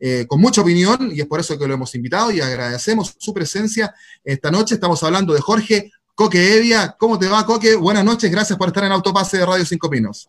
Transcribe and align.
Eh, 0.00 0.26
con 0.28 0.40
mucha 0.40 0.60
opinión 0.60 1.10
y 1.12 1.20
es 1.20 1.26
por 1.26 1.40
eso 1.40 1.58
que 1.58 1.66
lo 1.66 1.74
hemos 1.74 1.92
invitado 1.96 2.30
y 2.30 2.40
agradecemos 2.40 3.16
su 3.18 3.34
presencia 3.34 3.92
esta 4.22 4.50
noche. 4.50 4.74
Estamos 4.74 5.02
hablando 5.02 5.34
de 5.34 5.40
Jorge 5.40 5.90
Coque 6.14 6.56
Evia. 6.56 6.94
¿Cómo 6.96 7.18
te 7.18 7.26
va, 7.26 7.44
Coque? 7.44 7.74
Buenas 7.74 8.04
noches, 8.04 8.30
gracias 8.30 8.56
por 8.56 8.68
estar 8.68 8.84
en 8.84 8.92
Autopase 8.92 9.38
de 9.38 9.46
Radio 9.46 9.64
Cinco 9.64 9.90
Pinos. 9.90 10.28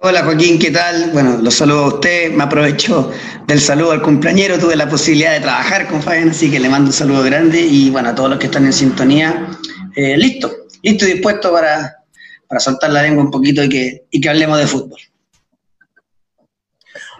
Hola 0.00 0.24
Joaquín, 0.24 0.58
¿qué 0.58 0.70
tal? 0.70 1.10
Bueno, 1.12 1.38
los 1.40 1.54
saludo 1.54 1.84
a 1.84 1.88
usted, 1.88 2.30
me 2.32 2.44
aprovecho 2.44 3.10
del 3.46 3.60
saludo 3.60 3.92
al 3.92 4.02
cumpleañero, 4.02 4.58
tuve 4.58 4.76
la 4.76 4.88
posibilidad 4.88 5.32
de 5.32 5.40
trabajar 5.40 5.88
con 5.88 6.02
Fabián, 6.02 6.30
así 6.30 6.50
que 6.50 6.60
le 6.60 6.68
mando 6.68 6.88
un 6.88 6.92
saludo 6.92 7.22
grande 7.22 7.60
y 7.60 7.88
bueno, 7.90 8.10
a 8.10 8.14
todos 8.14 8.28
los 8.28 8.38
que 8.38 8.46
están 8.46 8.66
en 8.66 8.74
sintonía, 8.74 9.48
eh, 9.94 10.16
listo, 10.18 10.54
listo 10.82 11.06
y 11.06 11.12
dispuesto 11.14 11.50
para, 11.50 11.96
para 12.46 12.60
soltar 12.60 12.90
la 12.90 13.02
lengua 13.02 13.24
un 13.24 13.30
poquito 13.30 13.64
y 13.64 13.68
que, 13.70 14.04
y 14.10 14.20
que 14.20 14.28
hablemos 14.28 14.58
de 14.58 14.66
fútbol. 14.66 15.00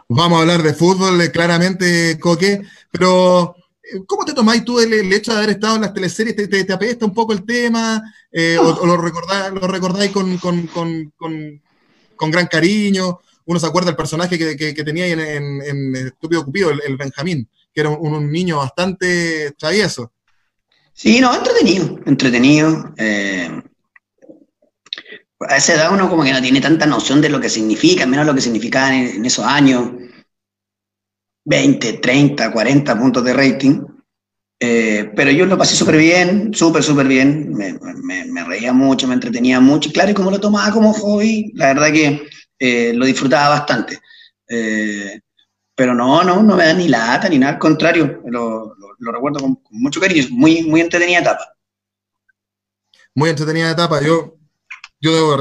Vamos 0.09 0.39
a 0.39 0.43
hablar 0.43 0.63
de 0.63 0.73
fútbol, 0.73 1.21
eh, 1.21 1.33
claramente, 1.33 2.17
Coque, 2.21 2.63
pero 2.93 3.57
eh, 3.83 4.03
¿cómo 4.07 4.25
te 4.25 4.35
tomáis 4.35 4.65
tú 4.65 4.79
el, 4.79 5.13
hecho 5.13 5.33
de 5.33 5.39
haber 5.39 5.51
estado 5.51 5.77
en 5.77 5.83
las 5.83 5.95
teleseries? 5.95 6.37
¿Te, 6.37 6.47
te, 6.47 6.73
apesta 6.73 7.05
un 7.05 7.13
poco 7.13 7.33
el 7.33 7.45
tema? 7.45 8.01
Eh, 8.31 8.57
o, 8.57 8.87
lo, 8.87 8.97
recordáis, 8.97 9.53
lo 9.53 9.67
recordáis 9.67 10.13
con, 10.13 10.39
con, 10.39 10.69
con, 10.69 11.13
con, 12.17 12.31
gran 12.31 12.47
cariño? 12.47 13.19
Uno 13.47 13.59
se 13.59 13.67
acuerda 13.67 13.89
del 13.89 13.97
personaje 13.97 14.39
que, 14.39 14.57
que, 14.57 14.85
tenía 14.85 15.09
en, 15.09 15.19
en, 15.19 15.63
en, 15.63 15.97
Estúpido 15.97 16.45
Cupido, 16.45 16.71
el, 16.71 16.97
Benjamín, 16.97 17.49
que 17.75 17.81
era 17.81 17.91
un, 17.91 18.31
niño 18.31 18.59
bastante 18.59 19.53
travieso. 19.59 20.13
Sí, 20.93 21.21
no, 21.21 21.35
entretenido, 21.35 21.99
entretenido. 22.07 22.95
Eh, 22.97 23.51
a 25.41 25.57
esa 25.57 25.75
edad 25.75 25.93
uno 25.93 26.09
como 26.09 26.23
que 26.25 26.33
no 26.33 26.41
tiene 26.41 26.61
tanta 26.61 26.87
noción 26.87 27.21
de 27.21 27.29
lo 27.29 27.41
que 27.41 27.51
significa, 27.51 28.07
menos 28.07 28.27
lo 28.27 28.35
que 28.35 28.41
significaba 28.41 28.95
en, 28.95 29.25
esos 29.25 29.45
años, 29.45 29.91
20, 31.45 31.95
30, 31.95 32.53
40 32.53 32.99
puntos 32.99 33.25
de 33.25 33.33
rating. 33.33 33.83
Eh, 34.59 35.13
pero 35.15 35.31
yo 35.31 35.45
lo 35.45 35.59
pasé 35.59 35.77
súper 35.77 35.99
bien, 35.99 36.55
súper, 36.55 36.83
súper 36.83 37.07
bien. 37.07 37.53
Me, 37.53 38.45
reía 38.45 38.73
mucho, 38.73 39.07
me 39.07 39.15
entretenía 39.15 39.61
mucho. 39.61 39.93
Claro, 39.93 40.11
y 40.11 40.15
como 40.15 40.31
lo 40.31 40.41
tomaba 40.41 40.73
como 40.73 40.95
hobby, 40.95 41.53
la 41.55 41.75
verdad 41.75 41.93
que 41.93 42.27
eh, 42.59 42.93
lo 42.95 43.05
disfrutaba 43.05 43.51
bastante. 43.51 44.01
Eh, 44.49 45.21
pero 45.75 45.95
no, 45.95 46.25
no, 46.25 46.43
no 46.43 46.57
me 46.57 46.65
da 46.65 46.73
ni 46.73 46.89
lata 46.89 47.29
ni 47.29 47.39
nada, 47.39 47.55
al 47.55 47.59
contrario, 47.59 48.23
lo, 48.27 48.75
recuerdo 48.99 49.41
con, 49.41 49.57
con, 49.57 49.79
mucho 49.79 50.01
cariño. 50.01 50.25
Muy, 50.31 50.63
muy 50.63 50.81
entretenida 50.81 51.19
etapa. 51.19 51.53
Muy 53.15 53.29
entretenida 53.29 53.71
etapa. 53.71 54.01
Yo 54.01 54.37
yo 55.01 55.15
debo 55.15 55.37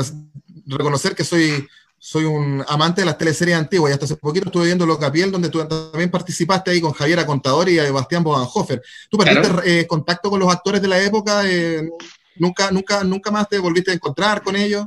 reconocer 0.65 1.15
que 1.15 1.23
soy, 1.23 1.67
soy 1.97 2.25
un 2.25 2.63
amante 2.67 3.01
de 3.01 3.05
las 3.05 3.17
teleseries 3.17 3.57
antiguas 3.57 3.89
y 3.89 3.93
hasta 3.93 4.05
hace 4.05 4.17
poquito 4.17 4.47
estuve 4.47 4.65
viendo 4.65 4.85
Locapiel, 4.85 5.31
donde 5.31 5.49
tú 5.49 5.65
también 5.65 6.11
participaste 6.11 6.71
ahí 6.71 6.81
con 6.81 6.91
Javiera 6.91 7.25
Contador 7.25 7.69
y 7.69 7.77
Bastián 7.89 8.23
Bodenhofer. 8.23 8.81
¿Tú 9.09 9.17
perdiste 9.17 9.81
eh, 9.81 9.87
contacto 9.87 10.29
con 10.29 10.39
los 10.39 10.51
actores 10.51 10.81
de 10.81 10.87
la 10.87 11.01
época? 11.01 11.41
Eh, 11.45 11.89
¿nunca, 12.37 12.71
nunca, 12.71 13.03
¿Nunca 13.03 13.31
más 13.31 13.49
te 13.49 13.59
volviste 13.59 13.91
a 13.91 13.95
encontrar 13.95 14.43
con 14.43 14.55
ellos? 14.55 14.85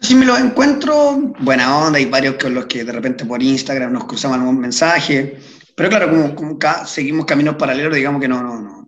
Sí, 0.00 0.14
me 0.14 0.26
los 0.26 0.38
encuentro, 0.38 1.16
buena 1.40 1.78
onda, 1.78 1.98
hay 1.98 2.04
varios 2.04 2.36
con 2.36 2.54
los 2.54 2.66
que 2.66 2.84
de 2.84 2.92
repente 2.92 3.24
por 3.24 3.42
Instagram 3.42 3.92
nos 3.92 4.04
cruzamos 4.04 4.38
algún 4.38 4.60
mensaje, 4.60 5.38
pero 5.74 5.88
claro, 5.88 6.10
como, 6.10 6.34
como 6.34 6.58
seguimos 6.86 7.24
caminos 7.24 7.56
paralelos, 7.56 7.94
digamos 7.94 8.20
que 8.20 8.28
no, 8.28 8.42
no, 8.42 8.60
no, 8.60 8.86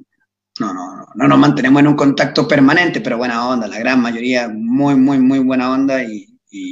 no, 0.60 0.74
no, 0.74 0.87
no 1.18 1.26
nos 1.26 1.38
mantenemos 1.38 1.80
en 1.80 1.88
un 1.88 1.96
contacto 1.96 2.46
permanente, 2.46 3.00
pero 3.00 3.18
buena 3.18 3.48
onda, 3.48 3.66
la 3.66 3.80
gran 3.80 4.00
mayoría, 4.00 4.48
muy, 4.48 4.94
muy, 4.94 5.18
muy 5.18 5.40
buena 5.40 5.72
onda 5.72 6.00
y, 6.04 6.28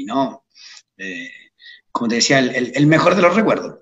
no, 0.06 0.44
eh, 0.97 1.33
como 1.91 2.08
te 2.08 2.16
decía, 2.16 2.39
el, 2.39 2.86
mejor 2.86 3.17
de 3.17 3.22
los 3.22 3.34
recuerdos. 3.34 3.80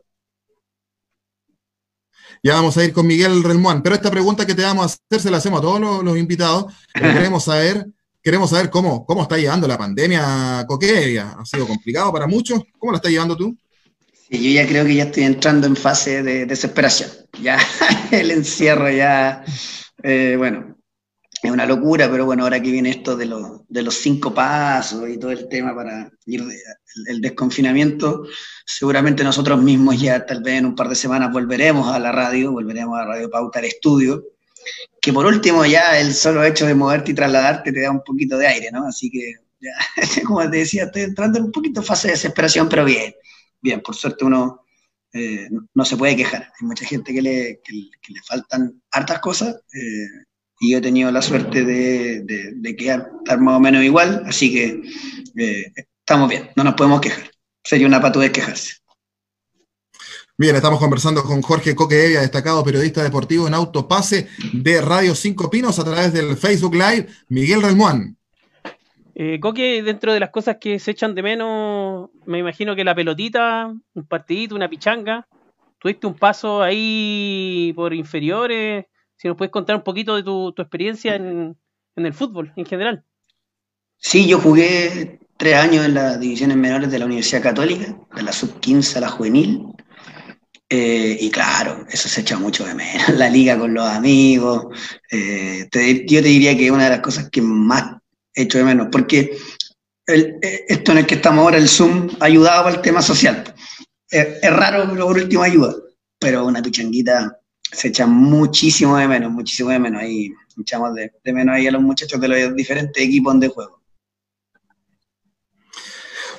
Ya 2.43 2.55
vamos 2.55 2.79
a 2.79 2.85
ir 2.85 2.95
con 2.95 3.07
Miguel 3.07 3.45
Relmuán, 3.45 3.83
pero 3.83 3.95
esta 3.95 4.11
pregunta 4.11 4.47
que 4.47 4.55
te 4.55 4.63
vamos 4.63 4.85
a 4.85 4.87
hacer 4.87 5.21
se 5.21 5.31
la 5.31 5.37
hacemos 5.37 5.59
a 5.59 5.63
todos 5.63 6.03
los, 6.03 6.17
invitados. 6.17 6.73
queremos 6.95 7.45
saber, 7.45 7.87
queremos 8.23 8.49
saber 8.49 8.71
cómo, 8.71 9.05
cómo 9.05 9.23
está 9.23 9.37
llevando 9.37 9.69
la 9.69 9.77
pandemia 9.77 10.65
Coquevia. 10.67 11.37
Ha 11.39 11.45
sido 11.45 11.67
complicado 11.67 12.11
para 12.11 12.27
muchos. 12.27 12.63
¿Cómo 12.79 12.93
la 12.93 12.97
está 12.97 13.11
llevando 13.11 13.37
tú? 13.37 13.55
Sí, 14.31 14.43
yo 14.43 14.63
ya 14.63 14.67
creo 14.67 14.87
que 14.87 14.95
ya 14.95 15.05
estoy 15.05 15.25
entrando 15.25 15.67
en 15.67 15.77
fase 15.77 16.23
de 16.23 16.47
desesperación. 16.47 17.11
Ya 17.43 17.59
el 18.11 18.31
encierro 18.31 18.91
ya 18.91 19.45
eh, 20.03 20.35
bueno, 20.37 20.77
es 21.43 21.51
una 21.51 21.67
locura, 21.67 22.11
pero 22.11 22.25
bueno, 22.25 22.45
ahora 22.45 22.61
que 22.61 22.71
viene 22.71 22.91
esto 22.91 23.17
de, 23.17 23.29
de 23.69 23.83
los 23.83 23.95
cinco 23.97 24.33
pasos 24.33 25.09
y 25.09 25.19
todo 25.19 25.31
el 25.31 25.47
tema 25.49 25.75
para 25.75 26.11
ir 26.27 26.43
el, 27.07 27.21
desconfinamiento, 27.21 28.25
seguramente 28.65 29.23
nosotros 29.23 29.61
mismos 29.63 30.01
ya 30.01 30.25
tal 30.25 30.43
vez 30.43 30.55
en 30.59 30.67
un 30.67 30.75
par 30.75 30.89
de 30.89 30.95
semanas 30.95 31.33
volveremos 31.33 31.89
a 31.89 31.99
la 31.99 32.13
radio, 32.13 32.53
volveremos 32.53 32.99
a 32.99 33.05
Radio 33.05 33.29
Pauta 33.29 33.59
al 33.59 33.67
estudio, 33.67 34.25
que 35.01 35.13
por 35.13 35.27
último 35.27 35.67
ya 35.67 35.99
el 36.01 36.15
solo 36.15 36.43
hecho 36.45 36.67
de 36.67 36.75
moverte 36.75 37.11
y 37.11 37.15
trasladarte 37.15 37.73
te 37.73 37.83
da 37.83 37.91
un 37.91 38.03
poquito 38.03 38.39
de 38.39 38.47
aire, 38.47 38.71
¿no? 38.73 38.87
Así 38.87 39.11
que 39.11 39.35
ya, 39.61 39.73
como 40.25 40.49
te 40.49 40.59
decía, 40.59 40.85
estoy 40.85 41.03
entrando 41.03 41.39
en 41.39 41.45
un 41.45 41.53
poquito 41.53 41.83
fase 41.83 42.09
de 42.09 42.15
desesperación, 42.15 42.71
pero 42.71 42.87
bien, 42.87 43.15
bien, 43.61 43.83
por 43.83 43.95
suerte 43.95 44.25
uno 44.25 44.64
eh, 45.15 45.49
no 45.75 45.85
se 45.85 45.97
puede 45.97 46.17
quejar. 46.17 46.53
Hay 46.61 46.67
mucha 46.67 46.85
gente 46.85 47.15
que 47.15 47.23
le, 47.23 47.61
le 47.69 48.23
faltan 48.27 48.83
hartas 48.91 49.21
cosas 49.21 49.55
eh, 49.73 50.25
y 50.61 50.73
yo 50.73 50.79
he 50.79 50.81
tenido 50.81 51.11
la 51.13 51.23
suerte 51.23 51.65
de, 51.65 52.23
de, 52.23 52.77
quedar 52.77 53.11
más 53.39 53.57
o 53.57 53.61
menos 53.61 53.85
igual, 53.85 54.25
así 54.27 54.53
que 54.53 54.83
eh, 55.37 55.73
estamos 56.01 56.29
bien, 56.29 56.51
no 56.57 56.65
nos 56.65 56.75
podemos 56.75 57.01
quejar. 57.01 57.31
Sería 57.63 57.87
una 57.87 58.01
de 58.01 58.33
quejarse. 58.33 58.75
Bien, 60.37 60.57
estamos 60.57 60.81
conversando 60.81 61.23
con 61.23 61.43
Jorge 61.43 61.77
Coque 61.77 62.07
Evia, 62.07 62.21
destacado 62.21 62.65
periodista 62.65 63.03
deportivo 63.03 63.47
en 63.47 63.55
Autopase 63.55 64.27
de 64.53 64.81
Radio 64.81 65.15
Cinco 65.15 65.49
Pinos 65.49 65.79
a 65.79 65.85
través 65.85 66.13
del 66.13 66.37
Facebook 66.37 66.75
Live, 66.75 67.07
Miguel 67.29 67.63
Relmuán. 67.63 68.19
Eh, 69.17 69.39
Coque, 69.41 69.83
dentro 69.83 70.13
de 70.13 70.19
las 70.19 70.31
cosas 70.31 70.57
que 70.61 70.79
se 70.79 70.91
echan 70.91 71.15
de 71.15 71.23
menos, 71.23 72.11
me 72.27 72.39
imagino 72.39 72.75
que 72.75 72.83
la 72.83 72.95
pelotita, 72.95 73.73
un 73.95 74.07
partidito, 74.07 74.57
una 74.57 74.69
pichanga. 74.69 75.29
Tuviste 75.79 76.07
un 76.07 76.15
paso 76.15 76.63
ahí 76.63 77.73
por 77.77 77.95
inferiores. 77.95 78.87
Si 79.17 79.29
nos 79.29 79.37
puedes 79.37 79.53
contar 79.53 79.77
un 79.77 79.83
poquito 79.83 80.17
de 80.17 80.25
tu, 80.25 80.53
experiencia 80.57 81.15
en, 81.15 81.57
el 81.97 82.15
fútbol 82.15 82.53
en 82.57 82.67
general. 82.67 83.05
Sí, 83.99 84.27
yo 84.27 84.41
jugué 84.41 85.21
tres 85.37 85.55
años 85.57 85.85
en 85.85 85.95
las 85.95 86.19
divisiones 86.19 86.57
menores 86.57 86.91
de 86.91 86.99
la 86.99 87.07
Universidad 87.07 87.43
Católica, 87.43 87.97
de 88.15 88.23
la 88.23 88.33
sub-15 88.33 88.97
a 88.97 89.01
la 89.01 89.09
juvenil. 89.09 89.67
Eh, 90.69 91.19
y 91.21 91.31
claro, 91.31 91.87
eso 91.89 92.09
se 92.09 92.23
echa 92.23 92.37
mucho 92.37 92.65
de 92.65 92.75
menos, 92.75 93.09
la 93.17 93.31
liga 93.31 93.57
con 93.57 93.75
los 93.75 93.89
amigos. 93.89 94.67
Eh, 95.13 95.69
yo 96.07 96.21
te 96.21 96.29
diría 96.29 96.57
que 96.57 96.73
una 96.73 96.85
de 96.85 96.91
las 96.91 97.01
cosas 97.01 97.31
que 97.31 97.41
más 97.41 97.99
hecho 98.35 98.59
de 98.59 98.65
menos, 98.65 98.89
porque 98.91 99.37
el, 100.07 100.39
eh, 100.43 100.65
esto 100.69 100.93
en 100.93 100.99
el 100.99 101.07
que 101.07 101.17
estamos 101.17 101.43
ahora, 101.43 101.59
el 101.59 101.69
Zoom, 101.69 102.11
ha 102.21 102.27
ayudado 102.27 102.67
al 102.67 102.83
tema 102.83 103.01
social. 103.01 103.55
Es, 104.09 104.41
raro, 104.51 104.89
pero 104.91 105.07
por 105.07 105.17
último 105.17 105.43
ayuda, 105.43 105.75
pero 106.19 106.47
una 106.47 106.63
pichanguita 106.63 107.41
se 107.73 107.89
echa 107.89 108.07
muchísimo 108.07 108.97
de 108.97 109.09
menos, 109.09 109.33
muchísimo 109.33 109.71
de 109.71 109.79
menos. 109.79 110.03
Ahí 110.03 110.31
echamos 110.61 110.95
de, 110.95 111.11
menos 111.33 111.57
ahí 111.57 111.67
a 111.67 111.73
los 111.73 111.83
muchachos 111.83 112.21
de 112.21 112.29
los 112.29 112.55
diferentes 112.55 113.03
equipos 113.03 113.41
de 113.41 113.49
juego. 113.49 113.81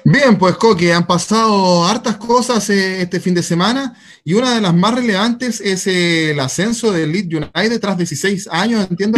Bien, 0.07 0.37
pues 0.37 0.55
Coque, 0.57 0.93
han 0.93 1.07
pasado 1.07 1.83
hartas 1.83 2.17
cosas 2.17 2.69
eh, 2.69 3.01
este 3.01 3.19
fin 3.19 3.33
de 3.33 3.41
semana 3.41 3.97
y 4.23 4.35
una 4.35 4.53
de 4.53 4.61
las 4.61 4.73
más 4.73 4.93
relevantes 4.93 5.59
es 5.59 5.87
el 5.87 6.39
ascenso 6.39 6.91
del 6.91 7.11
Leeds 7.11 7.33
United 7.33 7.79
tras 7.81 7.97
16 7.97 8.47
años, 8.51 8.87
entiendo, 8.87 9.17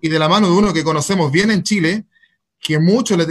y 0.00 0.08
de 0.08 0.18
la 0.20 0.28
mano 0.28 0.46
de 0.46 0.56
uno 0.56 0.72
que 0.72 0.84
conocemos 0.84 1.32
bien 1.32 1.50
en 1.50 1.64
Chile, 1.64 2.06
que 2.60 2.78
mucho, 2.78 3.16
le, 3.16 3.26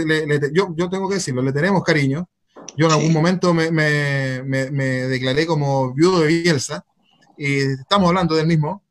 yo, 0.52 0.74
yo, 0.76 0.88
tengo 0.90 1.08
que 1.08 1.14
decirlo, 1.14 1.42
le 1.42 1.52
tenemos 1.52 1.84
cariño. 1.84 2.28
Yo 2.76 2.86
en 2.86 2.92
algún 2.92 3.12
momento 3.12 3.54
me, 3.54 3.70
me, 3.70 4.42
me, 4.42 4.84
declaré 5.06 5.46
como 5.46 5.94
viudo 5.94 6.20
de 6.20 6.28
Bielsa, 6.28 6.84
y 7.36 7.58
estamos 7.58 8.08
hablando 8.08 8.34
del 8.34 8.46
mismo, 8.46 8.84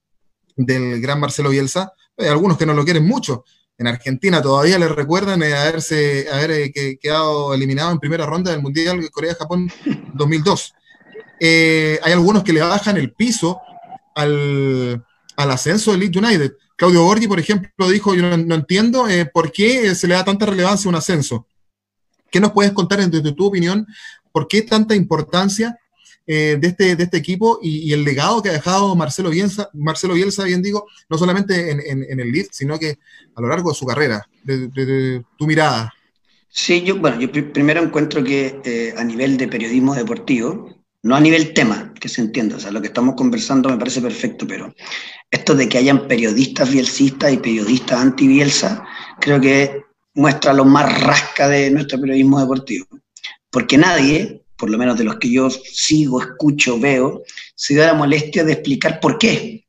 del 0.56 1.02
gran 1.02 1.20
Marcelo 1.20 1.50
Bielsa. 1.50 1.94
Hay 2.18 2.28
algunos 2.28 2.58
que 2.58 2.66
no 2.66 2.74
lo 2.74 2.84
quieren 2.84 3.06
mucho. 3.06 3.44
En 3.78 3.88
Argentina 3.88 4.42
todavía 4.42 4.78
le 4.78 4.90
recuerdan 4.90 5.42
eh, 5.42 5.56
haberse, 5.56 6.28
haber 6.32 6.52
eh, 6.52 7.00
quedado 7.00 7.54
eliminado 7.54 7.92
en 7.92 8.00
primera 8.00 8.26
ronda 8.26 8.52
del 8.52 8.62
Mundial 8.62 9.00
de 9.00 9.10
Corea-Japón 9.10 9.72
2002. 10.14 10.74
Eh, 11.40 12.00
hay 12.04 12.12
algunos 12.12 12.44
que 12.44 12.52
le 12.52 12.62
bajan 12.62 12.98
el 12.98 13.14
piso 13.14 13.62
al, 14.16 15.06
al 15.38 15.52
ascenso 15.52 15.92
del 15.92 16.02
Leeds 16.02 16.18
United. 16.18 16.52
Claudio 16.80 17.04
Borgi, 17.04 17.28
por 17.28 17.42
ejemplo, 17.42 17.90
dijo, 17.90 18.16
yo 18.16 18.38
no, 18.38 18.56
entiendo 18.56 19.10
eh, 19.10 19.26
por 19.26 19.52
qué 19.52 19.94
se 19.94 20.08
le 20.08 20.14
da 20.14 20.24
tanta 20.24 20.46
relevancia 20.46 20.88
a 20.88 20.90
un 20.90 20.96
ascenso. 20.96 21.46
¿Qué 22.32 22.40
nos 22.40 22.54
puedes 22.54 22.72
contar 22.72 23.06
desde 23.06 23.34
tu 23.34 23.48
opinión? 23.48 23.86
¿Por 24.32 24.48
qué 24.48 24.62
tanta 24.62 24.96
importancia 24.96 25.78
eh, 26.26 26.58
de, 26.58 26.68
este, 26.70 26.96
de 26.96 27.04
este 27.04 27.18
equipo 27.18 27.60
y, 27.62 27.92
el 27.92 28.06
legado 28.06 28.42
que 28.42 28.48
ha 28.48 28.54
dejado 28.54 28.96
Marcelo 28.96 29.30
Bielsa, 29.30 29.70
Marcelo 29.74 30.14
Bielsa 30.14 30.46
bien 30.46 30.62
digo, 30.62 30.88
no 31.10 31.18
solamente 31.18 31.70
en, 31.70 32.20
el 32.20 32.32
Leeds, 32.32 32.52
sino 32.54 32.80
que 32.80 32.98
a 33.36 33.42
lo 33.42 33.50
largo 33.50 33.72
de 33.72 33.76
su 33.76 33.86
carrera, 33.86 34.26
de, 34.46 35.22
tu 35.38 35.48
mirada? 35.48 35.94
Sí, 36.48 36.82
yo, 36.84 36.98
bueno, 36.98 37.20
yo 37.20 37.30
primero 37.52 37.84
encuentro 37.84 38.24
que 38.24 38.62
eh, 38.64 38.94
a 38.96 39.04
nivel 39.04 39.36
de 39.36 39.50
periodismo 39.50 39.96
deportivo, 39.96 40.79
no 41.04 41.16
a 41.16 41.20
nivel 41.20 41.54
tema, 41.54 41.94
que 42.00 42.10
se 42.10 42.22
entienda, 42.22 42.58
o 42.58 42.60
sea, 42.60 42.72
lo 42.72 42.82
que 42.82 42.88
estamos 42.88 43.16
conversando 43.16 43.70
me 43.70 43.78
parece 43.78 44.02
perfecto, 44.02 44.46
pero 44.48 44.74
esto 45.32 45.56
de 45.56 45.70
que 45.70 45.78
hayan 45.78 46.08
periodistas 46.08 46.72
bielsistas 46.72 47.34
y 47.34 47.38
periodistas 47.38 48.02
anti-bielsa, 48.02 48.86
creo 49.20 49.40
que 49.40 49.84
muestra 50.16 50.54
lo 50.54 50.66
más 50.66 51.02
rasca 51.02 51.48
de 51.48 51.72
nuestro 51.72 52.00
periodismo 52.00 52.40
deportivo. 52.40 52.88
Porque 53.50 53.78
nadie, 53.78 54.44
por 54.58 54.70
lo 54.70 54.78
menos 54.78 54.98
de 54.98 55.06
los 55.06 55.16
que 55.16 55.32
yo 55.32 55.50
sigo, 55.50 56.22
escucho, 56.22 56.80
veo, 56.80 57.24
se 57.56 57.76
da 57.76 57.88
la 57.88 57.94
molestia 57.94 58.44
de 58.44 58.54
explicar 58.54 59.00
por 59.00 59.18
qué 59.18 59.66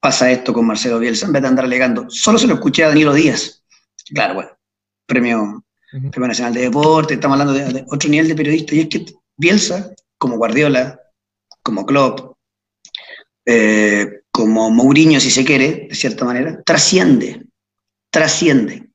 pasa 0.00 0.30
esto 0.30 0.52
con 0.52 0.66
Marcelo 0.66 0.98
Bielsa 0.98 1.26
en 1.26 1.32
vez 1.32 1.42
de 1.42 1.48
andar 1.48 1.64
alegando. 1.64 2.06
Solo 2.08 2.38
se 2.38 2.46
lo 2.46 2.54
escuché 2.54 2.84
a 2.84 2.88
Danilo 2.88 3.14
Díaz. 3.14 3.64
Claro, 4.14 4.34
bueno, 4.34 4.50
premio, 5.06 5.64
premio 5.90 6.28
Nacional 6.28 6.54
de 6.54 6.62
Deporte, 6.62 7.14
estamos 7.14 7.40
hablando 7.40 7.54
de, 7.54 7.84
otro 7.88 8.08
nivel 8.08 8.28
de 8.28 8.34
periodista, 8.34 8.74
y 8.74 8.80
es 8.80 8.88
que 8.88 9.06
Bielsa, 9.36 9.90
como 10.18 10.36
Guardiola, 10.36 11.00
como 11.62 11.84
Klopp, 11.84 12.36
eh, 13.44 14.20
como 14.30 14.70
Mourinho, 14.70 15.20
si 15.20 15.30
se 15.30 15.44
quiere, 15.44 15.86
de 15.88 15.94
cierta 15.94 16.24
manera, 16.24 16.62
trasciende, 16.64 17.46
trasciende. 18.10 18.88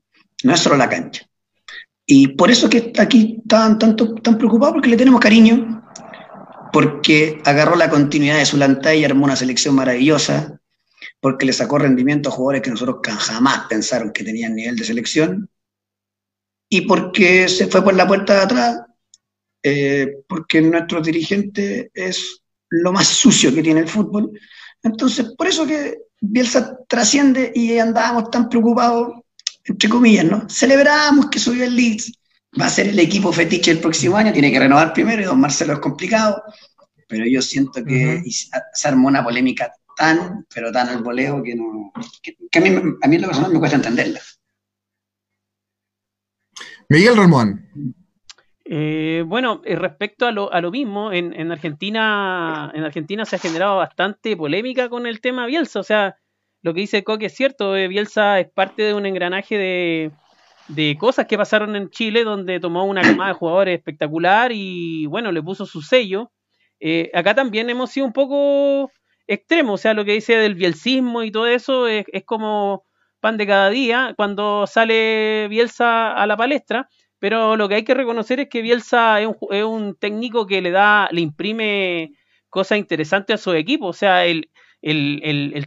No 0.44 0.54
es 0.54 0.60
solo 0.60 0.76
la 0.76 0.90
cancha. 0.90 1.26
Y 2.06 2.30
por 2.30 2.52
eso 2.52 2.70
que 2.70 2.92
aquí 3.00 3.38
están 3.42 3.80
tanto, 3.80 4.16
tan 4.16 4.38
preocupados, 4.38 4.74
porque 4.74 4.90
le 4.90 4.98
tenemos 4.98 5.22
cariño, 5.22 5.82
porque 6.74 7.42
agarró 7.46 7.76
la 7.76 7.90
continuidad 7.90 8.38
de 8.38 8.46
su 8.46 8.58
lantalla 8.58 8.96
y 8.96 9.06
armó 9.06 9.26
una 9.26 9.36
selección 9.36 9.76
maravillosa, 9.76 10.60
porque 11.20 11.46
le 11.46 11.54
sacó 11.54 11.78
rendimiento 11.78 12.30
a 12.30 12.32
jugadores 12.32 12.62
que 12.62 12.72
nosotros 12.72 12.98
jamás 13.20 13.68
pensaron 13.70 14.12
que 14.12 14.24
tenían 14.24 14.56
nivel 14.56 14.76
de 14.76 14.84
selección, 14.84 15.50
y 16.70 16.82
porque 16.82 17.48
se 17.50 17.68
fue 17.68 17.84
por 17.84 17.94
la 17.94 18.08
puerta 18.08 18.34
de 18.34 18.42
atrás, 18.42 18.82
eh, 19.64 20.24
porque 20.28 20.62
nuestro 20.62 21.02
dirigente 21.02 21.92
es 21.94 22.42
lo 22.70 22.92
más 22.92 23.08
sucio 23.08 23.54
que 23.54 23.62
tiene 23.62 23.82
el 23.82 23.88
fútbol. 23.88 24.32
Entonces, 24.82 25.34
por 25.38 25.48
eso 25.48 25.68
que 25.68 26.00
Bielsa 26.20 26.78
trasciende 26.88 27.52
y 27.54 27.78
andábamos 27.78 28.30
tan 28.32 28.50
preocupados, 28.50 29.22
entre 29.66 29.90
comillas, 29.90 30.26
¿no? 30.26 30.50
Celebramos 30.50 31.30
que 31.30 31.40
subió 31.40 31.66
el 31.66 31.76
Leeds, 31.76 32.12
va 32.60 32.66
a 32.66 32.70
ser 32.70 32.88
el 32.88 33.00
equipo 33.00 33.32
fetiche 33.32 33.72
el 33.72 33.80
próximo 33.80 34.18
año, 34.18 34.34
tiene 34.34 34.52
que 34.52 34.60
renovar 34.60 34.94
primero 34.94 35.22
y 35.22 35.26
don 35.26 35.40
Marcelo 35.40 35.74
es 35.74 35.80
complicado, 35.80 36.42
pero 37.08 37.26
yo 37.26 37.42
siento 37.42 37.84
que 37.84 38.24
se 38.74 38.88
armó 38.88 39.08
una 39.08 39.24
polémica 39.24 39.72
tan, 39.96 40.46
pero 40.54 40.72
tan 40.72 40.90
al 40.90 41.04
voleo 41.04 41.44
que, 41.44 41.56
no, 41.56 41.92
que, 42.22 42.60
a, 42.60 42.62
mí, 42.62 42.70
a 43.02 43.08
mí 43.08 43.16
en 43.16 43.22
lo 43.22 43.28
personal 43.28 43.52
me 43.52 43.60
cuesta 43.60 43.78
entenderla. 43.78 44.20
Miguel 46.90 47.16
Ramón. 47.16 47.96
Eh, 48.74 49.26
bueno, 49.28 49.62
eh, 49.66 49.76
respecto 49.76 50.26
a 50.26 50.32
lo, 50.32 50.54
a 50.54 50.62
lo 50.62 50.72
mismo, 50.72 51.12
en, 51.12 51.34
en, 51.38 51.52
Argentina, 51.52 52.72
en 52.74 52.86
Argentina 52.86 53.26
se 53.26 53.36
ha 53.36 53.40
generado 53.40 53.76
bastante 53.76 54.38
polémica 54.38 54.88
con 54.88 55.06
el 55.06 55.20
tema 55.20 55.46
Bielsa. 55.46 55.82
O 55.82 55.84
sea, 55.84 56.16
lo 56.62 56.74
que 56.74 56.80
dice 56.80 57.04
Coque 57.04 57.26
es 57.26 57.36
cierto, 57.36 57.76
eh, 57.76 57.90
Bielsa 57.90 58.40
es 58.40 58.50
parte 58.50 58.84
de 58.84 58.94
un 58.94 59.06
engranaje 59.06 59.58
de, 59.58 60.12
de 60.70 60.96
cosas 60.98 61.26
que 61.26 61.38
pasaron 61.38 61.76
en 61.76 61.90
Chile, 61.90 62.24
donde 62.24 62.62
tomó 62.62 62.86
una 62.86 63.02
camada 63.02 63.32
de 63.32 63.36
jugadores 63.36 63.78
espectacular 63.78 64.54
y 64.54 65.06
bueno, 65.08 65.34
le 65.34 65.44
puso 65.44 65.66
su 65.66 65.82
sello. 65.82 66.32
acá 67.14 67.36
también 67.36 67.70
hemos 67.70 67.92
sido 67.92 68.06
un 68.06 68.14
poco 68.14 68.90
extremo, 69.28 69.74
o 69.74 69.78
sea, 69.78 69.94
lo 69.94 70.06
que 70.06 70.14
dice 70.14 70.38
del 70.38 70.56
bielcismo 70.56 71.24
y 71.24 71.32
todo 71.32 71.48
eso 71.48 71.88
es, 71.90 72.06
como 72.26 72.86
pan 73.20 73.36
de 73.36 73.48
cada 73.48 73.70
día 73.70 74.14
cuando 74.16 74.66
sale 74.66 75.48
Bielsa 75.50 76.14
a 76.14 76.26
la 76.26 76.38
palestra, 76.38 76.88
pero 77.22 77.56
lo 77.56 77.70
que 77.70 77.76
hay 77.76 77.84
que 77.84 77.94
reconocer 77.94 78.40
es 78.40 78.50
que 78.50 78.64
Bielsa 78.64 79.22
es 79.22 79.64
un, 79.64 79.96
técnico 79.96 80.48
que 80.48 80.60
le 80.60 80.72
da, 80.72 81.08
le 81.12 81.22
imprime 81.22 82.14
cosas 82.50 82.80
interesantes 82.80 83.36
a 83.36 83.44
su 83.44 83.54
equipo, 83.54 83.86
o 83.86 83.94
sea, 83.94 84.26
el, 84.26 84.50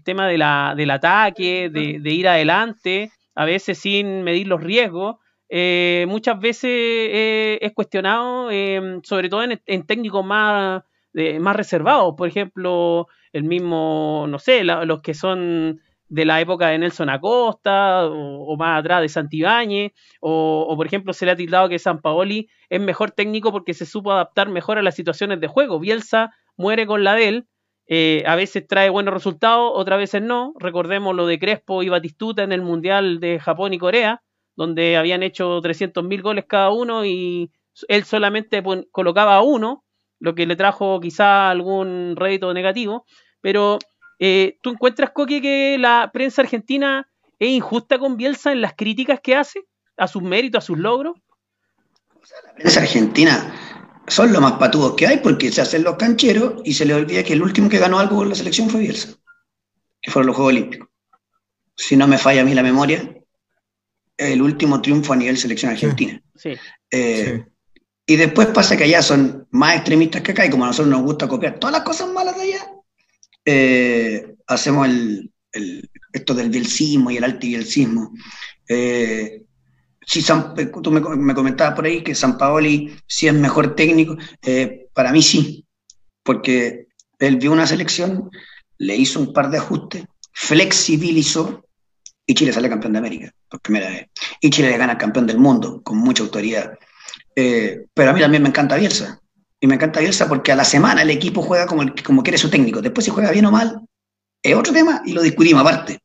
tema 0.03 0.27
de 0.27 0.37
la, 0.37 0.75
del 0.77 0.91
ataque, 0.91 1.71
de, 1.71 2.11
ir 2.11 2.27
adelante, 2.27 3.13
a 3.37 3.45
veces 3.45 3.79
sin 3.79 4.25
medir 4.25 4.49
los 4.49 4.65
riesgos, 4.65 5.19
eh, 5.49 6.07
muchas 6.09 6.41
veces 6.41 6.73
eh, 6.73 7.59
es 7.63 7.73
cuestionado, 7.73 8.51
eh, 8.51 8.99
sobre 9.05 9.29
todo 9.29 9.45
en, 9.45 9.87
técnicos 9.87 10.27
más, 10.27 10.83
más 11.39 11.55
reservados, 11.55 12.15
por 12.17 12.27
ejemplo, 12.27 13.07
el 13.33 13.45
mismo, 13.45 14.27
no 14.29 14.41
sé, 14.41 14.65
los 14.65 15.03
que 15.03 15.15
son 15.15 15.81
de 16.15 16.25
la 16.25 16.41
época 16.41 16.69
de 16.69 16.79
Nelson 16.79 17.11
Acosta 17.11 18.07
o, 18.07 18.57
más 18.57 18.79
atrás 18.79 19.01
de 19.03 19.09
Santibáñez 19.09 19.93
o, 20.21 20.73
por 20.77 20.87
ejemplo 20.87 21.13
se 21.13 21.27
le 21.27 21.33
ha 21.33 21.37
tildado 21.37 21.69
que 21.69 21.81
San 21.81 22.01
Paoli 22.01 22.49
es 22.69 22.81
mejor 22.81 23.11
técnico 23.11 23.51
porque 23.51 23.75
se 23.75 23.85
supo 23.85 24.13
adaptar 24.13 24.49
mejor 24.49 24.79
a 24.79 24.83
las 24.83 24.95
situaciones 24.95 25.41
de 25.41 25.49
juego. 25.49 25.81
Bielsa 25.81 26.31
muere 26.57 26.87
con 26.87 27.03
la 27.03 27.15
de 27.15 27.29
él, 27.29 27.49
eh, 27.89 28.23
a 28.27 28.37
veces 28.37 28.65
trae 28.69 28.91
buenos 28.91 29.13
resultados, 29.13 29.73
otras 29.75 29.99
veces 29.99 30.23
no. 30.23 30.55
Recordemos 30.61 31.17
lo 31.17 31.27
de 31.27 31.41
Crespo 31.41 31.83
y 31.83 31.89
Batistuta 31.89 32.45
en 32.45 32.53
el 32.53 32.63
Mundial 32.63 33.19
de 33.19 33.41
Japón 33.41 33.75
y 33.75 33.79
Corea, 33.79 34.23
donde 34.55 34.97
habían 34.97 35.25
hecho 35.25 35.61
300.000 35.61 36.23
goles 36.23 36.45
cada 36.49 36.71
uno 36.71 37.05
y 37.05 37.51
él 37.89 38.05
solamente 38.05 38.63
colocaba 38.93 39.43
uno, 39.43 39.85
lo 40.21 40.37
que 40.37 40.47
le 40.47 40.55
trajo 40.55 41.01
quizá 41.01 41.51
algún 41.51 42.15
rédito 42.15 42.55
negativo. 42.55 43.05
Pero 43.41 43.79
eh, 44.27 44.59
¿tú 44.63 44.71
encuentras, 44.71 45.11
Coque, 45.11 45.43
que 45.43 45.77
la 45.79 46.09
prensa 46.11 46.41
argentina 46.41 47.07
es 47.39 47.51
injusta 47.51 47.99
con 47.99 48.17
Bielsa 48.17 48.53
en 48.53 48.63
las 48.63 48.73
críticas 48.73 49.21
que 49.23 49.37
hace 49.37 49.65
a 49.99 50.09
sus 50.09 50.23
méritos, 50.23 50.65
a 50.65 50.67
sus 50.67 50.79
logros? 50.79 51.15
la 52.47 52.55
prensa 52.55 52.81
argentina 52.81 53.55
son 54.07 54.33
los 54.33 54.41
más 54.41 54.53
patudos 54.53 54.95
que 54.95 55.07
hay 55.07 55.19
porque 55.19 55.53
se 55.53 55.61
hacen 55.61 55.85
los 55.85 55.97
cancheros 55.97 56.63
y 56.65 56.73
se 56.73 56.87
le 56.87 56.95
olvida 56.95 57.23
que 57.23 57.35
el 57.35 57.43
último 57.43 57.69
que 57.69 57.79
ganó 57.79 57.99
algo 57.99 58.17
con 58.17 58.31
la 58.31 58.35
selección 58.35 58.71
fue 58.71 58.81
Bielsa, 58.81 59.11
que 60.01 60.11
fueron 60.11 60.29
los 60.29 60.37
Juegos 60.37 60.55
Olímpicos. 60.55 60.89
Si 61.77 61.95
no 61.95 62.07
me 62.07 62.17
falla 62.17 62.41
a 62.41 62.45
mí 62.45 62.55
la 62.55 62.63
memoria, 62.63 63.15
el 64.17 64.41
último 64.41 64.81
triunfo 64.81 65.13
a 65.13 65.17
nivel 65.17 65.37
selección 65.37 65.71
argentina. 65.73 66.23
Eh, 66.91 67.45
y 68.07 68.17
después 68.17 68.49
pasa 68.49 68.75
que 68.75 68.85
allá 68.85 69.03
son 69.03 69.47
más 69.51 69.77
extremistas 69.77 70.23
que 70.23 70.33
acá 70.33 70.47
y 70.47 70.51
como 70.51 70.65
a 70.65 70.69
nosotros 70.69 70.91
nos 70.91 71.03
gusta 71.03 71.29
copiar 71.29 71.59
todas 71.59 71.75
las 71.75 71.83
cosas 71.83 72.09
malas 72.09 72.37
de 72.37 72.43
allá, 72.45 72.71
eh, 73.45 74.35
hacemos 74.47 74.89
el, 74.89 75.31
esto 76.13 76.35
del 76.35 76.51
bielcismo 76.51 77.11
y 77.11 77.17
el 77.17 77.25
antibielcismo. 77.25 78.13
Eh, 78.69 79.43
si 80.07 80.23
tú 80.83 80.91
me, 80.91 81.35
comentabas 81.35 81.75
por 81.75 81.87
ahí 81.87 82.03
que 82.03 82.15
San 82.15 82.37
Paoli 82.37 82.95
sí 83.07 83.27
es 83.27 83.35
mejor 83.35 83.75
técnico, 83.75 84.17
eh, 84.43 84.87
para 84.93 85.13
mí 85.13 85.23
sí, 85.23 85.67
porque 86.23 86.89
él 87.19 87.37
vio 87.37 87.53
una 87.53 87.67
selección, 87.67 88.31
le 88.79 88.97
hizo 88.97 89.21
un 89.21 89.33
par 89.33 89.51
de 89.51 89.59
ajustes, 89.59 90.05
flexibilizó 90.33 91.65
y 92.27 92.35
Chile 92.35 92.53
sale 92.53 92.69
campeón 92.69 92.95
de 92.95 92.99
América 92.99 93.35
por 93.49 93.61
primera 93.61 93.89
vez. 93.89 94.09
Y 94.41 94.51
Chile 94.51 94.71
le 94.71 94.79
gana 94.79 94.99
campeón 94.99 95.27
del 95.27 95.39
mundo 95.39 95.83
con 95.83 95.99
mucha 95.99 96.23
autoridad. 96.23 96.79
Eh, 97.37 97.87
pero 97.93 98.11
a 98.11 98.15
mí 98.15 98.21
también 98.21 98.43
me 98.43 98.49
encanta 98.49 98.77
Bielsa. 98.77 99.21
Y 99.65 99.67
me 99.67 99.77
encanta 99.77 100.01
Bielsa 100.01 100.29
porque 100.29 100.53
a 100.53 100.57
la 100.57 100.65
semana 100.65 101.01
el 101.01 101.09
equipo 101.09 101.41
juega 101.41 101.67
como, 101.67 101.85
como 102.05 102.23
quiere 102.23 102.37
su 102.37 102.51
técnico. 102.51 102.83
Después 102.83 103.03
si 103.07 103.11
juega 103.11 103.31
bien 103.31 103.47
o 103.47 103.51
mal, 103.51 103.81
es 104.43 104.55
otro 104.55 104.75
tema 104.75 105.01
y 105.07 105.15
lo 105.15 105.23
discutimos 105.23 105.63
aparte. 105.63 106.01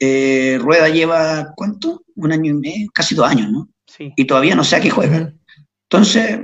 Eh, 0.00 0.58
Rueda 0.60 0.88
lleva, 0.88 1.52
¿cuánto? 1.54 2.02
Un 2.16 2.32
año 2.32 2.50
y 2.50 2.54
medio, 2.54 2.90
casi 2.92 3.14
dos 3.14 3.28
años, 3.28 3.48
¿no? 3.48 3.68
Sí. 3.86 4.12
Y 4.16 4.24
todavía 4.24 4.56
no 4.56 4.64
sé 4.64 4.74
a 4.74 4.80
qué 4.80 4.90
juega. 4.90 5.32
Entonces, 5.84 6.40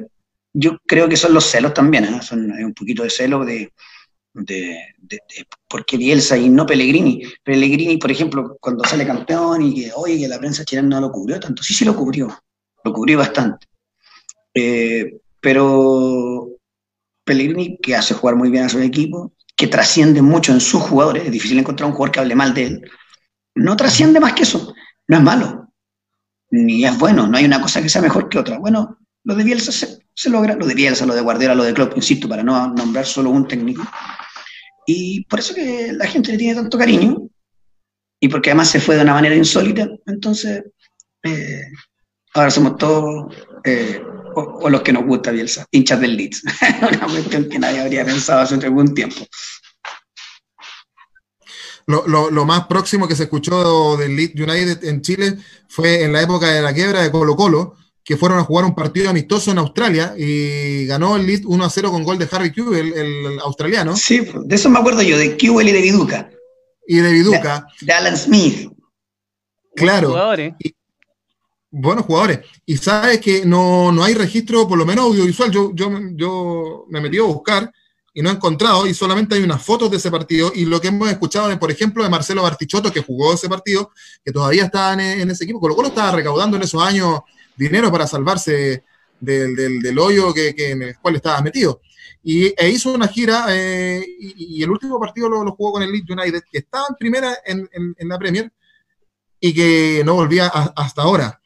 yo 0.52 0.78
creo 0.86 1.08
que 1.08 1.16
son 1.16 1.34
los 1.34 1.46
celos 1.46 1.74
también, 1.74 2.04
¿eh? 2.04 2.22
son 2.22 2.48
un 2.48 2.74
poquito 2.74 3.02
de 3.02 3.10
celo 3.10 3.44
de, 3.44 3.72
de, 4.32 4.78
de, 4.98 5.18
por 5.68 5.84
qué 5.84 5.96
Bielsa 5.96 6.38
y 6.38 6.48
no 6.48 6.64
Pellegrini. 6.64 7.24
Pellegrini, 7.42 7.96
por 7.96 8.12
ejemplo, 8.12 8.56
cuando 8.60 8.84
sale 8.84 9.04
campeón 9.04 9.62
y 9.62 9.74
que, 9.74 9.92
oye, 9.96 10.16
que 10.16 10.28
la 10.28 10.38
prensa 10.38 10.64
chilena 10.64 10.90
no 10.90 11.00
lo 11.00 11.10
cubrió 11.10 11.40
tanto, 11.40 11.64
sí, 11.64 11.74
sí 11.74 11.84
lo 11.84 11.96
cubrió, 11.96 12.28
lo 12.84 12.92
cubrió 12.92 13.18
bastante. 13.18 13.66
Eh, 14.54 15.18
pero 15.46 16.35
Pellegrini, 17.26 17.76
que 17.82 17.96
hace 17.96 18.14
jugar 18.14 18.36
muy 18.36 18.50
bien 18.50 18.64
a 18.64 18.68
su 18.68 18.78
equipo, 18.78 19.32
que 19.56 19.66
trasciende 19.66 20.22
mucho 20.22 20.52
en 20.52 20.60
sus 20.60 20.80
jugadores, 20.80 21.24
es 21.24 21.32
difícil 21.32 21.58
encontrar 21.58 21.88
un 21.88 21.94
jugador 21.94 22.12
que 22.12 22.20
hable 22.20 22.34
mal 22.34 22.54
de 22.54 22.66
él, 22.66 22.90
no 23.56 23.76
trasciende 23.76 24.20
más 24.20 24.34
que 24.34 24.44
eso, 24.44 24.72
no 25.08 25.16
es 25.16 25.22
malo, 25.22 25.72
ni 26.50 26.84
es 26.84 26.96
bueno, 26.98 27.26
no 27.26 27.36
hay 27.36 27.44
una 27.44 27.60
cosa 27.60 27.82
que 27.82 27.88
sea 27.88 28.00
mejor 28.00 28.28
que 28.28 28.38
otra. 28.38 28.58
Bueno, 28.58 28.98
lo 29.24 29.34
de 29.34 29.44
Bielsa 29.44 29.72
se, 29.72 30.30
logra, 30.30 30.54
lo 30.54 30.66
de 30.66 30.74
Bielsa, 30.74 31.04
lo 31.04 31.14
de 31.14 31.20
Guardiola, 31.20 31.54
lo 31.54 31.64
de 31.64 31.74
Klopp, 31.74 31.96
insisto, 31.96 32.28
para 32.28 32.44
no 32.44 32.68
nombrar 32.68 33.06
solo 33.06 33.30
un 33.30 33.48
técnico. 33.48 33.82
Y 34.86 35.24
por 35.24 35.40
eso 35.40 35.54
que 35.54 35.92
la 35.92 36.06
gente 36.06 36.32
le 36.32 36.38
tiene 36.38 36.54
tanto 36.54 36.78
cariño, 36.78 37.28
y 38.20 38.28
porque 38.28 38.50
además 38.50 38.68
se 38.68 38.80
fue 38.80 38.94
de 38.94 39.02
una 39.02 39.14
manera 39.14 39.34
insólita, 39.34 39.88
entonces 40.06 40.62
eh, 41.22 41.62
ahora 42.34 42.50
somos 42.50 42.76
todos 42.76 43.34
eh, 43.64 44.00
o, 44.36 44.68
los 44.68 44.82
que 44.82 44.92
nos 44.92 45.04
gusta 45.04 45.30
Bielsa, 45.30 45.66
hinchas 45.70 46.00
del 46.00 46.16
Leeds. 46.16 46.42
Una 46.82 47.06
cuestión 47.06 47.48
que 47.48 47.58
nadie 47.58 47.80
habría 47.80 48.04
pensado 48.04 48.40
hace 48.40 48.54
algún 48.54 48.94
tiempo. 48.94 49.26
Lo, 51.86 52.44
más 52.44 52.66
próximo 52.66 53.06
que 53.06 53.14
se 53.14 53.24
escuchó 53.24 53.96
del 53.96 54.16
Leeds 54.16 54.40
United 54.40 54.84
en 54.84 55.02
Chile 55.02 55.38
fue 55.68 56.02
en 56.02 56.12
la 56.12 56.20
época 56.20 56.48
de 56.48 56.60
la 56.60 56.74
quiebra 56.74 57.02
de 57.02 57.10
Colo 57.10 57.36
Colo, 57.36 57.76
que 58.04 58.16
fueron 58.16 58.38
a 58.38 58.44
jugar 58.44 58.64
un 58.64 58.74
partido 58.74 59.08
amistoso 59.08 59.52
en 59.52 59.58
Australia 59.58 60.14
y 60.18 60.84
ganó 60.86 61.16
el 61.16 61.26
Leeds 61.26 61.46
1 61.46 61.64
a 61.64 61.70
0 61.70 61.90
con 61.92 62.04
gol 62.04 62.18
de 62.18 62.28
Harry 62.30 62.52
Q, 62.52 62.74
el, 62.74 63.38
australiano. 63.40 63.96
Sí, 63.96 64.26
de 64.34 64.54
eso 64.54 64.68
me 64.68 64.78
acuerdo 64.78 65.02
yo, 65.02 65.16
de 65.16 65.36
Q 65.36 65.60
y 65.60 65.72
de 65.72 65.80
Viduca. 65.80 66.30
Y 66.86 66.98
de 66.98 67.12
Viduca. 67.12 67.66
De, 67.80 67.92
Alan 67.92 68.16
Smith. 68.16 68.70
Claro. 69.74 70.08
Jugadores. 70.08 70.54
Buenos 71.78 72.06
jugadores. 72.06 72.40
Y 72.64 72.76
sabes 72.76 73.20
que 73.20 73.44
no, 73.44 73.92
no, 73.92 74.02
hay 74.02 74.14
registro, 74.14 74.66
por 74.66 74.78
lo 74.78 74.86
menos 74.86 75.06
audiovisual. 75.06 75.50
Yo, 75.50 75.72
yo, 75.74 75.90
yo 76.14 76.86
me 76.88 77.00
metí 77.00 77.18
a 77.18 77.22
buscar 77.22 77.70
y 78.16 78.22
no 78.22 78.30
he 78.30 78.32
encontrado, 78.32 78.86
y 78.86 78.94
solamente 78.94 79.34
hay 79.34 79.42
unas 79.42 79.62
fotos 79.62 79.90
de 79.90 79.98
ese 79.98 80.10
partido, 80.10 80.50
y 80.54 80.64
lo 80.64 80.80
que 80.80 80.88
hemos 80.88 81.10
escuchado, 81.10 81.48
de, 81.48 81.58
por 81.58 81.70
ejemplo, 81.70 82.02
de 82.02 82.08
Marcelo 82.08 82.42
Bartichotto, 82.42 82.90
que 82.90 83.02
jugó 83.02 83.34
ese 83.34 83.46
partido, 83.46 83.90
que 84.24 84.32
todavía 84.32 84.64
estaba 84.64 84.94
en, 84.94 85.30
ese 85.30 85.44
equipo, 85.44 85.60
con 85.60 85.68
lo 85.68 85.74
cual 85.74 85.88
estaba 85.88 86.12
recaudando 86.12 86.56
en 86.56 86.62
esos 86.62 86.82
años 86.82 87.20
dinero 87.54 87.92
para 87.92 88.06
salvarse 88.06 88.84
del, 89.20 89.98
hoyo 89.98 90.32
que, 90.32 90.54
en 90.56 90.82
el 90.82 90.98
cual 90.98 91.16
estaba 91.16 91.42
metido. 91.42 91.82
Y 92.22 92.54
e 92.56 92.70
hizo 92.70 92.90
una 92.90 93.06
gira, 93.06 93.48
eh, 93.50 94.02
y, 94.18 94.62
el 94.62 94.70
último 94.70 94.98
partido 94.98 95.28
lo, 95.28 95.52
jugó 95.52 95.72
con 95.72 95.82
el 95.82 95.92
Leeds 95.92 96.08
United, 96.08 96.42
que 96.50 96.58
estaba 96.60 96.86
en 96.88 96.94
primera 96.94 97.36
en, 97.44 97.68
la 98.08 98.18
Premier, 98.18 98.50
y 99.38 99.52
que 99.52 100.02
no 100.06 100.14
volvía 100.14 100.46
hasta 100.46 101.02
ahora. 101.02 101.38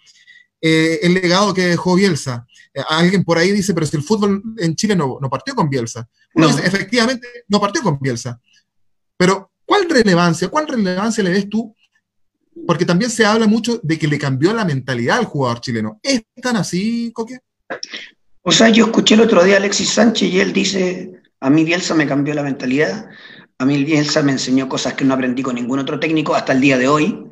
Eh, 0.60 1.00
el 1.02 1.14
legado 1.14 1.54
que 1.54 1.66
dejó 1.66 1.94
Bielsa. 1.94 2.46
Eh, 2.74 2.82
alguien 2.88 3.24
por 3.24 3.38
ahí 3.38 3.50
dice, 3.50 3.74
pero 3.74 3.86
si 3.86 3.96
el 3.96 4.02
fútbol 4.02 4.42
en 4.58 4.76
Chile 4.76 4.94
no, 4.94 5.18
no 5.20 5.30
partió 5.30 5.54
con 5.54 5.68
Bielsa. 5.68 6.08
efectivamente, 6.34 7.26
no 7.48 7.60
partió 7.60 7.82
con 7.82 7.98
Bielsa. 7.98 8.40
Pero, 9.16 9.50
¿cuál 9.64 9.88
relevancia, 9.88 10.48
cuál 10.48 10.68
relevancia 10.68 11.22
le 11.24 11.30
ves 11.30 11.48
tú? 11.48 11.74
Porque 12.66 12.84
también 12.84 13.10
se 13.10 13.24
habla 13.24 13.46
mucho 13.46 13.80
de 13.82 13.98
que 13.98 14.06
le 14.06 14.18
cambió 14.18 14.52
la 14.52 14.64
mentalidad 14.64 15.18
al 15.18 15.24
jugador 15.24 15.60
chileno. 15.60 16.00
¿Es 16.02 16.22
tan 16.42 16.56
así, 16.56 17.10
Coque? 17.12 17.38
O 18.42 18.52
sea, 18.52 18.68
yo 18.70 18.86
escuché 18.86 19.14
el 19.14 19.20
otro 19.20 19.44
día 19.44 19.54
a 19.54 19.58
Alexis 19.58 19.90
Sánchez 19.90 20.32
y 20.32 20.40
él 20.40 20.52
dice, 20.52 21.12
a 21.40 21.50
mí 21.50 21.64
Bielsa 21.64 21.94
me 21.94 22.06
cambió 22.06 22.34
la 22.34 22.42
mentalidad, 22.42 23.08
a 23.58 23.66
mí 23.66 23.84
Bielsa 23.84 24.22
me 24.22 24.32
enseñó 24.32 24.68
cosas 24.68 24.94
que 24.94 25.04
no 25.04 25.14
aprendí 25.14 25.42
con 25.42 25.54
ningún 25.54 25.78
otro 25.78 26.00
técnico 26.00 26.34
hasta 26.34 26.52
el 26.52 26.60
día 26.60 26.78
de 26.78 26.88
hoy. 26.88 27.29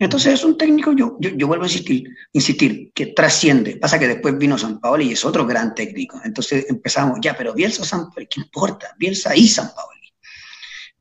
Entonces 0.00 0.34
es 0.34 0.44
un 0.44 0.56
técnico, 0.56 0.92
yo, 0.92 1.18
yo, 1.20 1.46
vuelvo 1.46 1.64
a 1.64 1.66
insistir, 1.66 2.08
insistir, 2.32 2.90
que 2.94 3.08
trasciende. 3.08 3.76
Pasa 3.76 3.98
que 3.98 4.08
después 4.08 4.36
vino 4.38 4.56
San 4.56 4.80
Paolo 4.80 5.02
y 5.02 5.12
es 5.12 5.24
otro 5.26 5.46
gran 5.46 5.74
técnico. 5.74 6.18
Entonces 6.24 6.66
empezamos, 6.70 7.18
ya, 7.20 7.36
pero 7.36 7.52
Bielsa 7.52 7.82
o 7.82 7.84
San 7.84 8.10
Paolo, 8.10 8.26
¿qué 8.30 8.40
importa? 8.40 8.94
Bielsa 8.98 9.36
y 9.36 9.46
San 9.46 9.68
Paolo. 9.74 10.00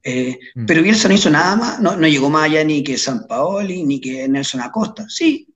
Eh, 0.03 0.38
mm. 0.56 0.65
Pero 0.65 0.82
Bielsa 0.82 1.08
no 1.08 1.13
hizo 1.13 1.29
nada 1.29 1.56
más, 1.56 1.79
no, 1.79 1.96
no, 1.96 2.08
llegó 2.08 2.29
más 2.29 2.46
allá 2.46 2.63
ni 2.63 2.84
que 2.84 2.98
San 2.98 3.25
Paoli, 3.25 3.84
ni 3.84 4.01
que 4.01 4.27
Nelson 4.27 4.62
Acosta. 4.62 5.06
Sí, 5.08 5.48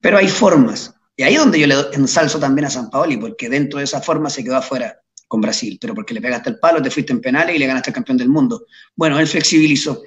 pero 0.00 0.18
hay 0.18 0.28
formas. 0.28 0.94
Y 1.16 1.22
ahí 1.22 1.34
es 1.34 1.40
donde 1.40 1.60
yo 1.60 1.68
le 1.68 1.76
ensalzo 1.92 2.40
también 2.40 2.66
a 2.66 2.70
San 2.70 2.90
Paoli, 2.90 3.16
porque 3.16 3.48
dentro 3.48 3.78
de 3.78 3.84
esa 3.84 4.00
forma 4.00 4.28
se 4.30 4.42
quedó 4.42 4.56
afuera 4.56 5.00
con 5.28 5.40
Brasil, 5.40 5.78
pero 5.80 5.94
porque 5.94 6.14
le 6.14 6.20
pegaste 6.20 6.50
el 6.50 6.58
palo, 6.58 6.82
te 6.82 6.90
fuiste 6.90 7.12
en 7.12 7.20
penales 7.20 7.54
y 7.54 7.58
le 7.58 7.66
ganaste 7.66 7.90
al 7.90 7.94
campeón 7.94 8.18
del 8.18 8.28
mundo. 8.28 8.66
Bueno, 8.96 9.18
él 9.18 9.28
flexibilizó. 9.28 10.02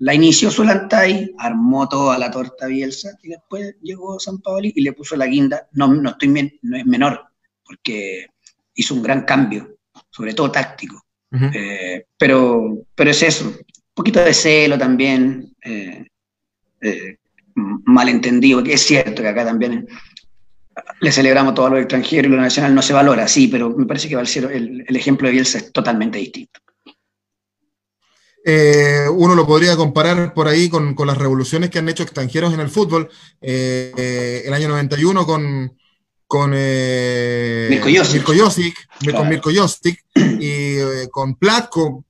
La 0.00 0.14
inició 0.14 0.50
Solantay, 0.50 1.34
armó 1.38 1.88
toda 1.88 2.18
la 2.18 2.30
torta 2.30 2.66
Bielsa 2.66 3.18
y 3.22 3.30
después 3.30 3.76
llegó 3.82 4.20
San 4.20 4.38
Paoli 4.38 4.72
y 4.76 4.82
le 4.82 4.92
puso 4.92 5.16
la 5.16 5.26
guinda. 5.26 5.68
No, 5.72 5.88
no, 5.88 6.10
estoy 6.10 6.28
no 6.62 6.76
es 6.76 6.86
menor, 6.86 7.24
porque 7.64 8.26
hizo 8.74 8.94
un 8.94 9.02
gran 9.02 9.22
cambio, 9.24 9.78
sobre 10.10 10.34
todo 10.34 10.52
táctico. 10.52 11.04
Eh, 11.30 12.06
pero, 12.16 12.86
pero 12.94 13.10
es 13.10 13.22
eso, 13.22 13.46
un 13.46 13.56
poquito 13.92 14.20
de 14.20 14.32
celo 14.32 14.78
también, 14.78 15.52
eh, 15.62 16.06
eh, 16.80 17.18
malentendido, 17.54 18.62
que 18.62 18.74
es 18.74 18.82
cierto 18.82 19.20
que 19.20 19.28
acá 19.28 19.44
también 19.44 19.86
le 21.00 21.12
celebramos 21.12 21.54
todo 21.54 21.66
a 21.66 21.70
los 21.70 21.80
extranjeros 21.80 22.30
y 22.30 22.34
lo 22.34 22.40
nacional 22.40 22.74
no 22.74 22.82
se 22.82 22.92
valora, 22.92 23.26
sí, 23.26 23.48
pero 23.48 23.70
me 23.70 23.84
parece 23.84 24.08
que 24.08 24.14
el, 24.14 24.84
el 24.86 24.96
ejemplo 24.96 25.26
de 25.26 25.32
Bielsa 25.32 25.58
es 25.58 25.72
totalmente 25.72 26.18
distinto. 26.18 26.60
Eh, 28.44 29.06
uno 29.12 29.34
lo 29.34 29.46
podría 29.46 29.76
comparar 29.76 30.32
por 30.32 30.48
ahí 30.48 30.68
con, 30.68 30.94
las 31.06 31.18
revoluciones 31.18 31.70
que 31.70 31.78
han 31.78 31.88
hecho 31.88 32.02
extranjeros 32.02 32.54
en 32.54 32.60
el 32.60 32.70
fútbol. 32.70 33.08
Eh, 33.40 34.42
el 34.46 34.52
año 34.54 34.68
91 34.68 35.26
con, 35.26 35.76
con 36.26 36.52
eh, 36.54 37.68
Mirko 37.70 38.32
Josic, 38.34 38.76
con 39.14 39.28
Mirko 39.28 39.50
Josic 39.54 40.04
y 40.14 40.78
con 41.10 41.34
Platko 41.34 42.04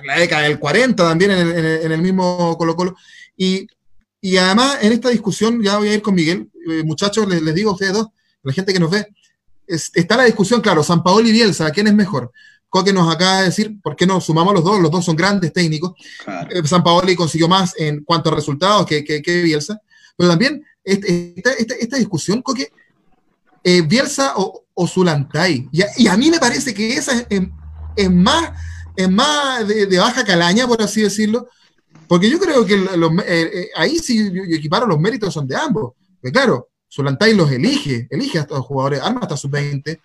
en 0.00 0.06
la 0.06 0.18
década 0.18 0.42
del 0.42 0.58
40 0.58 1.02
también 1.02 1.30
en 1.30 1.92
el, 1.92 2.02
mismo 2.02 2.56
Colo 2.56 2.74
Colo. 2.74 2.96
Y, 3.36 3.66
además 4.38 4.78
en 4.80 4.92
esta 4.92 5.10
discusión, 5.10 5.62
ya 5.62 5.76
voy 5.76 5.88
a 5.88 5.94
ir 5.94 6.02
con 6.02 6.14
Miguel, 6.14 6.50
muchachos, 6.84 7.28
les, 7.28 7.54
digo 7.54 7.70
a 7.70 7.74
ustedes 7.74 7.92
dos, 7.92 8.08
la 8.42 8.52
gente 8.52 8.72
que 8.72 8.80
nos 8.80 8.90
ve, 8.90 9.06
está 9.66 10.16
la 10.16 10.24
discusión, 10.24 10.60
claro, 10.60 10.82
San 10.82 11.02
Paolo 11.02 11.28
y 11.28 11.32
Bielsa, 11.32 11.70
¿quién 11.70 11.86
es 11.86 11.94
mejor? 11.94 12.32
Coque 12.74 12.92
nos 12.92 13.08
acaba 13.08 13.38
de 13.38 13.44
decir, 13.44 13.80
¿por 13.80 13.94
qué 13.94 14.04
no 14.04 14.20
sumamos 14.20 14.52
los 14.52 14.64
dos? 14.64 14.80
Los 14.80 14.90
dos 14.90 15.04
son 15.04 15.14
grandes 15.14 15.52
técnicos. 15.52 15.92
Eh, 16.50 16.60
San 16.66 16.82
Paoli 16.82 17.14
consiguió 17.14 17.46
más 17.46 17.72
en 17.78 18.02
cuanto 18.02 18.30
a 18.30 18.34
resultados 18.34 18.84
que, 18.84 19.04
que, 19.04 19.22
que 19.22 19.42
Bielsa. 19.42 19.80
Pero 20.16 20.30
también 20.30 20.60
esta, 20.82 21.52
esta, 21.52 21.74
esta, 21.76 21.96
discusión, 21.98 22.42
Coque, 22.42 22.72
eh, 23.62 23.82
Bielsa 23.82 24.32
o, 24.38 24.64
o 24.74 24.88
Zulantay. 24.88 25.68
Y 25.70 26.08
a, 26.08 26.16
mí 26.16 26.32
me 26.32 26.40
parece 26.40 26.74
que 26.74 26.94
esa 26.94 27.12
es, 27.30 27.42
em, 27.94 28.12
más, 28.12 28.50
es 28.96 29.08
más 29.08 29.68
de, 29.68 29.96
baja 29.96 30.24
calaña, 30.24 30.66
por 30.66 30.82
así 30.82 31.02
decirlo. 31.02 31.46
Porque 32.08 32.28
yo 32.28 32.40
creo 32.40 32.66
que 32.66 32.74
eh, 32.74 33.50
eh, 33.54 33.68
ahí 33.76 34.00
sí 34.00 34.32
yo, 34.32 34.42
yo 34.44 34.56
equiparo 34.56 34.84
los 34.88 34.98
méritos 34.98 35.32
son 35.32 35.46
de 35.46 35.54
ambos. 35.54 35.92
Porque 36.20 36.32
claro, 36.32 36.70
Zulantay 36.92 37.34
los 37.34 37.52
elige, 37.52 38.08
elige 38.10 38.38
a 38.38 38.40
estos 38.40 38.66
jugadores, 38.66 39.00
arma 39.00 39.20
hasta 39.20 39.36
sus 39.36 39.48
20. 39.52 40.00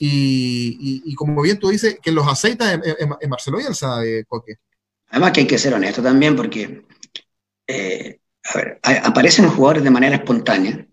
Y, 0.00 1.14
como 1.14 1.42
bien 1.42 1.58
tú 1.58 1.68
dices, 1.68 1.98
que 2.02 2.12
los 2.12 2.26
aceitas 2.26 2.74
en, 2.74 2.82
en, 2.84 3.14
en 3.20 3.30
Marcelo 3.30 3.58
Bielsa, 3.58 3.98
de 3.98 4.20
eh, 4.20 4.24
Coque. 4.26 4.56
Además 5.08 5.32
que 5.32 5.40
hay 5.40 5.46
que 5.46 5.58
ser 5.58 5.74
honesto 5.74 6.02
también 6.02 6.34
porque 6.34 6.82
eh, 7.66 8.18
aparecen 8.82 9.48
jugadores 9.48 9.84
de 9.84 9.90
manera 9.90 10.16
espontánea 10.16 10.86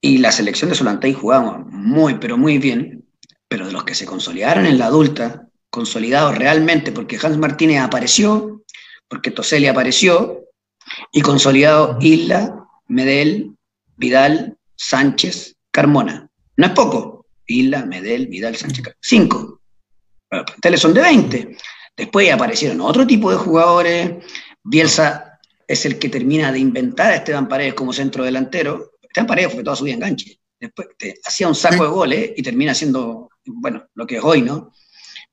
y 0.00 0.18
la 0.18 0.32
selección 0.32 0.70
de 0.70 0.76
Solantay 0.76 1.14
jugaba 1.14 1.58
muy, 1.58 2.18
pero 2.18 2.36
muy 2.36 2.58
bien, 2.58 3.04
pero 3.48 3.66
de 3.66 3.72
los 3.72 3.84
que 3.84 3.94
se 3.94 4.06
consolidaron 4.06 4.66
en 4.66 4.78
la 4.78 4.86
adulta, 4.86 5.48
consolidados 5.70 6.36
realmente 6.36 6.92
porque 6.92 7.18
Hans 7.20 7.38
Martínez 7.38 7.80
apareció, 7.80 8.62
porque 9.08 9.30
Toseli 9.30 9.66
apareció 9.66 10.44
y 11.12 11.22
consolidado 11.22 11.98
Isla, 12.00 12.66
Medel, 12.88 13.56
Vidal, 13.96 14.56
Sánchez, 14.76 15.56
Carmona. 15.70 16.28
No 16.56 16.66
es 16.66 16.72
poco, 16.72 17.15
Isla, 17.46 17.84
Medel, 17.84 18.26
Vidal, 18.26 18.56
Sánchez. 18.56 18.96
Cinco. 19.00 19.60
Bueno, 20.30 20.44
los 20.62 20.80
son 20.80 20.94
de 20.94 21.00
20. 21.00 21.56
Después 21.96 22.32
aparecieron 22.32 22.80
otro 22.80 23.06
tipo 23.06 23.30
de 23.30 23.36
jugadores. 23.36 24.24
Bielsa 24.62 25.38
es 25.66 25.86
el 25.86 25.98
que 25.98 26.08
termina 26.08 26.52
de 26.52 26.58
inventar 26.58 27.12
a 27.12 27.16
Esteban 27.16 27.48
Paredes 27.48 27.74
como 27.74 27.92
centro 27.92 28.24
delantero. 28.24 28.92
Esteban 29.00 29.26
Paredes 29.26 29.54
fue 29.54 29.64
toda 29.64 29.76
su 29.76 29.84
vida 29.84 29.94
enganche. 29.94 30.38
Después 30.58 30.88
hacía 31.24 31.48
un 31.48 31.54
saco 31.54 31.84
de 31.84 31.90
goles 31.90 32.32
y 32.36 32.42
termina 32.42 32.74
siendo, 32.74 33.30
bueno, 33.44 33.86
lo 33.94 34.06
que 34.06 34.16
es 34.16 34.24
hoy, 34.24 34.42
¿no? 34.42 34.72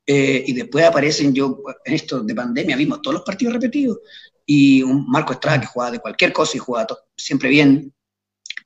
Eh, 0.05 0.43
y 0.47 0.53
después 0.53 0.85
aparecen, 0.85 1.33
yo, 1.33 1.61
en 1.85 1.93
esto 1.93 2.21
de 2.21 2.35
pandemia, 2.35 2.75
vimos 2.75 3.01
todos 3.01 3.15
los 3.15 3.23
partidos 3.23 3.53
repetidos. 3.53 3.99
Y 4.45 4.83
un 4.83 5.09
Marco 5.09 5.33
Estrada 5.33 5.61
que 5.61 5.67
jugaba 5.67 5.91
de 5.91 5.99
cualquier 5.99 6.33
cosa 6.33 6.57
y 6.57 6.59
jugaba 6.59 6.87
siempre 7.15 7.49
bien. 7.49 7.93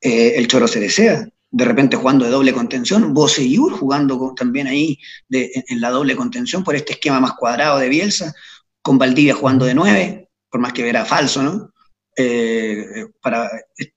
Eh, 0.01 0.33
el 0.35 0.47
Choro 0.47 0.67
se 0.67 0.79
desea 0.79 1.27
de 1.49 1.65
repente 1.65 1.95
jugando 1.95 2.25
de 2.25 2.31
doble 2.31 2.53
contención, 2.53 3.13
Boseyur 3.13 3.71
jugando 3.71 4.33
también 4.35 4.67
ahí 4.67 4.99
en, 5.29 5.81
la 5.81 5.89
doble 5.89 6.15
contención 6.15 6.63
por 6.63 6.75
este 6.75 6.93
esquema 6.93 7.19
más 7.19 7.33
cuadrado 7.33 7.79
de 7.79 7.89
Bielsa, 7.89 8.33
con 8.81 8.97
Valdivia 8.97 9.33
jugando 9.33 9.65
de 9.65 9.73
nueve, 9.73 10.29
por 10.49 10.59
más 10.59 10.73
que 10.73 10.87
era 10.87 11.05
falso, 11.05 11.43
¿no? 11.43 11.73
Eh, 12.19 13.05
para 13.21 13.47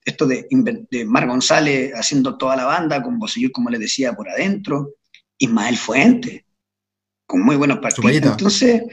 esto 0.05 0.27
de, 0.27 0.47
Mar 1.07 1.27
González 1.27 1.91
haciendo 1.95 2.37
toda 2.37 2.55
la 2.55 2.65
banda, 2.65 3.01
con 3.01 3.17
Boseyur, 3.17 3.51
como 3.51 3.69
les 3.69 3.79
decía, 3.79 4.13
por 4.13 4.29
adentro, 4.29 4.95
Ismael 5.37 5.77
Fuente, 5.77 6.45
con 7.25 7.41
muy 7.41 7.55
buenos 7.55 7.79
partidos. 7.79 8.11
Entonces, 8.11 8.83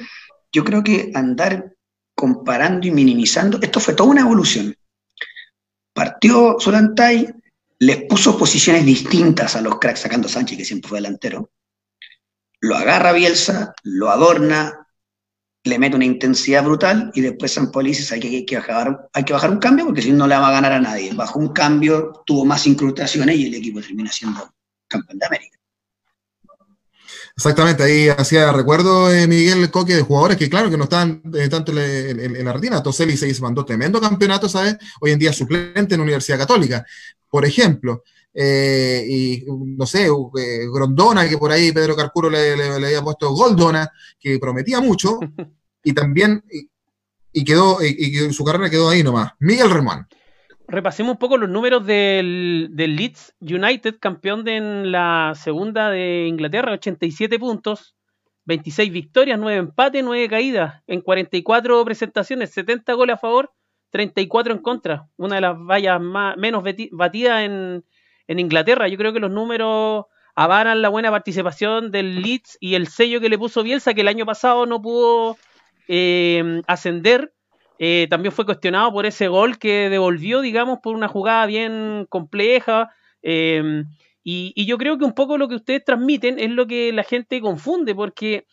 yo 0.51 0.65
creo 0.65 0.83
que 0.83 1.11
andar 1.15 1.75
comparando 2.15 2.87
y 2.87 2.91
minimizando, 2.91 3.61
esto 3.63 3.81
fue 3.81 3.95
toda 3.95 4.11
una 4.11 4.23
evolución. 4.23 4.75
Partió 5.93 6.57
Solantay, 6.59 7.29
les 7.81 8.03
puso 8.05 8.37
posiciones 8.37 8.85
distintas 8.85 9.57
a 9.57 9.61
los 9.61 9.79
cracks, 9.79 10.01
sacando 10.01 10.29
Sánchez, 10.29 10.59
que 10.59 10.65
siempre 10.65 10.89
fue 10.89 10.99
delantero. 10.99 11.51
Lo 12.61 12.77
agarra 12.77 13.13
Bielsa, 13.13 13.75
lo 13.85 14.11
adorna, 14.11 14.89
le 15.65 15.79
mete 15.79 15.97
una 15.97 16.05
intensidad 16.05 16.65
brutal 16.65 17.11
y 17.15 17.21
después 17.21 17.53
San 17.53 17.71
Poli 17.71 17.91
dice, 17.91 18.15
hay 18.15 18.21
que, 18.21 18.29
hay 18.29 18.47
que, 18.47 18.57
bajar, 18.57 19.09
hay 19.13 19.25
que 19.25 19.33
bajar 19.33 19.51
un 19.51 19.59
cambio 19.59 19.85
porque 19.87 20.03
si 20.03 20.13
no, 20.13 20.27
le 20.27 20.37
va 20.37 20.49
a 20.49 20.53
ganar 20.53 20.73
a 20.73 20.81
nadie. 20.81 21.13
Bajó 21.15 21.39
un 21.39 21.53
cambio, 21.53 22.23
tuvo 22.27 22.45
más 22.45 22.67
incrustaciones 22.67 23.37
y 23.37 23.47
el 23.47 23.55
equipo 23.55 23.81
termina 23.81 24.11
siendo 24.11 24.53
campeón 24.89 25.19
de 25.19 25.27
América. 25.27 25.59
Exactamente, 27.37 27.85
ahí 27.85 28.09
hacía 28.09 28.51
recuerdo 28.51 29.13
eh, 29.13 29.29
Miguel 29.29 29.71
Coque 29.71 29.95
de 29.95 30.03
jugadores 30.03 30.37
que 30.37 30.51
claro 30.51 30.69
que 30.71 30.77
no 30.77 30.85
están 30.85 31.23
eh, 31.35 31.49
tanto 31.49 31.71
en, 31.71 32.45
la 32.45 32.53
rutina. 32.53 32.83
Toseli 32.83 33.17
se 33.17 33.41
mandó 33.41 33.65
tremendo 33.65 34.01
campeonato, 34.01 34.49
¿sabes? 34.49 34.77
Hoy 35.01 35.13
en 35.13 35.21
día 35.21 35.33
suplente 35.33 35.95
en 35.95 36.01
la 36.01 36.03
Universidad 36.03 36.39
Católica. 36.39 36.85
Por 37.29 37.45
ejemplo, 37.45 38.03
eh, 38.35 39.05
y 39.09 39.45
no 39.49 39.85
sé, 39.85 40.07
eh, 40.07 40.67
Grondona, 40.73 41.29
que 41.29 41.39
por 41.39 41.51
ahí 41.51 41.73
Pedro 41.73 41.97
Carcuro 41.97 42.31
le, 42.31 42.53
había 42.53 43.03
puesto 43.03 43.33
Goldona, 43.33 43.91
que 44.19 44.39
prometía 44.39 44.81
mucho, 44.81 45.19
y 45.83 45.93
también, 45.93 46.45
y, 47.33 47.45
quedó, 47.45 47.79
y, 47.83 48.33
su 48.33 48.45
carrera 48.45 48.71
quedó 48.71 48.91
ahí 48.91 49.03
nomás. 49.03 49.33
Miguel 49.41 49.71
Remón. 49.71 50.07
Repasemos 50.69 51.13
un 51.15 51.19
poco 51.19 51.39
los 51.39 51.49
números 51.49 51.85
del, 51.87 52.71
Leeds 52.77 53.35
United, 53.41 53.97
campeón 53.99 54.45
de 54.45 54.57
en 54.57 54.93
la 54.93 55.33
segunda 55.35 55.91
de 55.91 56.27
Inglaterra, 56.29 56.73
87 56.73 57.39
puntos, 57.39 57.97
26 58.45 58.93
victorias, 58.93 59.39
9 59.41 59.59
empates, 59.59 60.05
9 60.05 60.29
caídas, 60.29 60.83
en 60.87 61.01
44 61.01 61.85
presentaciones, 61.85 62.51
70 62.51 62.93
goles 62.93 63.15
a 63.15 63.19
favor, 63.19 63.51
34 63.91 64.55
en 64.55 64.61
contra, 64.61 65.09
una 65.17 65.37
de 65.37 65.41
las 65.41 65.57
vallas 65.59 66.01
más, 66.01 66.37
menos 66.37 66.63
batidas 66.93 67.43
en, 67.43 67.85
en 68.27 68.39
Inglaterra. 68.39 68.89
Yo 68.89 68.99
creo 68.99 69.13
que 69.13 69.21
los 69.21 69.31
números 69.31 70.07
avaran 70.39 70.83
la 70.83 70.89
buena 70.89 71.11
participación 71.11 71.91
del 71.91 72.23
Leeds 72.23 72.59
y 72.61 72.77
el 72.77 72.87
sello 72.87 73.21
que 73.21 73.29
le 73.29 73.39
puso 73.39 73.65
Bielsa, 73.65 73.93
que 73.93 74.03
el 74.03 74.09
año 74.09 74.25
pasado 74.25 74.67
no 74.67 74.81
pudo 74.81 75.37
eh, 75.89 76.63
ascender. 76.69 77.33
Eh, 77.81 78.07
también 78.09 78.33
fue 78.33 78.45
cuestionado 78.45 78.93
por 78.93 79.05
ese 79.05 79.27
gol 79.27 79.59
que 79.59 79.89
devolvió, 79.89 80.41
digamos, 80.41 80.79
por 80.81 80.95
una 80.95 81.09
jugada 81.09 81.45
bien 81.47 82.07
compleja. 82.09 82.91
Eh, 83.23 83.83
y, 84.23 84.65
yo 84.65 84.79
creo 84.79 84.97
que 84.97 85.05
un 85.05 85.15
poco 85.15 85.39
lo 85.39 85.49
que 85.49 85.57
ustedes 85.57 85.85
transmiten 85.85 86.39
es 86.39 86.51
lo 86.51 86.69
que 86.69 86.93
la 86.93 87.03
gente 87.03 87.41
confunde, 87.41 87.95
porque, 87.95 88.47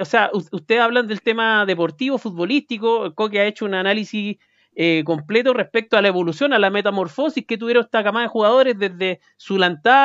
o 0.00 0.04
sea, 0.06 0.30
ustedes 0.32 0.80
hablan 0.80 1.06
del 1.06 1.20
tema 1.20 1.66
deportivo, 1.66 2.16
futbolístico, 2.16 3.14
Coque 3.14 3.40
ha 3.40 3.46
hecho 3.46 3.64
un 3.66 3.74
análisis 3.74 4.38
eh, 4.78 5.04
completo 5.06 5.54
respecto 5.54 5.96
a 5.96 6.02
la 6.02 6.08
evolución, 6.08 6.52
a 6.52 6.58
la 6.58 6.68
metamorfosis 6.68 7.46
que 7.46 7.56
tuvieron 7.56 7.84
esta 7.84 8.04
camada 8.04 8.24
de 8.24 8.28
jugadores 8.28 8.78
desde 8.78 9.20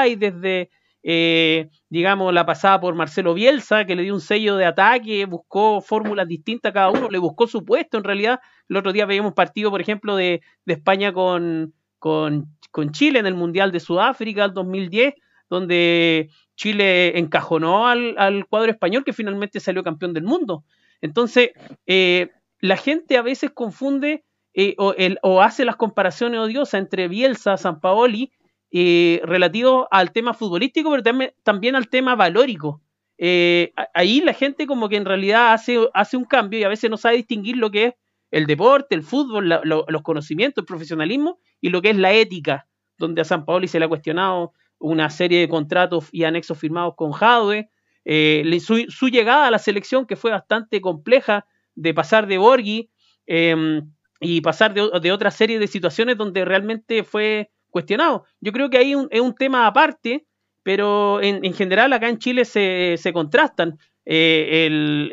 y 0.08 0.16
desde, 0.16 0.70
eh, 1.04 1.70
digamos, 1.90 2.34
la 2.34 2.46
pasada 2.46 2.80
por 2.80 2.96
Marcelo 2.96 3.34
Bielsa, 3.34 3.84
que 3.84 3.98
le 3.98 4.04
dio 4.04 4.14
un 4.14 4.22
sello 4.22 4.56
de 4.56 4.64
ataque, 4.64 5.26
buscó 5.26 5.82
fórmulas 5.82 6.26
distintas 6.26 6.70
a 6.70 6.74
cada 6.74 6.90
uno, 6.90 7.10
le 7.10 7.18
buscó 7.18 7.48
su 7.48 7.66
puesto 7.66 7.98
en 7.98 8.06
realidad. 8.06 8.40
El 8.70 8.78
otro 8.78 8.94
día 8.94 9.06
veíamos 9.06 9.32
un 9.32 9.36
partido, 9.36 9.72
por 9.72 9.82
ejemplo, 9.82 10.16
de, 10.16 10.40
España 10.66 11.12
con, 11.12 11.74
con, 12.00 12.48
Chile 12.94 13.20
en 13.20 13.26
el 13.26 13.36
Mundial 13.36 13.74
de 13.74 13.82
Sudáfrica, 13.82 14.46
el 14.46 14.54
2010, 14.54 15.16
donde 15.50 16.30
Chile 16.56 17.20
encajonó 17.20 17.88
al, 17.88 18.16
al, 18.18 18.46
cuadro 18.46 18.72
español 18.72 19.04
que 19.04 19.12
finalmente 19.12 19.60
salió 19.60 19.84
campeón 19.84 20.14
del 20.14 20.24
mundo. 20.24 20.64
Entonces, 21.02 21.50
eh, 21.88 22.30
la 22.62 22.78
gente 22.78 23.18
a 23.18 23.22
veces 23.22 23.52
confunde 23.52 24.24
eh, 24.54 24.76
o, 24.78 25.42
hace 25.42 25.64
las 25.66 25.76
comparaciones 25.78 26.40
odiosas 26.40 26.76
entre 26.76 27.08
Bielsa, 27.08 27.58
San 27.58 27.80
Paoli, 27.80 28.32
eh, 28.72 29.22
relativo 29.24 29.88
al 29.92 30.12
tema 30.12 30.34
futbolístico, 30.34 30.92
pero 30.92 31.04
también, 31.44 31.76
al 31.76 31.90
tema 31.90 32.16
valórico. 32.16 32.82
Eh, 33.18 33.74
ahí 33.94 34.22
la 34.22 34.34
gente 34.34 34.66
como 34.66 34.90
que 34.90 34.98
en 34.98 35.06
realidad 35.06 35.54
hace, 35.54 35.78
hace 35.94 36.18
un 36.18 36.26
cambio 36.26 36.60
y 36.60 36.64
a 36.64 36.70
veces 36.70 36.90
no 36.90 36.98
sabe 36.98 37.18
distinguir 37.18 37.56
lo 37.58 37.70
que 37.70 37.86
es 37.86 37.94
el 38.32 38.48
deporte, 38.48 38.96
el 38.96 39.04
fútbol, 39.04 39.50
los 39.64 40.02
conocimientos, 40.04 40.64
el 40.64 40.66
profesionalismo 40.66 41.40
y 41.60 41.70
lo 41.70 41.82
que 41.82 41.90
es 41.92 41.98
la 41.98 42.14
ética, 42.14 42.68
donde 42.98 43.22
a 43.22 43.26
San 43.26 43.46
Paoli 43.46 43.68
se 43.68 43.78
le 43.78 43.86
ha 43.86 43.90
cuestionado 43.90 44.54
una 44.80 45.10
serie 45.10 45.42
de 45.42 45.50
contratos 45.50 46.08
y 46.12 46.24
anexos 46.24 46.58
firmados 46.58 46.96
con 46.96 47.12
Jadwe, 47.12 47.70
su, 48.06 48.86
su, 48.88 49.10
llegada 49.10 49.48
a 49.48 49.52
la 49.52 49.60
selección 49.60 50.08
que 50.08 50.16
fue 50.16 50.32
bastante 50.32 50.80
compleja 50.82 51.46
de 51.76 51.94
pasar 51.94 52.26
de 52.26 52.38
Borghi, 52.38 52.90
eh, 53.28 53.84
y 54.22 54.40
pasar 54.42 54.74
de, 54.74 55.12
otra 55.12 55.32
serie 55.32 55.58
de 55.58 55.68
situaciones 55.68 56.16
donde 56.16 56.46
realmente 56.46 57.04
fue 57.04 57.50
cuestionado. 57.72 58.26
Yo 58.40 58.52
creo 58.52 58.70
que 58.70 58.78
ahí 58.78 58.94
es 59.10 59.20
un 59.20 59.36
tema 59.36 59.66
aparte, 59.66 60.28
pero 60.62 61.20
en, 61.22 61.54
general 61.54 61.92
acá 61.92 62.08
en 62.08 62.20
Chile 62.20 62.46
se, 62.46 63.12
contrastan 63.14 63.80
eh, 64.06 64.70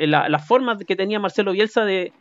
las 0.07 0.47
formas 0.47 0.79
que 0.87 0.95
tenía 0.95 1.19
Marcelo 1.19 1.53
Bielsa 1.53 1.87
de, 1.87 2.13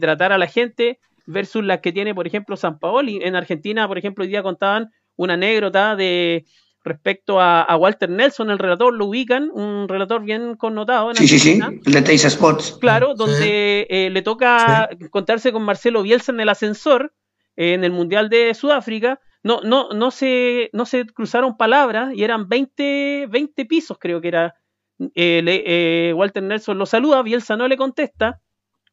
tratar 0.00 0.32
a 0.32 0.38
la 0.38 0.46
gente 0.46 1.00
versus 1.26 1.64
las 1.64 1.80
que 1.80 1.92
tiene, 1.92 2.14
por 2.14 2.28
ejemplo, 2.28 2.56
San 2.56 2.78
Paoli. 2.78 3.18
En 3.20 3.34
Argentina, 3.34 3.88
por 3.88 3.98
ejemplo, 3.98 4.22
hoy 4.22 4.28
día 4.28 4.44
contaban 4.44 4.92
una 5.16 5.34
anécdota 5.34 5.96
de, 5.96 6.44
respecto 6.84 7.40
a, 7.40 7.76
Walter 7.76 8.10
Nelson, 8.10 8.50
el 8.50 8.58
relator, 8.58 8.92
lo 8.92 9.06
ubican, 9.06 9.50
un 9.52 9.88
relator 9.88 10.22
bien 10.22 10.54
connotado. 10.54 11.10
En 11.10 11.16
sí, 11.16 11.26
sí, 11.26 11.38
sí, 11.38 11.60
el 11.86 11.92
de 11.92 12.02
Teis 12.02 12.24
Sports. 12.24 12.76
Claro, 12.80 13.14
donde 13.14 13.86
eh, 13.88 14.10
le 14.10 14.22
toca 14.22 14.90
contarse 15.10 15.50
con 15.50 15.62
Marcelo 15.62 16.02
Bielsa 16.02 16.30
en 16.30 16.40
el 16.40 16.48
ascensor 16.50 17.14
en 17.56 17.84
el 17.84 17.92
Mundial 17.92 18.28
de 18.28 18.52
Sudáfrica. 18.54 19.20
No, 19.42 19.60
no, 19.62 19.90
no, 19.90 20.10
se, 20.10 20.70
no 20.72 20.86
se 20.86 21.06
cruzaron 21.06 21.56
palabras 21.56 22.14
y 22.14 22.24
eran 22.24 22.48
20, 22.48 23.28
20 23.30 23.64
pisos, 23.64 23.98
creo 23.98 24.20
que 24.20 24.28
era. 24.28 24.54
Eh, 24.98 25.42
eh, 25.46 26.12
Walter 26.14 26.42
Nelson 26.42 26.78
lo 26.78 26.86
saluda, 26.86 27.22
Bielsa 27.22 27.56
no 27.56 27.66
le 27.66 27.76
contesta. 27.76 28.40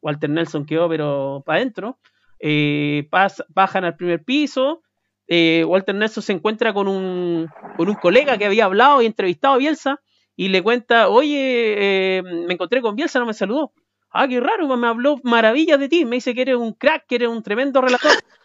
Walter 0.00 0.30
Nelson 0.30 0.64
quedó, 0.64 0.88
pero 0.88 1.42
para 1.44 1.58
adentro. 1.58 1.98
bajan 3.54 3.84
al 3.84 3.96
primer 3.96 4.24
piso 4.24 4.82
eh, 5.34 5.64
Walter 5.64 5.94
Nelson 5.94 6.22
se 6.22 6.34
encuentra 6.34 6.74
con 6.74 6.88
un, 6.88 7.48
con 7.78 7.88
un 7.88 7.94
colega 7.94 8.36
que 8.36 8.44
había 8.44 8.66
hablado 8.66 9.00
y 9.00 9.06
entrevistado 9.06 9.54
a 9.54 9.56
Bielsa 9.56 9.98
y 10.36 10.48
le 10.48 10.62
cuenta, 10.62 11.08
oye, 11.08 12.18
eh, 12.18 12.22
me 12.22 12.52
encontré 12.52 12.82
con 12.82 12.96
Bielsa, 12.96 13.18
no 13.18 13.24
me 13.24 13.32
saludó. 13.32 13.72
Ah, 14.10 14.28
qué 14.28 14.40
raro, 14.40 14.68
me 14.76 14.86
habló 14.86 15.18
maravillas 15.22 15.80
de 15.80 15.88
ti, 15.88 16.04
me 16.04 16.16
dice 16.16 16.34
que 16.34 16.42
eres 16.42 16.56
un 16.56 16.74
crack, 16.74 17.06
que 17.06 17.14
eres 17.14 17.30
un 17.30 17.42
tremendo 17.42 17.80
relator. 17.80 18.10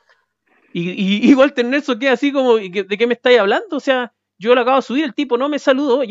Y, 0.74 1.32
y, 1.32 1.34
Walter 1.34 1.66
Nelson 1.66 1.98
queda 1.98 2.12
así 2.12 2.32
como, 2.32 2.58
¿de 2.58 2.70
qué 2.70 3.08
me 3.08 3.16
estáis 3.16 3.40
hablando? 3.40 3.78
O 3.78 3.80
sea, 3.80 4.14
yo 4.38 4.54
lo 4.54 4.62
acabo 4.62 4.76
de 4.76 4.84
subir, 4.84 5.06
el 5.06 5.16
tipo 5.16 5.36
no 5.36 5.50
me 5.50 5.58
saludó, 5.58 6.04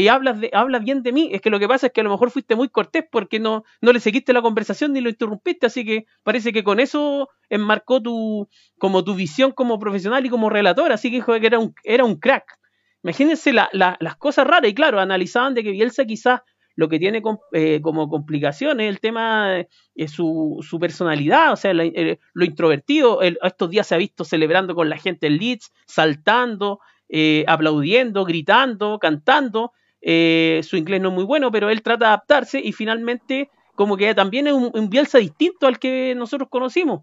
y 0.00 0.08
hablas, 0.08 0.40
de, 0.40 0.50
hablas 0.52 0.84
bien 0.84 1.02
de 1.02 1.12
mí. 1.12 1.30
Es 1.32 1.40
que 1.40 1.50
lo 1.50 1.58
que 1.58 1.68
pasa 1.68 1.86
es 1.86 1.92
que 1.92 2.02
a 2.02 2.04
lo 2.04 2.10
mejor 2.10 2.30
fuiste 2.30 2.54
muy 2.54 2.68
cortés 2.68 3.04
porque 3.10 3.40
no, 3.40 3.64
no 3.80 3.92
le 3.92 4.00
seguiste 4.00 4.32
la 4.32 4.42
conversación 4.42 4.92
ni 4.92 5.00
lo 5.00 5.08
interrumpiste, 5.08 5.66
así 5.66 5.84
que 5.84 6.06
parece 6.22 6.52
que 6.52 6.62
con 6.62 6.80
eso 6.80 7.28
enmarcó 7.48 8.02
tu, 8.02 8.48
como 8.78 9.04
tu 9.04 9.14
visión 9.14 9.52
como 9.52 9.78
profesional 9.78 10.26
y 10.26 10.28
como 10.28 10.50
relator, 10.50 10.92
así 10.92 11.10
que 11.10 11.16
dijo 11.16 11.38
que 11.40 11.46
era 11.46 11.58
un, 11.58 11.74
era 11.84 12.04
un 12.04 12.16
crack. 12.16 12.58
Imagínense 13.02 13.52
las 13.52 14.16
cosas 14.16 14.46
raras, 14.46 14.70
y 14.70 14.74
claro, 14.74 15.00
analizaban 15.00 15.54
de 15.54 15.62
que 15.62 15.70
Bielsa 15.70 16.04
quizás 16.04 16.40
lo 16.74 16.88
que 16.88 16.98
tiene 16.98 17.22
eh, 17.52 17.80
como 17.80 18.08
complicación 18.08 18.80
es 18.80 18.90
el 18.90 19.00
tema 19.00 19.64
de 19.94 20.08
su, 20.08 20.58
su, 20.60 20.78
personalidad, 20.78 21.52
o 21.52 21.56
sea, 21.56 21.70
eh, 21.72 22.18
lo 22.34 22.44
introvertido. 22.44 23.22
estos 23.22 23.70
días 23.70 23.86
se 23.86 23.94
ha 23.94 23.98
visto 23.98 24.24
celebrando 24.24 24.74
con 24.74 24.90
la 24.90 24.98
gente 24.98 25.28
en 25.28 25.38
Leeds, 25.38 25.72
saltando, 25.86 26.80
eh, 27.08 27.44
aplaudiendo, 27.46 28.24
gritando, 28.24 28.98
cantando. 28.98 29.72
Eh, 30.08 30.60
su 30.62 30.76
inglés 30.76 31.00
no 31.00 31.08
es 31.08 31.14
muy 31.16 31.24
bueno, 31.24 31.50
pero 31.50 31.68
él 31.68 31.82
trata 31.82 32.04
de 32.04 32.08
adaptarse 32.10 32.60
y 32.60 32.70
finalmente 32.70 33.50
como 33.74 33.96
que 33.96 34.14
también 34.14 34.46
es 34.46 34.52
un, 34.52 34.88
Bielsa 34.88 35.18
distinto 35.18 35.66
al 35.66 35.80
que 35.80 36.14
nosotros 36.14 36.48
conocimos. 36.48 37.02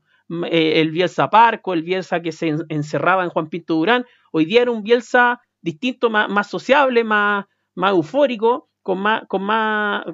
Eh, 0.50 0.80
el 0.80 0.92
Bielsa 0.92 1.30
Parco, 1.30 1.74
el 1.74 1.84
Bielsa 1.84 2.22
que 2.22 2.32
se 2.32 2.56
encerraba 2.70 3.26
en 3.26 3.30
Juan 3.30 3.50
Pinto 3.50 3.76
Durán, 3.76 4.06
hoy 4.32 4.46
día 4.46 4.62
era 4.62 4.72
un 4.72 4.84
Bielsa 4.84 5.42
distinto, 5.62 6.10
más, 6.10 6.50
sociable, 6.50 7.04
más, 7.04 7.46
más 7.76 7.92
eufórico, 7.92 8.70
con 8.82 9.00
más, 9.00 9.24
con 9.28 9.44
más, 9.44 10.06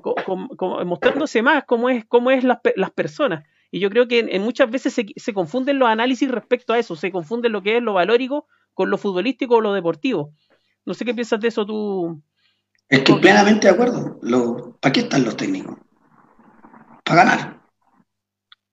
mostrándose 0.83 1.43
más 1.43 1.65
cómo 1.65 1.91
es, 1.91 2.05
cómo 2.05 2.31
es 2.31 2.43
las, 2.43 2.57
las 2.75 2.89
personas. 2.89 3.45
Y 3.69 3.79
yo 3.81 3.91
creo 3.91 4.07
que 4.07 4.17
en, 4.31 4.41
muchas 4.41 4.67
veces 4.67 4.93
se, 4.93 5.05
se, 5.15 5.33
confunden 5.33 5.77
los 5.77 5.89
análisis 5.89 6.29
respecto 6.29 6.73
a 6.73 6.79
eso, 6.79 6.95
se 6.95 7.11
confunden 7.11 7.51
lo 7.51 7.61
que 7.61 7.77
es 7.77 7.83
lo 7.83 7.93
valórico 7.93 8.47
con 8.73 8.89
lo 8.89 8.97
futbolístico 8.97 9.57
o 9.57 9.61
lo 9.61 9.73
deportivo. 9.73 10.33
No 10.85 10.95
sé 10.95 11.05
qué 11.05 11.13
piensas 11.13 11.39
de 11.39 11.49
eso 11.49 11.67
tú. 11.67 12.19
Estoy 12.89 13.21
plenamente 13.21 13.67
de 13.67 13.73
acuerdo. 13.73 14.19
¿Para 14.81 14.91
qué 14.91 15.01
están 15.01 15.23
los 15.23 15.37
técnicos? 15.37 15.77
Para 17.03 17.23
ganar. 17.23 17.61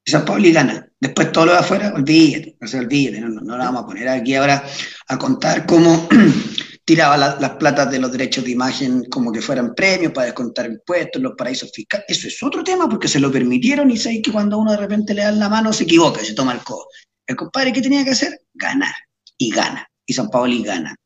Y 0.05 0.11
San 0.11 0.25
Pablo 0.25 0.47
y 0.47 0.53
gana. 0.53 0.89
Después 0.99 1.31
todo 1.33 1.47
lo 1.47 1.53
de 1.53 1.59
afuera, 1.59 1.93
olvídate, 1.95 2.57
no 2.59 2.67
se 2.67 2.81
no, 3.21 3.29
no, 3.29 3.59
vamos 3.59 3.83
a 3.83 3.87
poner 3.87 4.09
aquí 4.09 4.35
ahora 4.35 4.65
a 5.09 5.19
contar 5.19 5.67
cómo 5.67 6.09
tiraba 6.87 7.19
las 7.19 7.51
platas 7.57 7.91
de 7.91 7.99
los 7.99 8.11
derechos 8.11 8.45
de 8.45 8.53
imagen 8.53 9.05
como 9.11 9.31
que 9.31 9.43
fueran 9.43 9.75
premios 9.75 10.13
para 10.13 10.27
descontar 10.27 10.67
impuestos, 10.67 11.21
los 11.21 11.35
paraísos 11.37 11.71
fiscales. 11.75 12.07
Eso 12.09 12.29
es 12.29 12.43
otro 12.43 12.65
tema 12.65 12.89
porque 12.89 13.09
se 13.09 13.21
lo 13.21 13.31
permitieron 13.31 13.91
y 13.91 13.99
sé 13.99 14.23
que 14.23 14.33
cuando 14.33 14.57
uno 14.57 14.71
de 14.71 14.79
repente 14.79 15.13
le 15.13 15.23
da 15.23 15.33
la 15.33 15.51
mano 15.51 15.73
se 15.73 15.85
equivoca, 15.85 16.25
se 16.25 16.35
toma 16.35 16.55
el 16.55 16.61
codo. 16.61 16.87
El 17.27 17.37
compadre, 17.37 17.73
¿qué 17.73 17.83
tenía 17.83 18.05
que 18.05 18.13
hacer? 18.13 18.41
Ganar. 18.55 18.95
Y 19.37 19.51
gana. 19.51 19.87
Y 20.07 20.15
San 20.15 20.31
Paoli 20.31 20.63
gana. 20.63 20.97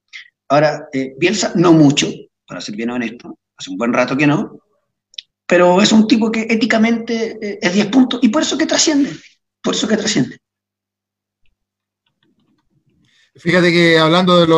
Ahora, 0.49 0.88
eh, 0.92 1.14
Bielsa, 1.18 1.53
no 1.57 1.73
mucho, 1.73 2.09
para 2.50 2.60
ser 2.60 2.74
bien 2.74 2.90
honesto, 2.90 3.38
hace 3.56 3.70
un 3.70 3.78
buen 3.78 3.92
rato 3.92 4.16
que 4.16 4.26
no, 4.26 4.58
pero 5.46 5.80
es 5.80 5.92
un 5.92 6.08
tipo 6.08 6.32
que 6.32 6.48
éticamente 6.50 7.38
eh, 7.40 7.58
es 7.62 7.74
10 7.74 7.86
puntos 7.86 8.18
y 8.24 8.28
por 8.28 8.42
eso 8.42 8.58
que 8.58 8.66
trasciende, 8.66 9.12
por 9.62 9.72
eso 9.72 9.86
que 9.86 9.96
trasciende. 9.96 10.36
Fíjate 13.36 13.70
que 13.70 13.96
hablando 13.96 14.40
de, 14.40 14.48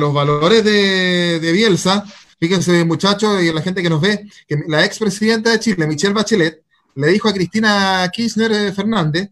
los 0.00 0.14
valores 0.14 0.62
de, 0.62 1.50
Bielsa, 1.52 2.04
fíjense 2.38 2.84
muchachos 2.84 3.42
y 3.42 3.52
la 3.52 3.62
gente 3.62 3.82
que 3.82 3.90
nos 3.90 4.00
ve, 4.00 4.24
que 4.46 4.62
la 4.68 4.84
expresidenta 4.84 5.50
de 5.50 5.58
Chile, 5.58 5.88
Michelle 5.88 6.14
Bachelet, 6.14 6.62
le 6.94 7.08
dijo 7.08 7.28
a 7.28 7.32
Cristina 7.32 8.08
Kirchner 8.12 8.52
eh, 8.52 8.72
Fernández 8.72 9.30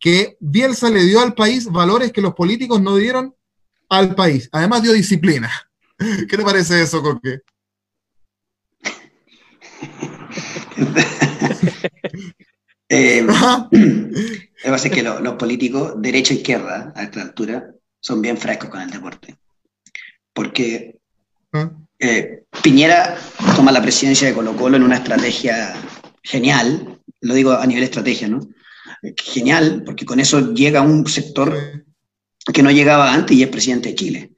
que 0.00 0.36
Bielsa 0.40 0.90
le 0.90 1.04
dio 1.04 1.20
al 1.20 1.34
país 1.34 1.66
valores 1.66 2.10
que 2.10 2.20
los 2.20 2.34
políticos 2.34 2.80
no 2.80 2.96
dieron 2.96 3.32
al 3.88 4.16
país. 4.16 4.48
Además 4.50 4.82
dio 4.82 4.92
disciplina. 4.92 5.67
¿Qué 5.98 6.36
te 6.36 6.44
parece 6.44 6.82
eso, 6.82 7.02
Coque? 7.02 7.40
eh, 12.88 13.22
lo 13.22 13.34
que 13.70 14.70
pasa 14.70 14.88
es 14.88 14.94
que 14.94 15.02
los, 15.02 15.34
políticos, 15.34 15.94
derecha 15.96 16.34
e 16.34 16.36
izquierda, 16.36 16.92
a 16.94 17.02
esta 17.02 17.22
altura, 17.22 17.72
son 18.00 18.22
bien 18.22 18.38
frescos 18.38 18.70
con 18.70 18.80
el 18.80 18.90
deporte. 18.90 19.36
Porque 20.32 20.98
¿Ah? 21.52 21.72
eh, 21.98 22.44
Piñera 22.62 23.18
toma 23.56 23.72
la 23.72 23.82
presidencia 23.82 24.28
de 24.28 24.34
Colo 24.34 24.56
Colo 24.56 24.76
en 24.76 24.84
una 24.84 24.96
estrategia 24.96 25.74
genial, 26.22 27.00
lo 27.20 27.34
digo 27.34 27.52
a 27.52 27.66
nivel 27.66 27.82
estrategia, 27.82 28.28
¿no? 28.28 28.40
Genial, 29.16 29.82
porque 29.84 30.04
con 30.04 30.20
eso 30.20 30.54
llega 30.54 30.80
un 30.80 31.06
sector 31.08 31.84
que 32.52 32.62
no 32.62 32.70
llegaba 32.70 33.12
antes 33.12 33.36
y 33.36 33.42
es 33.42 33.48
presidente 33.48 33.90
de 33.90 33.94
Chile. 33.94 34.30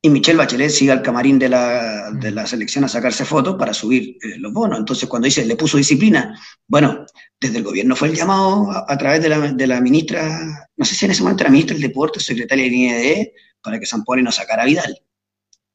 Y 0.00 0.10
Michelle 0.10 0.38
Bachelet 0.38 0.70
sigue 0.70 0.92
al 0.92 1.02
camarín 1.02 1.40
de 1.40 1.48
la, 1.48 2.12
de 2.12 2.30
la 2.30 2.46
selección 2.46 2.84
a 2.84 2.88
sacarse 2.88 3.24
fotos 3.24 3.56
para 3.56 3.74
subir 3.74 4.16
eh, 4.22 4.38
los 4.38 4.52
bonos. 4.52 4.78
Entonces, 4.78 5.08
cuando 5.08 5.26
dice, 5.26 5.44
le 5.44 5.56
puso 5.56 5.76
disciplina, 5.76 6.38
bueno, 6.68 7.04
desde 7.40 7.58
el 7.58 7.64
gobierno 7.64 7.96
fue 7.96 8.08
el 8.08 8.14
llamado 8.14 8.70
a, 8.70 8.96
través 8.96 9.20
de 9.22 9.28
la, 9.28 9.52
de 9.52 9.66
la, 9.66 9.80
ministra, 9.80 10.68
no 10.76 10.84
sé 10.84 10.94
si 10.94 11.04
en 11.04 11.10
ese 11.10 11.22
momento 11.22 11.42
era 11.42 11.50
ministra 11.50 11.74
del 11.74 11.82
Deporte, 11.82 12.20
secretaria 12.20 12.64
de 12.64 12.76
INED, 12.76 13.26
para 13.60 13.80
que 13.80 13.86
San 13.86 14.04
Poli 14.04 14.22
no 14.22 14.30
sacara 14.30 14.62
a 14.62 14.66
Vidal 14.66 15.02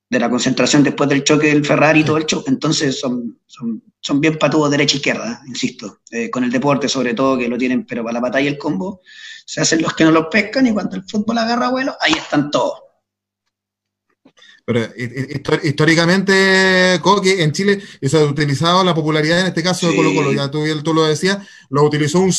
de 0.09 0.19
la 0.19 0.29
concentración 0.29 0.83
después 0.83 1.09
del 1.09 1.23
choque 1.23 1.47
del 1.47 1.65
Ferrari 1.65 2.01
y 2.01 2.03
todo 2.03 2.17
el 2.17 2.25
choque. 2.25 2.49
Entonces, 2.49 2.99
son, 2.99 3.39
son, 3.45 3.83
son 3.99 4.21
bien 4.21 4.37
patudos 4.37 4.71
derecha 4.71 4.93
e 4.93 4.97
izquierda, 4.97 5.41
insisto, 5.47 5.99
eh, 6.11 6.29
con 6.29 6.43
el 6.43 6.51
deporte 6.51 6.87
sobre 6.87 7.13
todo, 7.13 7.37
que 7.37 7.49
lo 7.49 7.57
tienen, 7.57 7.85
pero 7.85 8.03
para 8.03 8.13
la 8.13 8.19
batalla 8.21 8.45
y 8.45 8.53
el 8.53 8.57
combo, 8.57 9.01
se 9.45 9.59
hacen 9.59 9.81
los 9.81 9.93
que 9.93 10.05
no 10.05 10.11
los 10.11 10.27
pescan 10.27 10.67
y 10.67 10.71
cuando 10.71 10.95
el 10.95 11.03
fútbol 11.03 11.39
agarra 11.39 11.69
vuelo, 11.69 11.95
ahí 11.99 12.13
están 12.13 12.51
todos. 12.51 12.92
Pero 14.65 14.79
eh, 14.81 14.91
eh, 14.95 15.59
históricamente, 15.63 16.99
Coque, 17.01 17.43
en 17.43 17.51
Chile, 17.51 17.81
se 18.01 18.17
ha 18.17 18.23
utilizado 18.23 18.83
la 18.83 18.95
popularidad 18.95 19.41
en 19.41 19.47
este 19.47 19.61
caso 19.61 19.87
de 19.87 19.95
Colo 19.95 20.13
Colo, 20.13 20.31
ya 20.31 20.49
tú, 20.49 20.63
tú, 20.81 20.93
lo 20.93 21.03
decías, 21.03 21.39
lo 21.69 21.83
utilizó 21.83 22.19
un, 22.19 22.33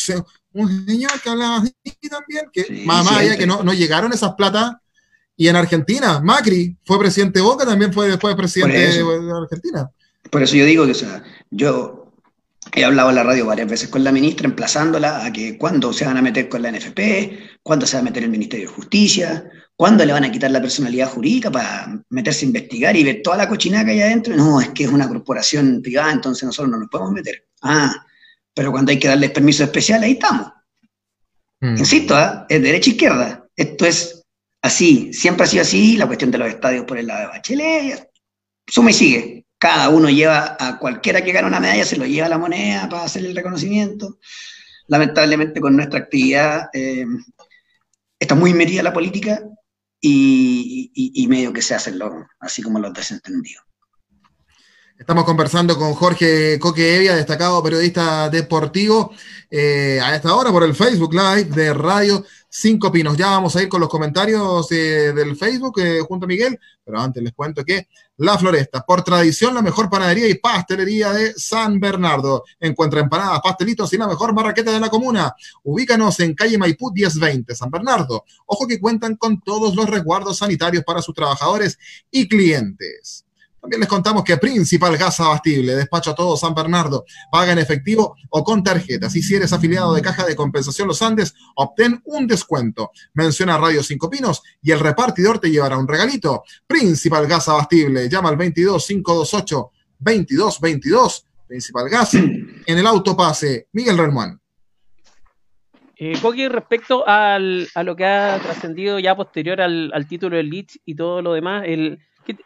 un 0.53 0.85
señor 0.87 1.11
que 1.21 1.29
hablaba 1.29 1.57
así 1.57 1.73
también, 2.09 2.45
que 2.51 2.83
más, 2.85 3.11
allá 3.11 3.37
que 3.37 3.45
no, 3.45 3.63
no, 3.63 3.73
llegaron 3.73 4.11
esas 4.11 4.33
platas. 4.33 4.73
Y 5.37 5.49
en 5.49 5.57
Argentina, 5.57 6.21
Macri 6.21 6.77
fue 6.85 6.97
presidente 6.97 7.39
de 7.39 7.45
Boca, 7.45 7.65
también 7.65 7.91
fue 7.91 8.07
después 8.07 8.35
presidente 8.35 8.77
de 8.77 9.31
Argentina. 9.31 9.91
Por 10.31 10.41
eso 10.41 10.55
yo 10.55 10.65
digo 10.65 10.85
que, 10.85 10.91
o 10.91 10.95
sea, 10.95 11.23
yo 11.51 12.11
he 12.73 12.85
hablado 12.85 13.09
en 13.09 13.15
la 13.15 13.23
radio 13.23 13.45
varias 13.45 13.69
veces 13.69 13.89
con 13.89 14.03
la 14.03 14.11
ministra, 14.11 14.47
emplazándola 14.47 15.25
a 15.25 15.31
que 15.31 15.57
cuándo 15.57 15.93
se 15.93 16.05
van 16.05 16.17
a 16.17 16.21
meter 16.21 16.49
con 16.49 16.61
la 16.61 16.71
NFP, 16.71 17.59
cuándo 17.61 17.85
se 17.85 17.97
va 17.97 18.01
a 18.01 18.03
meter 18.03 18.23
el 18.23 18.29
Ministerio 18.29 18.69
de 18.69 18.73
Justicia, 18.73 19.45
¿Cuándo 19.77 20.05
le 20.05 20.13
van 20.13 20.23
a 20.23 20.31
quitar 20.31 20.51
la 20.51 20.61
personalidad 20.61 21.09
jurídica 21.09 21.51
para 21.51 22.01
meterse 22.09 22.45
a 22.45 22.47
investigar 22.47 22.95
y 22.95 23.03
ver 23.03 23.21
toda 23.21 23.37
la 23.37 23.49
cochinada 23.49 23.83
que 23.83 23.91
hay 23.91 24.01
adentro? 24.01 24.35
No, 24.35 24.61
es 24.61 24.69
que 24.69 24.85
es 24.85 24.89
una 24.89 25.07
corporación 25.07 25.81
privada, 25.81 26.13
entonces 26.13 26.43
nosotros 26.43 26.71
no 26.71 26.79
nos 26.79 26.89
podemos 26.89 27.11
meter. 27.11 27.45
Ah, 27.61 27.93
pero 28.53 28.71
cuando 28.71 28.91
hay 28.91 28.99
que 28.99 29.09
darles 29.09 29.31
permiso 29.31 29.65
especial, 29.65 30.01
ahí 30.01 30.13
estamos. 30.13 30.49
Mm. 31.59 31.77
Insisto, 31.77 32.17
¿eh? 32.17 32.45
es 32.47 32.61
derecha-izquierda. 32.61 33.47
Esto 33.53 33.85
es 33.85 34.23
así, 34.61 35.11
siempre 35.11 35.43
ha 35.43 35.47
sido 35.47 35.63
así, 35.63 35.97
la 35.97 36.07
cuestión 36.07 36.31
de 36.31 36.37
los 36.37 36.47
estadios 36.47 36.85
por 36.85 36.97
el 36.97 37.07
lado 37.07 37.21
de 37.21 37.27
Bachelet, 37.27 38.09
suma 38.65 38.91
y 38.91 38.93
sigue. 38.93 39.45
Cada 39.57 39.89
uno 39.89 40.09
lleva 40.09 40.55
a 40.57 40.79
cualquiera 40.79 41.21
que 41.21 41.33
gane 41.33 41.47
una 41.47 41.59
medalla, 41.59 41.85
se 41.85 41.97
lo 41.97 42.05
lleva 42.05 42.29
la 42.29 42.37
moneda 42.37 42.87
para 42.87 43.03
hacer 43.03 43.25
el 43.25 43.35
reconocimiento. 43.35 44.19
Lamentablemente 44.87 45.59
con 45.59 45.75
nuestra 45.75 45.99
actividad 45.99 46.69
eh, 46.73 47.05
está 48.19 48.35
muy 48.35 48.53
metida 48.53 48.83
la 48.83 48.93
política 48.93 49.41
y, 50.07 51.27
medio 51.27 51.53
que 51.53 51.61
se 51.61 51.75
hacen 51.75 51.99
así 52.39 52.61
como 52.61 52.79
los 52.79 52.93
desentendidos. 52.93 53.63
Estamos 54.97 55.25
conversando 55.25 55.77
con 55.77 55.93
Jorge 55.93 56.57
Coque 56.57 56.95
Evia, 56.95 57.15
destacado 57.15 57.61
periodista 57.61 58.29
deportivo, 58.29 59.13
eh, 59.49 59.99
a 60.01 60.15
esta 60.15 60.33
hora 60.33 60.51
por 60.51 60.63
el 60.63 60.73
Facebook 60.73 61.13
Live 61.13 61.45
de 61.45 61.73
Radio 61.73 62.23
Cinco 62.57 62.89
Pinos. 62.89 63.17
Ya 63.17 63.31
vamos 63.31 63.53
a 63.57 63.61
ir 63.61 63.67
con 63.67 63.81
los 63.81 63.89
comentarios 63.89 64.71
eh, 64.71 65.11
del 65.11 65.35
Facebook 65.35 65.77
eh, 65.81 65.99
junto 66.07 66.23
a 66.23 66.27
Miguel, 66.27 66.57
pero 66.85 67.01
antes 67.01 67.21
les 67.21 67.33
cuento 67.33 67.65
que 67.65 67.89
La 68.15 68.37
Floresta, 68.37 68.81
por 68.85 69.03
tradición, 69.03 69.53
la 69.53 69.61
mejor 69.61 69.89
panadería 69.89 70.29
y 70.29 70.35
pastelería 70.35 71.11
de 71.11 71.33
San 71.33 71.81
Bernardo. 71.81 72.45
Encuentra 72.57 73.01
empanadas, 73.01 73.41
pastelitos 73.43 73.91
y 73.91 73.97
la 73.97 74.07
mejor 74.07 74.33
marraqueta 74.33 74.71
de 74.71 74.79
la 74.79 74.89
comuna. 74.89 75.35
Ubícanos 75.63 76.17
en 76.21 76.33
calle 76.33 76.57
Maipú 76.57 76.93
1020, 76.93 77.53
San 77.53 77.69
Bernardo. 77.69 78.23
Ojo 78.45 78.65
que 78.65 78.79
cuentan 78.79 79.17
con 79.17 79.41
todos 79.41 79.75
los 79.75 79.89
resguardos 79.89 80.37
sanitarios 80.37 80.85
para 80.85 81.01
sus 81.01 81.13
trabajadores 81.13 81.77
y 82.09 82.25
clientes. 82.29 83.25
También 83.65 83.79
les 83.79 83.89
contamos 83.89 84.23
que 84.23 84.37
Principal 84.37 84.95
Gas 84.95 85.21
Abastible, 85.21 85.73
despacho 85.73 86.11
a 86.11 86.15
todo 86.15 86.37
San 86.37 86.53
Bernardo, 86.53 87.03
paga 87.31 87.51
en 87.51 87.57
efectivo 87.57 88.15
o 88.29 88.43
con 88.43 88.61
tarjetas. 88.61 89.15
Y 89.15 89.23
si 89.23 89.33
eres 89.33 89.53
afiliado 89.53 89.91
de 89.95 90.03
Caja 90.03 90.23
de 90.23 90.35
Compensación 90.35 90.87
Los 90.87 91.01
Andes, 91.01 91.33
obtén 91.55 91.99
un 92.05 92.27
descuento. 92.27 92.91
Menciona 93.15 93.57
Radio 93.57 93.81
Cinco 93.81 94.07
Pinos 94.07 94.43
y 94.61 94.69
el 94.69 94.79
repartidor 94.79 95.39
te 95.39 95.49
llevará 95.49 95.79
un 95.79 95.87
regalito. 95.87 96.43
Principal 96.67 97.25
Gas 97.25 97.49
Abastible, 97.49 98.07
llama 98.07 98.29
al 98.29 98.37
22 98.37 98.85
528 98.85 99.71
2222. 99.97 101.25
Principal 101.47 101.89
Gas 101.89 102.13
en 102.13 102.77
el 102.77 102.85
autopase. 102.85 103.69
Miguel 103.71 103.97
Relmuán. 103.97 104.39
Eh, 105.95 106.19
Coqui, 106.21 106.47
respecto 106.49 107.03
a 107.07 107.39
lo 107.39 107.95
que 107.95 108.05
ha 108.05 108.37
trascendido 108.37 108.99
ya 108.99 109.15
posterior 109.15 109.59
al, 109.59 109.89
al 109.91 110.07
título 110.07 110.37
del 110.37 110.51
Leeds 110.51 110.81
y 110.85 110.93
todo 110.93 111.23
lo 111.23 111.33
demás, 111.33 111.63
el, 111.65 111.99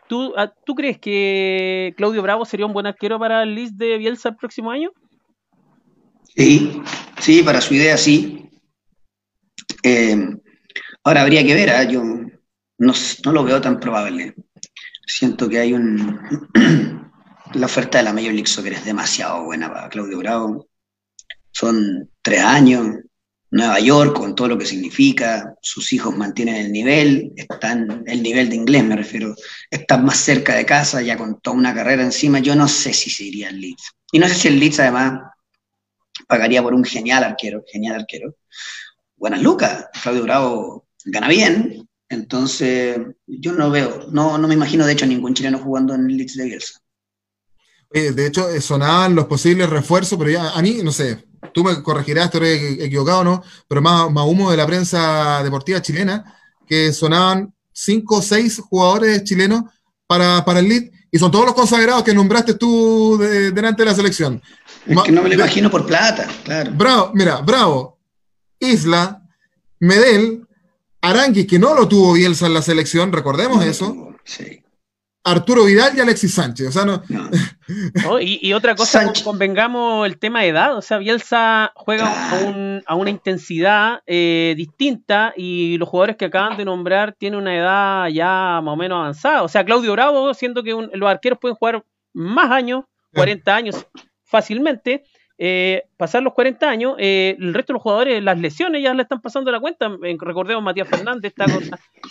¿Tú, 0.08 0.34
ah, 0.36 0.54
¿Tú 0.65 0.76
crees 0.76 1.00
que 1.00 1.94
Claudio 1.98 2.22
Bravo 2.22 2.46
sería 2.46 2.65
un 2.65 2.74
buen 2.74 2.86
arquero 2.86 3.20
para 3.20 3.44
el 3.44 3.56
list 3.56 3.76
de 3.76 3.98
Bielsa 3.98 4.30
el 4.30 4.36
próximo 4.36 4.72
año? 4.72 4.92
Sí, 6.36 6.82
sí, 7.20 7.44
para 7.44 7.62
su 7.62 7.74
idea 7.74 7.98
sí. 7.98 8.50
Eh, 9.84 10.18
ahora 11.04 11.22
habría 11.22 11.44
que 11.44 11.54
ver, 11.54 11.70
¿ah? 11.70 11.84
yo 11.84 12.04
no, 12.80 12.94
lo 13.32 13.44
veo 13.44 13.62
tan 13.62 13.80
probable. 13.80 14.36
Siento 15.06 15.50
que 15.50 15.60
hay 15.60 15.74
un. 15.74 16.20
la 17.54 17.65
oferta 17.65 17.98
de 17.98 18.04
la 18.06 18.13
Major 18.13 18.34
League 18.34 18.44
es 18.44 18.86
demasiado 18.86 19.44
buena 19.44 19.72
para 19.72 19.89
Claudio 19.89 20.18
Bravo. 20.20 20.68
Son 21.52 22.10
tres 22.22 22.42
años, 22.42 22.98
Nueva 23.51 23.79
York, 23.79 24.15
con 24.15 24.35
todo 24.35 24.47
lo 24.49 24.57
que 24.57 24.65
significa, 24.65 25.55
sus 25.62 25.91
hijos 25.93 26.15
mantienen 26.15 26.55
el 26.55 26.71
nivel, 26.71 27.33
están, 27.35 28.03
el 28.05 28.21
nivel 28.21 28.49
de 28.49 28.55
inglés 28.55 28.83
me 28.83 28.95
refiero, 28.95 29.35
están 29.71 30.05
más 30.05 30.17
cerca 30.17 30.55
de 30.55 30.65
casa, 30.65 31.01
ya 31.01 31.17
con 31.17 31.39
toda 31.41 31.57
una 31.57 31.73
carrera 31.73 32.03
encima, 32.03 32.39
yo 32.39 32.55
no 32.55 32.67
sé 32.67 32.93
si 32.93 33.09
se 33.09 33.23
iría 33.23 33.49
al 33.49 33.59
Leeds. 33.59 33.91
Y 34.12 34.19
no 34.19 34.27
sé 34.27 34.35
si 34.35 34.47
el 34.49 34.59
Leeds 34.59 34.79
además 34.79 35.21
pagaría 36.27 36.62
por 36.62 36.73
un 36.73 36.83
genial 36.83 37.23
arquero, 37.23 37.63
genial 37.71 37.95
arquero. 37.95 38.35
Buenas 39.15 39.41
lucas, 39.41 39.88
Claudio 40.01 40.23
Bravo 40.23 40.88
gana 41.05 41.27
bien, 41.27 41.88
entonces 42.07 42.99
yo 43.25 43.53
no 43.53 43.71
veo, 43.71 44.07
no, 44.12 44.38
no 44.38 44.47
me 44.47 44.53
imagino 44.53 44.85
de 44.85 44.93
hecho 44.93 45.05
ningún 45.07 45.33
chileno 45.33 45.57
jugando 45.57 45.95
en 45.95 46.09
el 46.09 46.17
Leeds 46.17 46.35
de 46.35 46.45
Bielsa. 46.45 46.79
De 47.91 48.28
hecho, 48.28 48.47
sonaban 48.62 49.15
los 49.15 49.25
posibles 49.25 49.69
refuerzos, 49.69 50.17
pero 50.17 50.30
ya 50.30 50.52
a 50.52 50.62
mí, 50.62 50.80
no 50.84 50.91
sé, 50.91 51.25
tú 51.54 51.63
me 51.63 51.82
corregirás, 51.82 52.25
estoy 52.25 52.78
equivocado, 52.82 53.23
¿no? 53.23 53.43
Pero 53.67 53.82
más, 53.82 54.12
más 54.12 54.25
humo 54.25 54.52
de 54.52 54.58
la 54.58 54.67
prensa 54.67 55.41
deportiva 55.43 55.82
chilena, 55.82 56.36
que 56.67 56.93
sonaban 56.93 57.54
cinco 57.71 58.17
o 58.17 58.21
seis 58.21 58.60
jugadores 58.60 59.23
chilenos 59.23 59.63
para, 60.06 60.45
para 60.45 60.60
el 60.60 60.69
lead, 60.69 60.84
y 61.12 61.17
son 61.17 61.32
todos 61.32 61.45
los 61.45 61.56
consagrados 61.56 62.04
que 62.04 62.13
nombraste 62.13 62.54
tú 62.54 63.17
delante 63.17 63.82
de 63.82 63.89
la 63.89 63.95
selección. 63.95 64.41
Es 64.86 65.02
que 65.02 65.12
no 65.12 65.23
me 65.23 65.30
lo 65.30 65.36
imagino 65.36 65.71
por 65.71 65.86
plata, 65.86 66.28
claro. 66.43 66.71
Bravo, 66.75 67.12
mira, 67.15 67.38
Bravo, 67.41 67.97
Isla, 68.60 69.23
Medel, 69.80 70.45
Aranguis, 71.02 71.47
que 71.47 71.58
no 71.58 71.73
lo 71.73 71.88
tuvo 71.88 72.13
Bielsa 72.13 72.45
en 72.45 72.54
la 72.54 72.62
selección, 72.62 73.12
recordemos 73.12 73.63
eso. 73.65 74.15
Sí. 74.23 74.62
Arturo 75.23 75.65
Vidal 75.65 75.95
y 75.95 75.99
Alexis 75.99 76.34
Sánchez. 76.34 76.67
O 76.67 76.71
sea, 76.71 76.86
no. 76.86 77.03
y, 78.21 78.53
otra 78.53 78.75
cosa, 78.75 79.12
convengamos 79.23 80.08
el 80.08 80.17
tema 80.17 80.41
de 80.41 80.49
edad. 80.49 80.77
O 80.77 80.82
sea, 80.82 80.97
Bielsa 80.97 81.71
juega 81.75 82.12
a, 82.86 82.95
una 82.95 83.10
intensidad 83.10 84.01
eh, 84.08 84.53
distinta 84.55 85.34
y 85.36 85.77
los 85.77 85.89
jugadores 85.89 86.15
que 86.15 86.25
acaban 86.25 86.58
de 86.58 86.65
nombrar 86.65 87.13
tienen 87.13 87.39
una 87.39 87.55
edad 87.55 88.08
ya 88.08 88.62
más 88.63 88.73
o 88.73 88.77
menos 88.77 88.97
avanzada. 88.97 89.43
O 89.43 89.47
sea, 89.47 89.65
Claudio 89.65 89.91
Bravo, 89.91 90.34
siento 90.34 90.63
que 90.63 90.71
los 90.71 91.10
arqueros 91.10 91.39
pueden 91.39 91.55
jugar 91.55 91.84
más 92.13 92.51
años, 92.51 92.86
40 93.13 93.55
años 93.55 93.88
fácilmente. 94.23 95.03
Eh, 95.41 95.84
pasar 95.95 96.21
los 96.21 96.34
40 96.34 96.69
años, 96.69 96.95
eh, 96.97 97.38
el 97.39 97.53
resto 97.53 97.71
de 97.71 97.75
los 97.75 97.84
jugadores, 97.84 98.21
las 98.21 98.38
lesiones 98.38 98.84
ya 98.84 98.93
le 98.93 99.03
están 99.03 99.21
pasando 99.21 99.51
la 99.51 99.60
cuenta. 99.60 99.89
Recordemos, 100.19 100.62
Matías 100.62 100.89
Fernández 100.89 101.34
está 101.38 101.45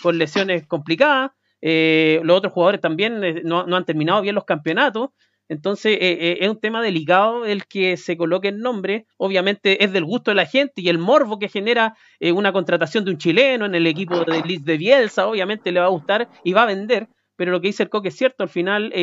con 0.01 0.17
lesiones 0.17 0.65
complicadas. 0.65 1.31
Eh, 1.61 2.21
los 2.23 2.37
otros 2.37 2.53
jugadores 2.53 2.81
también 2.81 3.23
eh, 3.23 3.41
no, 3.43 3.61
han 3.61 3.85
terminado 3.85 4.21
bien 4.21 4.35
los 4.35 4.45
campeonatos. 4.45 5.09
Entonces, 5.47 5.97
eh, 5.99 6.37
es 6.41 6.47
un 6.47 6.59
tema 6.59 6.81
delicado 6.81 7.43
el 7.43 7.65
que 7.65 7.97
se 7.97 8.15
coloque 8.15 8.49
el 8.49 8.59
nombre. 8.59 9.07
Obviamente 9.17 9.83
es 9.83 9.91
del 9.91 10.05
gusto 10.05 10.29
de 10.29 10.35
la 10.35 10.45
gente 10.45 10.81
y 10.81 10.89
el 10.89 10.99
morbo 10.99 11.39
que 11.39 11.49
genera 11.49 11.97
una 12.21 12.53
contratación 12.53 13.03
de 13.03 13.11
un 13.11 13.17
chileno 13.17 13.65
en 13.65 13.73
el 13.73 13.87
equipo 13.87 14.23
de 14.23 14.43
Liz 14.43 14.63
de 14.63 14.77
Bielsa, 14.77 15.25
obviamente 15.25 15.71
le 15.71 15.79
va 15.79 15.87
a 15.87 15.89
gustar 15.89 16.29
y 16.43 16.53
va 16.53 16.63
a 16.63 16.67
vender. 16.67 17.09
Pero 17.35 17.51
lo 17.51 17.61
que 17.61 17.67
dice 17.69 17.81
el 17.81 17.89
Coque 17.89 18.09
es 18.09 18.15
cierto, 18.15 18.43
al 18.43 18.49
final, 18.49 18.93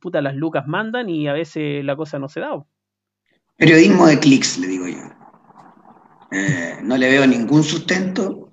puta, 0.00 0.22
las 0.22 0.34
lucas 0.34 0.66
mandan 0.66 1.10
y 1.10 1.28
a 1.28 1.34
veces 1.34 1.84
la 1.84 1.94
cosa 1.94 2.18
no 2.18 2.30
se 2.30 2.40
da. 2.40 2.64
Periodismo 3.58 4.06
de 4.06 4.18
clics, 4.18 4.56
le 4.56 4.66
digo 4.66 4.88
yo. 4.88 4.96
no 6.84 6.96
le 6.96 7.10
veo 7.10 7.26
ningún 7.26 7.64
sustento. 7.64 8.47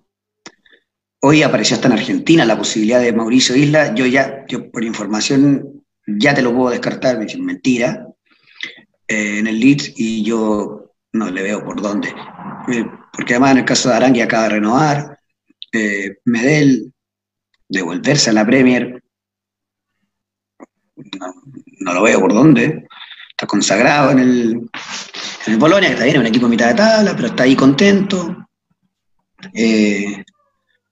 Hoy 1.28 1.42
apareció 1.42 1.76
hasta 1.76 1.88
en 1.88 1.94
Argentina 1.94 2.46
la 2.46 2.56
posibilidad 2.56 3.02
de 3.02 3.12
Mauricio 3.12 3.56
Isla. 3.56 3.96
Yo 3.96 4.06
ya, 4.06 4.46
yo 4.48 4.70
por 4.70 4.84
información 4.84 5.84
ya 6.06 6.36
te 6.36 6.44
lo 6.44 6.54
puedo 6.54 6.70
descartar, 6.70 7.18
me 7.18 7.26
dicen 7.26 7.44
mentira, 7.44 8.06
eh, 9.08 9.40
en 9.40 9.48
el 9.48 9.60
Leeds 9.60 9.94
y 9.96 10.24
yo 10.24 10.94
no 11.14 11.32
le 11.32 11.42
veo 11.42 11.66
por 11.66 11.82
dónde. 11.82 12.10
Eh, 12.68 12.86
porque 13.12 13.34
además 13.34 13.54
en 13.54 13.58
el 13.58 13.66
caso 13.66 13.90
de 13.90 13.96
Arangui 13.96 14.22
acaba 14.22 14.44
de 14.44 14.50
renovar, 14.50 15.20
eh, 15.72 16.18
Medel, 16.26 16.94
devolverse 17.68 18.30
a 18.30 18.34
la 18.34 18.46
Premier, 18.46 19.02
no, 21.80 21.92
lo 21.92 22.04
veo 22.04 22.20
por 22.20 22.36
dónde. 22.36 22.86
Está 23.32 23.48
consagrado 23.48 24.12
en 24.12 24.20
el, 24.20 24.70
en 25.48 25.54
el 25.54 25.58
Bolonia, 25.58 25.90
que 25.90 25.94
está 25.94 26.06
bien, 26.06 26.18
es 26.18 26.22
un 26.22 26.28
equipo 26.28 26.48
mitad 26.48 26.68
de 26.68 26.76
tabla, 26.76 27.16
pero 27.16 27.30
está 27.30 27.46
ahí 27.46 27.56
contento. 27.56 28.48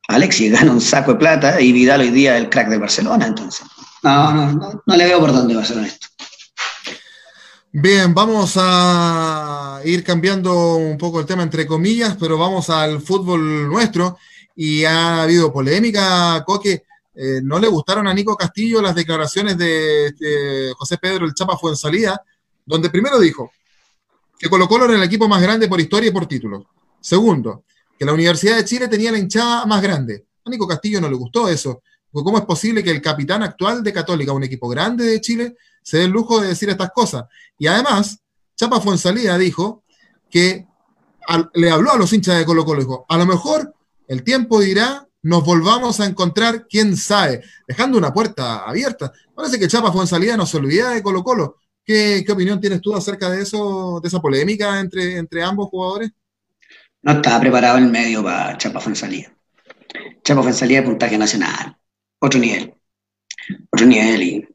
Alexis 0.08 0.52
gana 0.52 0.72
un 0.72 0.82
saco 0.82 1.14
de 1.14 1.20
plata 1.20 1.62
y 1.62 1.72
Vidal 1.72 2.02
hoy 2.02 2.12
día 2.12 2.38
el 2.38 2.50
crack 2.50 2.70
de 2.70 2.78
Barcelona, 2.78 3.28
entonces. 3.28 3.66
No, 4.04 4.34
no, 4.34 4.82
no, 4.86 4.96
le 4.96 5.06
veo 5.06 5.20
por 5.20 5.32
dónde 5.32 5.56
va 5.56 5.62
a 5.62 5.66
ser 5.66 5.78
honesto. 5.78 6.08
Bien, 7.72 8.14
vamos 8.14 8.54
a 8.58 9.82
ir 9.86 10.04
cambiando 10.04 10.76
un 10.76 10.98
poco 10.98 11.20
el 11.20 11.26
tema 11.26 11.42
entre 11.42 11.66
comillas, 11.66 12.16
pero 12.20 12.38
vamos 12.38 12.70
al 12.70 13.02
fútbol 13.02 13.68
nuestro. 13.70 14.18
Y 14.56 14.84
ha 14.84 15.24
habido 15.24 15.52
polémica, 15.52 16.44
Coque. 16.46 16.84
Eh, 17.16 17.42
no 17.44 17.60
le 17.60 17.68
gustaron 17.68 18.08
a 18.08 18.14
Nico 18.14 18.36
Castillo 18.36 18.82
las 18.82 18.96
declaraciones 18.96 19.58
de, 19.58 20.74
José 20.78 20.98
Pedro 20.98 21.26
el 21.26 21.34
Chapa 21.34 21.58
salida, 21.76 22.22
donde 22.66 22.90
primero 22.90 23.20
dijo 23.20 23.52
que 24.38 24.50
Colo 24.50 24.68
Colo 24.68 24.86
era 24.86 24.96
el 24.96 25.04
equipo 25.04 25.28
más 25.28 25.42
grande 25.42 25.68
por 25.68 25.80
historia 25.80 26.10
y 26.10 26.14
por 26.14 26.26
títulos. 26.26 26.64
Segundo, 27.00 27.64
que 27.98 28.06
la 28.06 28.14
Universidad 28.14 28.58
de 28.58 28.66
Chile 28.66 28.88
tenía 28.88 29.12
la 29.12 29.18
hinchada 29.18 29.66
más 29.66 29.82
grande. 29.82 30.26
A 30.46 30.50
Nico 30.50 30.68
Castillo 30.68 31.00
no 31.00 31.10
le 31.10 31.16
gustó 31.16 31.48
eso. 31.48 31.82
¿Cómo 32.12 32.38
es 32.38 32.46
posible 32.46 32.84
que 32.84 32.92
el 32.92 33.02
capitán 33.02 33.42
actual 33.42 33.84
de 33.84 33.92
Católica, 33.92 34.34
un 34.34 34.44
equipo 34.44 34.70
grande 34.70 35.06
de 35.06 35.20
Chile, 35.20 35.56
se 35.82 35.98
dé 35.98 36.04
el 36.04 36.12
lujo 36.12 36.40
de 36.40 36.50
decir 36.50 36.70
estas 36.70 36.92
cosas? 36.92 37.26
Y 37.58 37.66
además, 37.66 38.20
Chapa 38.56 38.80
Fuensalida 38.80 39.38
dijo 39.38 39.84
que 40.30 40.68
le 41.54 41.72
habló 41.72 41.92
a 41.92 41.98
los 41.98 42.14
hinchas 42.14 42.38
de 42.38 42.46
Colo 42.46 42.66
Colo, 42.66 42.82
dijo, 42.82 43.06
a 43.10 43.18
lo 43.18 43.26
mejor 43.26 43.74
el 44.08 44.24
tiempo 44.24 44.60
dirá, 44.60 45.08
nos 45.24 45.44
volvamos 45.44 46.00
a 46.02 46.06
encontrar, 46.06 46.68
quién 46.68 46.98
sabe, 46.98 47.42
dejando 47.68 47.98
una 47.98 48.14
puerta 48.14 48.58
abierta. 48.68 49.12
Parece 49.34 49.58
que 49.58 49.68
Chapa 49.68 49.92
Fuensalida 49.92 50.38
no 50.38 50.46
se 50.46 50.58
olvida 50.58 50.92
de 50.92 51.02
Colo 51.02 51.24
Colo. 51.24 51.58
¿Qué, 51.86 52.26
opinión 52.30 52.60
tienes 52.62 52.82
tú 52.82 52.96
acerca 52.96 53.30
de 53.30 53.42
eso, 53.42 54.00
de 54.02 54.08
esa 54.08 54.22
polémica 54.22 54.80
entre, 54.80 55.18
entre 55.18 55.44
ambos 55.44 55.70
jugadores? 55.70 56.12
No 57.04 57.14
estaba 57.14 57.40
preparado 57.40 57.78
el 57.78 57.90
medio 57.90 58.24
para 58.24 58.58
Chapa 58.58 58.80
Fuensalida. 58.80 59.32
Chapa 60.24 60.42
Fuensalida 60.42 60.82
de 60.82 60.88
puntaje 60.88 61.18
nacional 61.18 61.78
otro 62.24 62.40
nivel. 62.40 62.74
Otro 63.70 63.86
nivel 63.86 64.24
y 64.24 64.48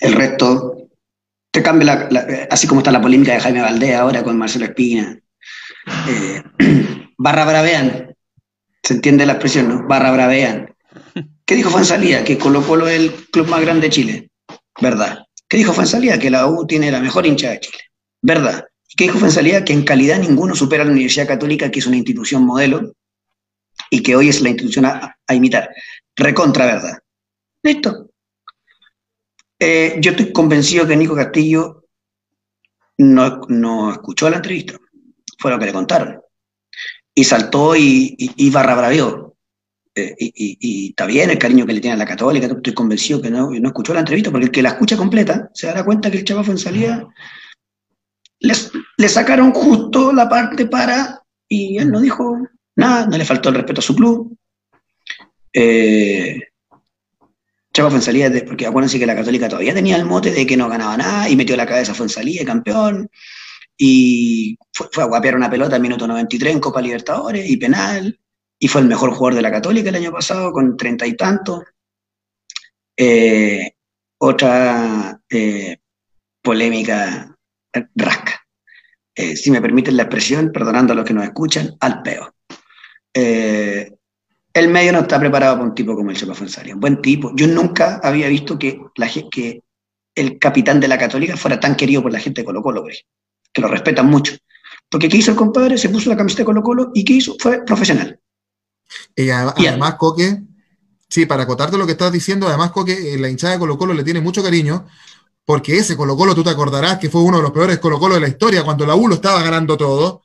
el 0.00 0.12
resto 0.12 0.88
te 1.50 1.62
cambia, 1.62 2.08
así 2.50 2.66
como 2.66 2.80
está 2.80 2.90
la 2.90 3.00
polémica 3.00 3.32
de 3.32 3.40
Jaime 3.40 3.62
Valdés 3.62 3.94
ahora 3.94 4.24
con 4.24 4.36
Marcelo 4.36 4.64
Espina. 4.64 5.18
Eh, 6.08 6.42
barra 7.16 7.44
bravean, 7.44 8.14
se 8.82 8.94
entiende 8.94 9.26
la 9.26 9.34
expresión, 9.34 9.68
¿no? 9.68 9.86
Barra 9.86 10.10
bravean. 10.10 10.74
¿Qué 11.44 11.54
dijo 11.54 11.70
Fansalía? 11.70 12.24
Que 12.24 12.36
Colo 12.36 12.62
Colo 12.62 12.88
es 12.88 12.98
el 12.98 13.12
club 13.30 13.48
más 13.48 13.60
grande 13.60 13.86
de 13.86 13.92
Chile. 13.92 14.30
¿Verdad? 14.80 15.24
¿Qué 15.48 15.56
dijo 15.56 15.72
Fansalía? 15.72 16.18
Que 16.18 16.30
la 16.30 16.46
U 16.46 16.66
tiene 16.66 16.90
la 16.90 17.00
mejor 17.00 17.26
hincha 17.26 17.50
de 17.50 17.60
Chile. 17.60 17.78
¿Verdad? 18.20 18.64
¿Qué 18.96 19.04
dijo 19.04 19.18
Fansalía? 19.18 19.64
Que 19.64 19.72
en 19.72 19.84
calidad 19.84 20.18
ninguno 20.18 20.54
supera 20.54 20.82
a 20.82 20.86
la 20.86 20.92
Universidad 20.92 21.28
Católica, 21.28 21.70
que 21.70 21.78
es 21.78 21.86
una 21.86 21.96
institución 21.96 22.44
modelo 22.44 22.94
y 23.90 24.02
que 24.02 24.16
hoy 24.16 24.28
es 24.28 24.40
la 24.40 24.48
institución 24.48 24.86
a 24.86 25.16
imitar 25.30 25.70
recontra 26.18 26.66
verdad. 26.66 26.98
Listo. 27.62 28.10
Eh, 29.58 29.96
yo 30.00 30.10
estoy 30.10 30.32
convencido 30.32 30.86
que 30.86 30.96
Nico 30.96 31.14
Castillo 31.14 31.84
no, 32.98 33.92
escuchó 33.92 34.28
la 34.28 34.36
entrevista. 34.36 34.76
Fue 35.38 35.50
lo 35.50 35.58
que 35.58 35.66
le 35.66 35.72
contaron. 35.72 36.20
Y 37.14 37.24
saltó 37.24 37.74
y, 37.76 38.14
y, 38.18 38.50
barra 38.50 38.74
bravió. 38.74 39.36
Eh, 39.94 40.14
y, 40.18 40.90
está 40.90 41.06
bien 41.06 41.30
el 41.30 41.38
cariño 41.38 41.66
que 41.66 41.72
le 41.72 41.80
tiene 41.80 41.94
a 41.94 41.98
la 41.98 42.06
católica, 42.06 42.46
estoy 42.46 42.74
convencido 42.74 43.20
que 43.20 43.30
no, 43.30 43.50
no 43.50 43.68
escuchó 43.68 43.92
la 43.94 44.00
entrevista, 44.00 44.30
porque 44.30 44.46
el 44.46 44.52
que 44.52 44.62
la 44.62 44.70
escucha 44.70 44.96
completa 44.96 45.50
se 45.54 45.66
dará 45.66 45.84
cuenta 45.84 46.10
que 46.10 46.18
el 46.18 46.24
chaval 46.24 46.44
fue. 46.44 46.56
Le 48.40 49.08
sacaron 49.08 49.52
justo 49.52 50.12
la 50.12 50.28
parte 50.28 50.66
para, 50.66 51.22
y 51.48 51.78
él 51.78 51.90
no 51.90 52.00
dijo 52.00 52.38
nada, 52.76 53.06
no 53.06 53.18
le 53.18 53.24
faltó 53.24 53.48
el 53.48 53.56
respeto 53.56 53.80
a 53.80 53.84
su 53.84 53.94
club, 53.94 54.36
eh, 55.52 56.40
Chapa 57.72 57.90
Fuensalía, 57.90 58.30
porque 58.46 58.66
acuérdense 58.66 58.98
que 58.98 59.06
la 59.06 59.14
Católica 59.14 59.48
todavía 59.48 59.74
tenía 59.74 59.96
el 59.96 60.04
mote 60.04 60.32
de 60.32 60.46
que 60.46 60.56
no 60.56 60.68
ganaba 60.68 60.96
nada 60.96 61.28
y 61.28 61.36
metió 61.36 61.56
la 61.56 61.66
cabeza 61.66 61.94
Fuensalía, 61.94 62.44
campeón, 62.44 63.10
y 63.76 64.58
fue, 64.72 65.02
a 65.02 65.06
guapear 65.06 65.36
una 65.36 65.50
pelota 65.50 65.76
en 65.76 65.82
minuto 65.82 66.06
93 66.06 66.54
en 66.54 66.60
Copa 66.60 66.82
Libertadores 66.82 67.48
y 67.48 67.56
penal, 67.56 68.18
y 68.58 68.68
fue 68.68 68.80
el 68.80 68.88
mejor 68.88 69.12
jugador 69.12 69.34
de 69.36 69.42
la 69.42 69.52
Católica 69.52 69.90
el 69.90 69.96
año 69.96 70.12
pasado 70.12 70.52
con 70.52 70.76
treinta 70.76 71.06
y 71.06 71.16
tanto. 71.16 71.64
Eh, 72.96 73.74
otra 74.18 75.20
eh, 75.30 75.78
polémica 76.42 77.37
rasca. 77.94 78.46
Eh, 79.14 79.36
si 79.36 79.50
me 79.50 79.60
permiten 79.60 79.96
la 79.96 80.04
expresión, 80.04 80.50
perdonando 80.52 80.92
a 80.92 80.96
los 80.96 81.04
que 81.04 81.14
nos 81.14 81.24
escuchan, 81.24 81.76
al 81.80 82.02
peo 82.02 82.34
el 84.58 84.68
medio 84.68 84.92
no 84.92 85.00
está 85.00 85.18
preparado 85.18 85.56
para 85.56 85.68
un 85.68 85.74
tipo 85.74 85.94
como 85.94 86.10
el 86.10 86.16
Chepa 86.16 86.34
Fonsalia. 86.34 86.74
Un 86.74 86.80
buen 86.80 87.00
tipo. 87.00 87.32
Yo 87.34 87.46
nunca 87.46 88.00
había 88.02 88.28
visto 88.28 88.58
que, 88.58 88.80
la, 88.96 89.08
que 89.30 89.62
el 90.14 90.38
capitán 90.38 90.80
de 90.80 90.88
la 90.88 90.98
Católica 90.98 91.36
fuera 91.36 91.60
tan 91.60 91.76
querido 91.76 92.02
por 92.02 92.12
la 92.12 92.18
gente 92.18 92.40
de 92.40 92.44
Colo 92.44 92.62
Colo, 92.62 92.84
que 93.52 93.60
lo 93.60 93.68
respetan 93.68 94.06
mucho. 94.06 94.34
Porque 94.90 95.08
¿qué 95.08 95.18
hizo 95.18 95.30
el 95.30 95.36
compadre? 95.36 95.78
Se 95.78 95.88
puso 95.88 96.10
la 96.10 96.16
camiseta 96.16 96.42
de 96.42 96.46
Colo 96.46 96.62
Colo 96.62 96.90
y 96.94 97.04
¿qué 97.04 97.14
hizo? 97.14 97.36
Fue 97.38 97.64
profesional. 97.64 98.18
y 99.14 99.30
además, 99.30 99.94
Coque, 99.94 100.40
sí, 101.08 101.26
para 101.26 101.42
acotarte 101.44 101.76
lo 101.76 101.86
que 101.86 101.92
estás 101.92 102.10
diciendo, 102.10 102.48
además, 102.48 102.72
Coque, 102.72 103.14
eh, 103.14 103.18
la 103.18 103.28
hinchada 103.28 103.52
de 103.52 103.58
Colo 103.58 103.78
Colo 103.78 103.94
le 103.94 104.04
tiene 104.04 104.20
mucho 104.20 104.42
cariño, 104.42 104.86
porque 105.48 105.78
ese 105.78 105.96
Colo 105.96 106.14
Colo, 106.14 106.34
tú 106.34 106.44
te 106.44 106.50
acordarás 106.50 106.98
que 106.98 107.08
fue 107.08 107.22
uno 107.22 107.38
de 107.38 107.42
los 107.42 107.52
peores 107.52 107.78
Colo 107.78 107.98
Colo 107.98 108.16
de 108.16 108.20
la 108.20 108.28
historia, 108.28 108.64
cuando 108.64 108.84
la 108.84 108.94
U 108.94 109.08
lo 109.08 109.14
estaba 109.14 109.42
ganando 109.42 109.78
todo, 109.78 110.20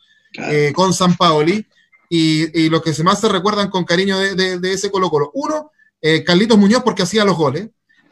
eh, 0.50 0.74
con 0.76 0.94
San 0.94 1.16
Paoli 1.16 1.66
y, 2.10 2.68
los 2.68 2.82
que 2.82 2.94
se 2.94 3.06
más 3.06 3.22
se 3.22 3.30
recuerdan 3.30 3.70
con 3.70 3.86
cariño 3.86 4.18
de, 4.20 4.74
ese 4.74 4.92
Colo 4.92 5.10
Colo. 5.10 5.32
Uno, 5.34 5.72
eh, 6.02 6.26
Carlitos 6.26 6.58
Muñoz 6.58 6.84
porque 6.84 7.04
hacía 7.04 7.24
los 7.24 7.38
goles. 7.38 7.70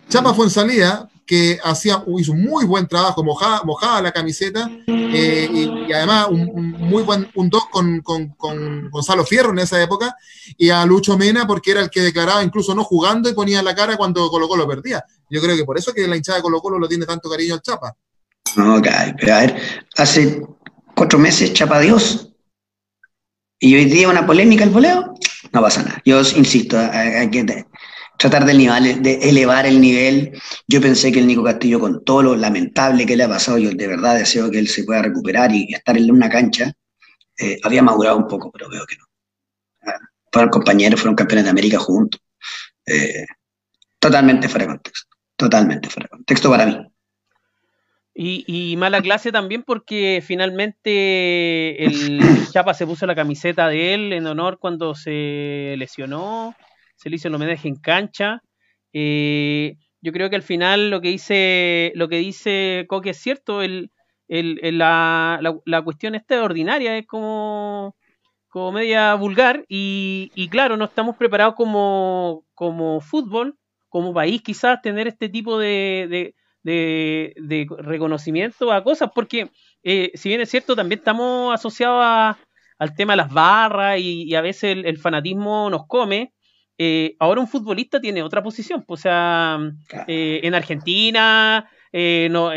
Chapa 0.07 0.33
fue 0.33 0.45
en 0.45 0.51
salida, 0.51 1.09
que 1.25 1.59
hacía, 1.61 2.01
hizo 2.17 2.31
un 2.31 2.43
muy 2.43 2.65
buen 2.65 2.87
trabajo, 2.87 3.25
mojaba, 3.25 3.61
mojaba 3.65 4.01
la 4.01 4.13
camiseta 4.13 4.69
eh, 4.87 5.49
y, 5.51 5.91
además 5.91 6.27
un, 6.29 6.71
muy 6.71 7.03
buen 7.03 7.29
un 7.35 7.49
dos 7.49 7.63
con, 7.69 8.01
Gonzalo 8.89 9.25
Fierro 9.25 9.51
en 9.51 9.59
esa 9.59 9.81
época 9.83 10.15
y 10.57 10.69
a 10.69 10.85
Lucho 10.85 11.17
Mena 11.17 11.45
porque 11.45 11.71
era 11.71 11.81
el 11.81 11.89
que 11.89 12.01
declaraba 12.01 12.41
incluso 12.41 12.73
no 12.73 12.85
jugando 12.85 13.29
y 13.29 13.33
ponía 13.33 13.61
la 13.61 13.75
cara 13.75 13.97
cuando 13.97 14.29
Colo 14.29 14.47
Colo 14.47 14.65
perdía. 14.65 15.03
Yo 15.31 15.41
creo 15.41 15.55
que 15.55 15.63
por 15.63 15.77
eso 15.77 15.93
que 15.93 16.05
la 16.07 16.17
hinchada 16.17 16.39
de 16.39 16.41
Colo 16.43 16.59
Colo 16.59 16.77
lo 16.77 16.89
tiene 16.89 17.05
tanto 17.05 17.29
cariño 17.29 17.53
al 17.53 17.61
Chapa. 17.61 17.95
Ok, 18.57 18.87
pero 19.17 19.33
a 19.33 19.39
ver, 19.39 19.61
hace 19.95 20.41
cuatro 20.93 21.17
meses 21.17 21.53
Chapa 21.53 21.79
Dios 21.79 22.33
y 23.57 23.75
hoy 23.75 23.85
día 23.85 24.09
una 24.09 24.25
polémica 24.25 24.65
el 24.65 24.71
voleo, 24.71 25.13
no 25.53 25.61
pasa 25.61 25.83
nada. 25.83 26.01
Yo 26.03 26.19
insisto, 26.19 26.77
hay 26.77 27.29
que 27.29 27.65
tratar 28.17 28.43
de, 28.45 28.53
nivel, 28.55 29.01
de 29.01 29.13
elevar 29.21 29.65
el 29.65 29.79
nivel. 29.79 30.37
Yo 30.67 30.81
pensé 30.81 31.13
que 31.13 31.19
el 31.19 31.27
Nico 31.27 31.43
Castillo, 31.43 31.79
con 31.79 32.03
todo 32.03 32.23
lo 32.23 32.35
lamentable 32.35 33.05
que 33.05 33.15
le 33.15 33.23
ha 33.23 33.29
pasado, 33.29 33.57
yo 33.57 33.71
de 33.71 33.87
verdad 33.87 34.17
deseo 34.17 34.51
que 34.51 34.59
él 34.59 34.67
se 34.67 34.83
pueda 34.83 35.01
recuperar 35.01 35.53
y 35.53 35.73
estar 35.73 35.97
en 35.97 36.11
una 36.11 36.27
cancha, 36.27 36.73
eh, 37.37 37.57
había 37.63 37.83
madurado 37.83 38.17
un 38.17 38.27
poco, 38.27 38.51
pero 38.51 38.69
veo 38.69 38.85
que 38.85 38.97
no. 38.97 39.05
Ah, 39.83 39.99
fueron 40.29 40.49
compañeros, 40.49 40.99
fueron 40.99 41.15
campeones 41.15 41.45
de 41.45 41.51
América 41.51 41.77
juntos. 41.77 42.19
Eh, 42.85 43.25
totalmente 43.97 44.49
fuera 44.49 44.65
de 44.65 44.71
contexto. 44.71 45.10
Totalmente 45.41 45.89
fuera 45.89 46.05
de 46.05 46.09
contexto 46.09 46.51
para 46.51 46.67
mí. 46.67 46.77
Y, 48.13 48.75
mala 48.77 49.01
clase 49.01 49.31
también 49.31 49.63
porque 49.63 50.21
finalmente 50.23 51.83
el 51.83 52.19
Chapa 52.53 52.75
se 52.75 52.85
puso 52.85 53.07
la 53.07 53.15
camiseta 53.15 53.67
de 53.67 53.95
él 53.95 54.13
en 54.13 54.27
honor 54.27 54.59
cuando 54.59 54.93
se 54.93 55.73
lesionó, 55.79 56.53
se 56.95 57.09
le 57.09 57.15
hizo 57.15 57.27
el 57.27 57.33
homenaje 57.33 57.67
en 57.67 57.77
cancha. 57.77 58.43
Eh, 58.93 59.77
yo 59.99 60.11
creo 60.11 60.29
que 60.29 60.35
al 60.35 60.43
final 60.43 60.91
lo 60.91 61.01
que 61.01 61.07
dice, 61.07 61.91
lo 61.95 62.07
que 62.07 62.17
dice 62.17 62.85
Coque 62.87 63.09
es 63.09 63.17
cierto, 63.17 63.63
el, 63.63 63.89
la, 64.27 65.39
la, 65.65 65.81
cuestión 65.81 66.13
esta 66.13 66.43
ordinaria, 66.43 66.99
es 66.99 67.07
como, 67.07 67.95
como 68.47 68.73
media 68.73 69.15
vulgar 69.15 69.65
y, 69.67 70.31
y 70.35 70.49
claro, 70.49 70.77
no 70.77 70.85
estamos 70.85 71.15
preparados 71.15 71.55
como, 71.55 72.45
como 72.53 73.01
fútbol, 73.01 73.57
como 73.91 74.13
país 74.13 74.41
quizás 74.41 74.81
tener 74.81 75.07
este 75.07 75.27
tipo 75.27 75.59
de, 75.59 76.33
de, 76.63 77.33
de, 77.35 77.67
reconocimiento 77.79 78.71
a 78.71 78.83
cosas, 78.85 79.11
porque 79.13 79.51
eh, 79.83 80.11
si 80.15 80.29
bien 80.29 80.39
es 80.39 80.49
cierto, 80.49 80.77
también 80.77 80.99
estamos 80.99 81.53
asociados 81.53 82.37
al 82.79 82.95
tema 82.95 83.13
de 83.13 83.17
las 83.17 83.33
barras 83.33 83.99
y, 83.99 84.33
a 84.33 84.39
veces 84.39 84.77
el, 84.81 84.97
fanatismo 84.97 85.69
nos 85.69 85.87
come. 85.87 86.33
Eh, 86.77 87.17
ahora 87.19 87.41
un 87.41 87.49
futbolista 87.49 87.99
tiene 87.99 88.23
otra 88.23 88.41
posición, 88.41 88.85
pues, 88.87 89.01
o 89.01 89.03
sea, 89.03 89.59
eh, 90.07 90.39
en 90.41 90.55
Argentina, 90.55 91.69
no, 91.91 92.51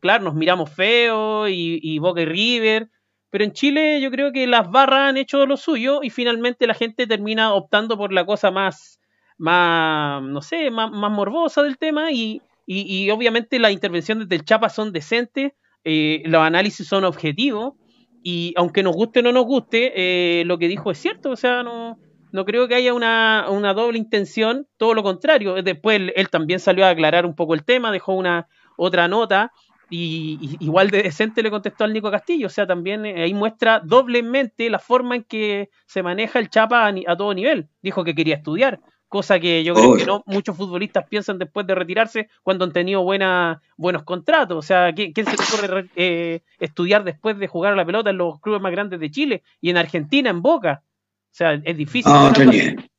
claro, 0.00 0.24
nos 0.24 0.34
miramos 0.34 0.70
feo 0.70 1.48
y, 1.48 1.80
y 1.82 1.98
Boca 1.98 2.20
y 2.20 2.26
River, 2.26 2.90
pero 3.30 3.44
en 3.44 3.52
Chile 3.52 4.02
yo 4.02 4.10
creo 4.10 4.32
que 4.32 4.46
las 4.46 4.70
barras 4.70 5.08
han 5.08 5.16
hecho 5.16 5.46
lo 5.46 5.56
suyo 5.56 6.00
y 6.02 6.10
finalmente 6.10 6.66
la 6.66 6.74
gente 6.74 7.06
termina 7.06 7.54
optando 7.54 7.96
por 7.96 8.12
la 8.12 8.26
cosa 8.26 8.50
más, 8.50 8.97
más 9.38 10.22
no 10.22 10.42
sé, 10.42 10.70
más, 10.70 10.90
más 10.90 11.10
morbosa 11.10 11.62
del 11.62 11.78
tema 11.78 12.12
y, 12.12 12.42
y, 12.66 13.08
obviamente 13.10 13.58
las 13.58 13.72
intervenciones 13.72 14.28
del 14.28 14.44
Chapa 14.44 14.68
son 14.68 14.92
decentes, 14.92 15.52
eh, 15.84 16.22
los 16.26 16.42
análisis 16.42 16.86
son 16.86 17.04
objetivos 17.04 17.74
y 18.22 18.52
aunque 18.56 18.82
nos 18.82 18.94
guste 18.94 19.20
o 19.20 19.22
no 19.22 19.32
nos 19.32 19.46
guste, 19.46 19.92
eh, 19.94 20.44
lo 20.44 20.58
que 20.58 20.68
dijo 20.68 20.90
es 20.90 20.98
cierto, 20.98 21.30
o 21.30 21.36
sea, 21.36 21.62
no, 21.62 21.98
no 22.32 22.44
creo 22.44 22.68
que 22.68 22.74
haya 22.74 22.92
una, 22.92 23.46
una 23.48 23.72
doble 23.72 23.98
intención, 23.98 24.66
todo 24.76 24.94
lo 24.94 25.02
contrario. 25.02 25.62
Después 25.62 26.12
él, 26.14 26.28
también 26.28 26.60
salió 26.60 26.84
a 26.84 26.90
aclarar 26.90 27.24
un 27.24 27.34
poco 27.34 27.54
el 27.54 27.64
tema, 27.64 27.90
dejó 27.90 28.12
una 28.12 28.48
otra 28.76 29.08
nota 29.08 29.52
y, 29.88 30.56
igual 30.60 30.90
de 30.90 31.02
decente 31.02 31.42
le 31.42 31.50
contestó 31.50 31.84
al 31.84 31.92
Nico 31.92 32.10
Castillo, 32.10 32.48
o 32.48 32.50
sea, 32.50 32.66
también 32.66 33.06
eh, 33.06 33.22
ahí 33.22 33.32
muestra 33.32 33.80
doblemente 33.82 34.68
la 34.68 34.78
forma 34.78 35.16
en 35.16 35.24
que 35.24 35.70
se 35.86 36.02
maneja 36.02 36.38
el 36.38 36.50
Chapa 36.50 36.86
a 36.86 37.16
todo 37.16 37.32
nivel. 37.32 37.68
Dijo 37.82 38.04
que 38.04 38.14
quería 38.14 38.36
estudiar, 38.36 38.80
cosa 39.08 39.40
que 39.40 39.64
yo 39.64 39.74
creo 39.74 39.96
que 39.96 40.06
no 40.06 40.22
muchos 40.26 40.56
futbolistas 40.56 41.06
piensan 41.08 41.38
después 41.38 41.66
de 41.66 41.74
retirarse 41.74 42.28
cuando 42.42 42.64
han 42.64 42.72
tenido 42.72 43.02
buena, 43.02 43.62
buenos 43.76 44.04
contratos. 44.04 44.58
O 44.58 44.62
sea, 44.62 44.92
¿quién, 44.94 45.12
se 45.14 45.22
le 45.22 45.32
ocurre 45.32 45.90
eh, 45.96 46.40
estudiar 46.58 47.04
después 47.04 47.38
de 47.38 47.48
jugar 47.48 47.72
a 47.72 47.76
la 47.76 47.86
pelota 47.86 48.10
en 48.10 48.18
los 48.18 48.40
clubes 48.40 48.60
más 48.60 48.72
grandes 48.72 49.00
de 49.00 49.10
Chile 49.10 49.42
y 49.60 49.70
en 49.70 49.78
Argentina, 49.78 50.30
en 50.30 50.42
Boca? 50.42 50.82
O 50.84 51.34
sea, 51.34 51.54
es 51.54 51.76
difícil. 51.76 52.12
Ah, 52.14 52.28
otro 52.30 52.44
nivel. 52.44 52.90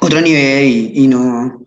Otro 0.00 0.20
nivel 0.20 0.90
y, 0.94 1.06
no, 1.06 1.64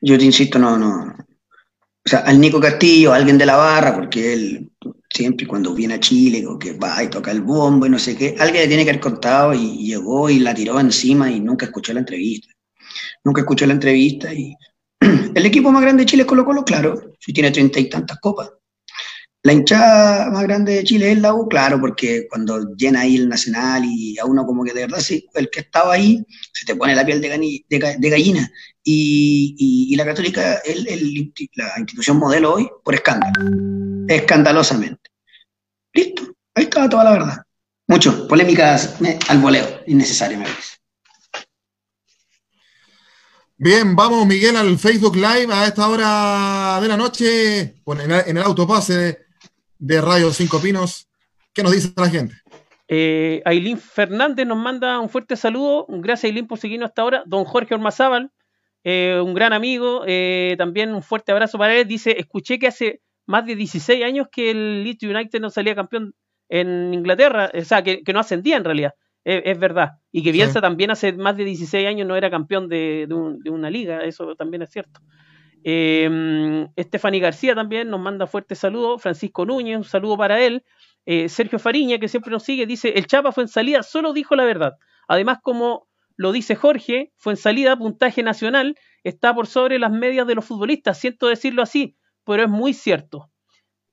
yo 0.00 0.18
te 0.18 0.24
insisto, 0.24 0.58
no, 0.58 0.76
no. 0.76 1.14
O 1.14 2.08
sea, 2.08 2.20
al 2.20 2.40
Nico 2.40 2.60
Castillo, 2.60 3.12
alguien 3.12 3.38
de 3.38 3.46
la 3.46 3.56
barra, 3.56 3.94
porque 3.94 4.32
él 4.32 4.70
siempre 5.16 5.46
cuando 5.46 5.74
viene 5.74 5.94
a 5.94 6.00
Chile, 6.00 6.46
o 6.46 6.58
que 6.58 6.74
va 6.74 7.02
y 7.02 7.08
toca 7.08 7.30
el 7.30 7.40
bombo 7.40 7.86
y 7.86 7.90
no 7.90 7.98
sé 7.98 8.16
qué, 8.16 8.36
alguien 8.38 8.62
le 8.62 8.68
tiene 8.68 8.84
que 8.84 8.90
haber 8.90 9.00
contado 9.00 9.54
y 9.54 9.86
llegó 9.86 10.28
y 10.28 10.38
la 10.38 10.54
tiró 10.54 10.78
encima 10.78 11.30
y 11.30 11.40
nunca 11.40 11.66
escuchó 11.66 11.92
la 11.92 12.00
entrevista. 12.00 12.48
Nunca 13.24 13.40
escuchó 13.40 13.66
la 13.66 13.72
entrevista 13.72 14.32
y 14.32 14.54
el 15.34 15.46
equipo 15.46 15.72
más 15.72 15.82
grande 15.82 16.02
de 16.02 16.06
Chile 16.06 16.22
es 16.22 16.28
Colo 16.28 16.44
Colo, 16.44 16.64
claro, 16.64 17.12
si 17.18 17.32
tiene 17.32 17.50
treinta 17.50 17.80
y 17.80 17.88
tantas 17.88 18.18
copas. 18.20 18.50
La 19.42 19.52
hinchada 19.52 20.28
más 20.32 20.42
grande 20.42 20.74
de 20.74 20.84
Chile 20.84 21.12
es 21.12 21.20
la 21.20 21.32
U, 21.32 21.46
claro, 21.46 21.80
porque 21.80 22.26
cuando 22.28 22.74
llena 22.76 23.02
ahí 23.02 23.14
el 23.14 23.28
Nacional 23.28 23.84
y 23.84 24.18
a 24.18 24.24
uno 24.24 24.44
como 24.44 24.64
que 24.64 24.72
de 24.72 24.80
verdad, 24.80 24.98
sí, 24.98 25.24
el 25.34 25.48
que 25.50 25.60
estaba 25.60 25.94
ahí, 25.94 26.24
se 26.52 26.66
te 26.66 26.74
pone 26.74 26.96
la 26.96 27.06
piel 27.06 27.20
de, 27.20 28.08
gallina. 28.10 28.50
Y, 28.82 29.94
la 29.96 30.04
Católica 30.04 30.54
es 30.64 30.84
la 31.54 31.78
institución 31.78 32.18
modelo 32.18 32.54
hoy 32.54 32.68
por 32.82 32.94
escándalo, 32.94 33.85
escandalosamente. 34.08 35.10
Listo, 35.92 36.22
ahí 36.54 36.64
estaba 36.64 36.88
toda 36.88 37.04
la 37.04 37.12
verdad. 37.12 37.42
Mucho, 37.88 38.26
polémicas 38.26 38.96
al 39.28 39.38
voleo, 39.38 39.82
innecesario 39.86 40.38
me 40.38 40.44
parece. 40.44 40.76
Bien, 43.58 43.96
vamos 43.96 44.26
Miguel 44.26 44.56
al 44.56 44.78
Facebook 44.78 45.16
Live 45.16 45.48
a 45.50 45.66
esta 45.66 45.88
hora 45.88 46.78
de 46.80 46.88
la 46.88 46.96
noche, 46.96 47.60
en 47.86 48.36
el 48.36 48.42
autopase 48.42 49.26
de 49.78 50.00
Radio 50.00 50.30
Cinco 50.32 50.60
Pinos. 50.60 51.08
¿Qué 51.54 51.62
nos 51.62 51.72
dice 51.72 51.90
la 51.96 52.10
gente? 52.10 52.34
Eh, 52.88 53.40
Ailín 53.44 53.78
Fernández 53.78 54.46
nos 54.46 54.58
manda 54.58 55.00
un 55.00 55.08
fuerte 55.08 55.36
saludo. 55.36 55.86
Gracias 55.88 56.30
Ailín 56.30 56.46
por 56.46 56.58
seguirnos 56.58 56.90
hasta 56.90 57.02
ahora. 57.02 57.22
Don 57.24 57.44
Jorge 57.44 57.74
Ormazábal, 57.74 58.30
eh, 58.84 59.20
un 59.24 59.32
gran 59.32 59.52
amigo, 59.52 60.02
eh, 60.06 60.54
también 60.58 60.94
un 60.94 61.02
fuerte 61.02 61.32
abrazo 61.32 61.56
para 61.56 61.74
él. 61.76 61.88
Dice, 61.88 62.14
escuché 62.18 62.58
que 62.58 62.66
hace 62.66 63.00
más 63.26 63.44
de 63.46 63.56
16 63.56 64.04
años 64.04 64.28
que 64.30 64.50
el 64.50 64.84
Leeds 64.84 65.02
United 65.02 65.40
no 65.40 65.50
salía 65.50 65.74
campeón 65.74 66.14
en 66.48 66.94
Inglaterra, 66.94 67.50
o 67.52 67.64
sea, 67.64 67.82
que, 67.82 68.02
no 68.12 68.20
ascendía 68.20 68.56
en 68.56 68.64
realidad, 68.64 68.94
es, 69.24 69.58
verdad. 69.58 69.92
Y 70.12 70.22
que 70.22 70.32
Bielsa 70.32 70.60
también 70.60 70.92
hace 70.92 71.12
más 71.12 71.36
de 71.36 71.44
16 71.44 71.86
años 71.86 72.06
no 72.06 72.14
era 72.16 72.30
campeón 72.30 72.68
de, 72.68 73.08
una 73.46 73.68
liga, 73.70 74.04
eso 74.04 74.36
también 74.36 74.62
es 74.62 74.70
cierto. 74.70 75.00
Eh, 75.64 76.68
Estefany 76.76 77.18
García 77.18 77.56
también 77.56 77.90
nos 77.90 78.00
manda 78.00 78.28
fuerte 78.28 78.54
saludo, 78.54 78.98
Francisco 78.98 79.44
Núñez, 79.44 79.76
un 79.76 79.84
saludo 79.84 80.16
para 80.16 80.40
él. 80.40 80.62
Eh, 81.06 81.28
Sergio 81.28 81.58
Fariña, 81.58 81.98
que 81.98 82.08
siempre 82.08 82.30
nos 82.30 82.44
sigue, 82.44 82.66
dice, 82.66 82.90
el 82.90 83.06
Chapa 83.06 83.32
fue 83.32 83.44
en 83.44 83.48
salida, 83.48 83.82
solo 83.82 84.12
dijo 84.12 84.36
la 84.36 84.44
verdad. 84.44 84.74
Además, 85.08 85.38
como 85.42 85.88
lo 86.16 86.32
dice 86.32 86.56
Jorge, 86.56 87.12
fue 87.16 87.34
en 87.34 87.36
salida, 87.36 87.76
puntaje 87.76 88.22
nacional, 88.22 88.76
está 89.04 89.34
por 89.34 89.46
sobre 89.46 89.78
las 89.78 89.92
medias 89.92 90.26
de 90.26 90.34
los 90.34 90.44
futbolistas, 90.44 90.98
siento 90.98 91.28
decirlo 91.28 91.62
así, 91.62 91.95
pero 92.26 92.42
es 92.42 92.50
muy 92.50 92.74
cierto. 92.74 93.30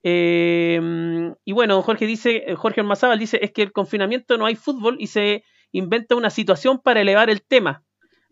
Em, 0.02 1.34
y 1.46 1.54
bueno, 1.54 1.82
Jorge 1.82 2.06
dice, 2.06 2.44
Jorge 2.58 2.82
Almazábal 2.82 3.20
dice, 3.20 3.40
es 3.42 3.52
que 3.52 3.62
el 3.62 3.72
confinamiento 3.72 4.38
no 4.38 4.46
hay 4.46 4.56
fútbol 4.56 4.98
y 5.00 5.08
se 5.08 5.46
inventa 5.72 6.16
una 6.16 6.30
situación 6.30 6.82
para 6.84 7.00
elevar 7.02 7.30
el 7.30 7.42
tema. 7.42 7.84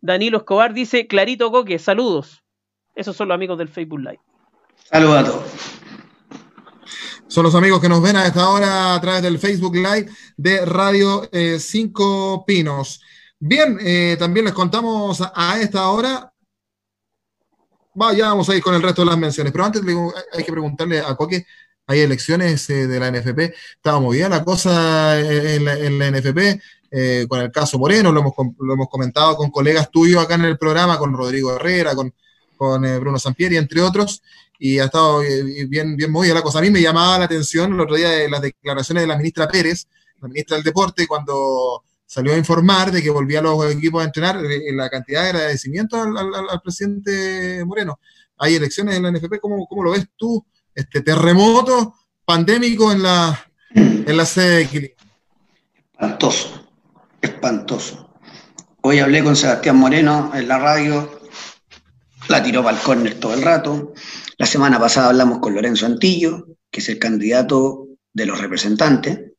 Danilo 0.01 0.39
Escobar 0.39 0.73
dice, 0.73 1.07
clarito 1.07 1.51
Coque, 1.51 1.79
saludos. 1.79 2.43
Esos 2.95 3.15
son 3.15 3.29
los 3.29 3.35
amigos 3.35 3.57
del 3.57 3.69
Facebook 3.69 3.99
Live. 3.99 4.19
Saludos 4.89 5.15
a 5.17 5.23
todos. 5.23 5.43
Son 7.27 7.43
los 7.43 7.55
amigos 7.55 7.79
que 7.79 7.87
nos 7.87 8.01
ven 8.01 8.17
a 8.17 8.25
esta 8.25 8.49
hora 8.49 8.93
a 8.95 8.99
través 8.99 9.21
del 9.21 9.39
Facebook 9.39 9.75
Live 9.75 10.09
de 10.35 10.65
Radio 10.65 11.29
5 11.57 12.35
eh, 12.35 12.43
Pinos. 12.45 13.01
Bien, 13.39 13.77
eh, 13.79 14.17
también 14.19 14.45
les 14.45 14.53
contamos 14.53 15.23
a 15.33 15.59
esta 15.61 15.87
hora 15.89 16.30
ya 18.15 18.29
vamos 18.29 18.49
a 18.49 18.55
ir 18.55 18.63
con 18.63 18.73
el 18.73 18.81
resto 18.81 19.01
de 19.01 19.07
las 19.07 19.17
menciones, 19.17 19.51
pero 19.51 19.65
antes 19.65 19.81
hay 20.33 20.43
que 20.43 20.51
preguntarle 20.51 20.99
a 20.99 21.15
Coque, 21.15 21.45
hay 21.87 21.99
elecciones 21.99 22.69
eh, 22.69 22.87
de 22.87 22.99
la 22.99 23.11
NFP, 23.11 23.53
estaba 23.75 23.99
movida 23.99 24.29
la 24.29 24.43
cosa 24.43 25.19
en 25.19 25.65
la, 25.99 26.11
NFP, 26.11 26.61
eh, 26.91 27.25
con 27.27 27.41
el 27.41 27.51
caso 27.51 27.77
Moreno, 27.79 28.11
lo 28.11 28.21
hemos, 28.21 28.33
lo 28.59 28.73
hemos, 28.73 28.89
comentado 28.89 29.35
con 29.35 29.49
colegas 29.49 29.89
tuyos 29.91 30.23
acá 30.23 30.35
en 30.35 30.45
el 30.45 30.57
programa, 30.57 30.97
con 30.97 31.13
Rodrigo 31.13 31.55
Herrera, 31.55 31.95
con, 31.95 32.13
con 32.55 32.85
eh, 32.85 32.97
Bruno 32.99 33.19
Sampieri, 33.19 33.57
entre 33.57 33.81
otros, 33.81 34.21
y 34.59 34.79
ha 34.79 34.85
estado 34.85 35.21
bien, 35.67 35.95
bien 35.97 36.11
movida 36.11 36.35
la 36.35 36.43
cosa. 36.43 36.59
A 36.59 36.61
mí 36.61 36.69
me 36.69 36.81
llamaba 36.81 37.17
la 37.17 37.25
atención 37.25 37.73
el 37.73 37.79
otro 37.79 37.95
día 37.95 38.09
de 38.09 38.29
las 38.29 38.41
declaraciones 38.41 39.03
de 39.03 39.07
la 39.07 39.17
ministra 39.17 39.47
Pérez, 39.47 39.87
la 40.21 40.27
ministra 40.27 40.55
del 40.55 40.63
Deporte, 40.63 41.07
cuando 41.07 41.83
salió 42.11 42.33
a 42.33 42.37
informar 42.37 42.91
de 42.91 43.01
que 43.01 43.09
volvía 43.09 43.39
a 43.39 43.41
los 43.41 43.71
equipos 43.71 44.01
a 44.01 44.05
entrenar 44.05 44.35
en 44.35 44.51
eh, 44.51 44.73
la 44.73 44.89
cantidad 44.89 45.23
de 45.23 45.29
agradecimiento 45.29 45.95
al, 45.95 46.61
presidente 46.61 47.63
Moreno. 47.63 48.01
Hay 48.37 48.55
elecciones 48.55 48.97
en 48.97 49.03
la 49.03 49.11
NFP, 49.13 49.39
¿cómo, 49.39 49.65
cómo 49.65 49.81
lo 49.81 49.91
ves 49.91 50.05
tú? 50.17 50.45
Este 50.75 50.99
terremoto 50.99 51.95
pandémico 52.25 52.91
en 52.91 53.03
la, 53.03 53.47
en 53.73 54.17
la 54.17 54.25
sede 54.25 54.55
de 54.57 54.61
Equilibrio. 54.63 54.97
Espantoso, 55.93 56.69
espantoso. 57.21 58.13
Hoy 58.81 58.99
hablé 58.99 59.23
con 59.23 59.37
Sebastián 59.37 59.77
Moreno 59.77 60.31
en 60.33 60.49
la 60.49 60.59
radio, 60.59 61.21
la 62.27 62.43
tiró 62.43 62.61
para 62.61 62.75
el 62.75 62.83
córner 62.83 63.21
todo 63.21 63.33
el 63.35 63.41
rato. 63.41 63.93
La 64.37 64.47
semana 64.47 64.77
pasada 64.77 65.07
hablamos 65.07 65.39
con 65.39 65.55
Lorenzo 65.55 65.85
Antillo, 65.85 66.57
que 66.69 66.81
es 66.81 66.89
el 66.89 66.99
candidato 66.99 67.87
de 68.11 68.25
los 68.25 68.41
representantes, 68.41 69.30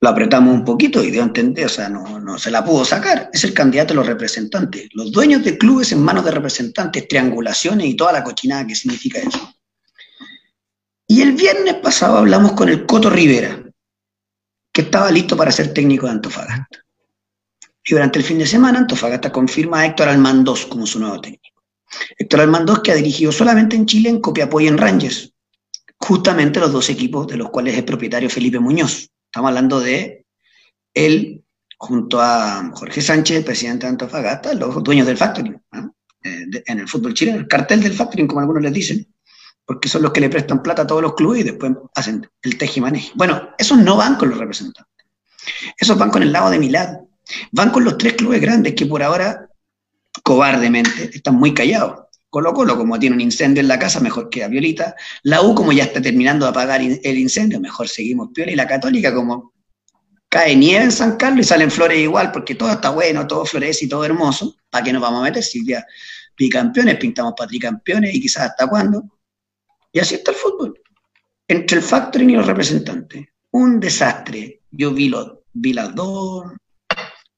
lo 0.00 0.08
apretamos 0.08 0.54
un 0.54 0.64
poquito 0.64 1.02
y 1.02 1.10
dio 1.10 1.22
a 1.22 1.26
entender, 1.26 1.66
o 1.66 1.70
sea, 1.70 1.88
no, 1.88 2.20
no 2.20 2.38
se 2.38 2.50
la 2.50 2.64
pudo 2.64 2.84
sacar. 2.84 3.30
Es 3.32 3.44
el 3.44 3.54
candidato 3.54 3.94
de 3.94 3.96
los 3.96 4.06
representantes. 4.06 4.88
Los 4.92 5.10
dueños 5.10 5.42
de 5.42 5.56
clubes 5.56 5.92
en 5.92 6.02
manos 6.02 6.24
de 6.24 6.32
representantes, 6.32 7.08
triangulaciones 7.08 7.86
y 7.86 7.96
toda 7.96 8.12
la 8.12 8.22
cochinada 8.22 8.66
que 8.66 8.74
significa 8.74 9.20
eso. 9.20 9.54
Y 11.08 11.22
el 11.22 11.32
viernes 11.32 11.74
pasado 11.74 12.18
hablamos 12.18 12.52
con 12.52 12.68
el 12.68 12.84
Coto 12.84 13.08
Rivera, 13.08 13.62
que 14.72 14.82
estaba 14.82 15.10
listo 15.10 15.36
para 15.36 15.52
ser 15.52 15.72
técnico 15.72 16.06
de 16.06 16.12
Antofagasta. 16.12 16.84
Y 17.84 17.92
durante 17.92 18.18
el 18.18 18.24
fin 18.24 18.38
de 18.38 18.46
semana, 18.46 18.80
Antofagasta 18.80 19.30
confirma 19.30 19.80
a 19.80 19.86
Héctor 19.86 20.08
Almandós 20.08 20.66
como 20.66 20.86
su 20.86 20.98
nuevo 20.98 21.20
técnico. 21.20 21.62
Héctor 22.18 22.40
Almandós, 22.40 22.80
que 22.80 22.90
ha 22.90 22.96
dirigido 22.96 23.30
solamente 23.30 23.76
en 23.76 23.86
Chile, 23.86 24.10
en 24.10 24.20
Copiapó 24.20 24.60
y 24.60 24.66
en 24.66 24.76
Rangers, 24.76 25.32
justamente 25.98 26.60
los 26.60 26.72
dos 26.72 26.90
equipos 26.90 27.28
de 27.28 27.36
los 27.36 27.50
cuales 27.50 27.76
es 27.76 27.84
propietario 27.84 28.28
Felipe 28.28 28.58
Muñoz. 28.58 29.08
Estamos 29.36 29.50
hablando 29.50 29.80
de 29.80 30.24
él 30.94 31.44
junto 31.76 32.22
a 32.22 32.70
Jorge 32.72 33.02
Sánchez, 33.02 33.44
presidente 33.44 33.84
de 33.84 33.90
Antofagasta, 33.90 34.54
los 34.54 34.82
dueños 34.82 35.06
del 35.06 35.18
Factory. 35.18 35.54
en 36.22 36.78
el 36.78 36.88
fútbol 36.88 37.12
chileno, 37.12 37.40
el 37.40 37.46
cartel 37.46 37.82
del 37.82 37.92
factoring, 37.92 38.28
como 38.28 38.40
algunos 38.40 38.62
les 38.62 38.72
dicen, 38.72 39.06
porque 39.66 39.90
son 39.90 40.00
los 40.00 40.12
que 40.12 40.22
le 40.22 40.30
prestan 40.30 40.62
plata 40.62 40.80
a 40.80 40.86
todos 40.86 41.02
los 41.02 41.14
clubes 41.14 41.42
y 41.42 41.44
después 41.44 41.70
hacen 41.94 42.26
el 42.40 42.56
tejimaneje. 42.56 43.12
Bueno, 43.14 43.50
esos 43.58 43.76
no 43.76 43.98
van 43.98 44.16
con 44.16 44.30
los 44.30 44.38
representantes. 44.38 45.04
Esos 45.76 45.98
van 45.98 46.08
con 46.08 46.22
el 46.22 46.32
lado 46.32 46.48
de 46.48 46.58
Milad. 46.58 46.96
Van 47.52 47.68
con 47.68 47.84
los 47.84 47.98
tres 47.98 48.14
clubes 48.14 48.40
grandes 48.40 48.72
que 48.72 48.86
por 48.86 49.02
ahora, 49.02 49.50
cobardemente, 50.22 51.10
están 51.12 51.34
muy 51.34 51.52
callados. 51.52 52.05
Colo 52.36 52.52
Colo, 52.52 52.76
como 52.76 52.98
tiene 52.98 53.16
un 53.16 53.22
incendio 53.22 53.62
en 53.62 53.68
la 53.68 53.78
casa, 53.78 53.98
mejor 53.98 54.28
queda 54.28 54.48
Violita. 54.48 54.94
La 55.22 55.40
U, 55.40 55.54
como 55.54 55.72
ya 55.72 55.84
está 55.84 56.02
terminando 56.02 56.44
de 56.44 56.50
apagar 56.50 56.82
el 56.82 57.18
incendio, 57.18 57.58
mejor 57.58 57.88
seguimos 57.88 58.28
Piola. 58.34 58.52
Y 58.52 58.56
la 58.56 58.66
Católica, 58.66 59.14
como 59.14 59.54
cae 60.28 60.54
nieve 60.54 60.84
en 60.84 60.92
San 60.92 61.16
Carlos 61.16 61.46
y 61.46 61.48
salen 61.48 61.70
flores 61.70 61.98
igual, 61.98 62.32
porque 62.32 62.54
todo 62.54 62.70
está 62.70 62.90
bueno, 62.90 63.26
todo 63.26 63.46
florece 63.46 63.86
y 63.86 63.88
todo 63.88 64.04
hermoso. 64.04 64.54
¿Para 64.68 64.84
qué 64.84 64.92
nos 64.92 65.00
vamos 65.00 65.20
a 65.20 65.22
meter 65.22 65.42
si 65.42 65.66
ya 65.66 65.86
bicampeones, 66.36 66.96
pintamos 66.96 67.32
para 67.38 67.50
y 67.50 68.20
quizás 68.20 68.50
hasta 68.50 68.66
cuándo? 68.66 69.02
Y 69.90 69.98
así 69.98 70.16
está 70.16 70.32
el 70.32 70.36
fútbol. 70.36 70.78
Entre 71.48 71.78
el 71.78 71.82
factoring 71.82 72.28
y 72.28 72.36
los 72.36 72.46
representantes. 72.46 73.28
Un 73.52 73.80
desastre. 73.80 74.60
Yo 74.70 74.92
vi, 74.92 75.10
vi 75.54 75.72
las 75.72 75.94
dos 75.94 76.52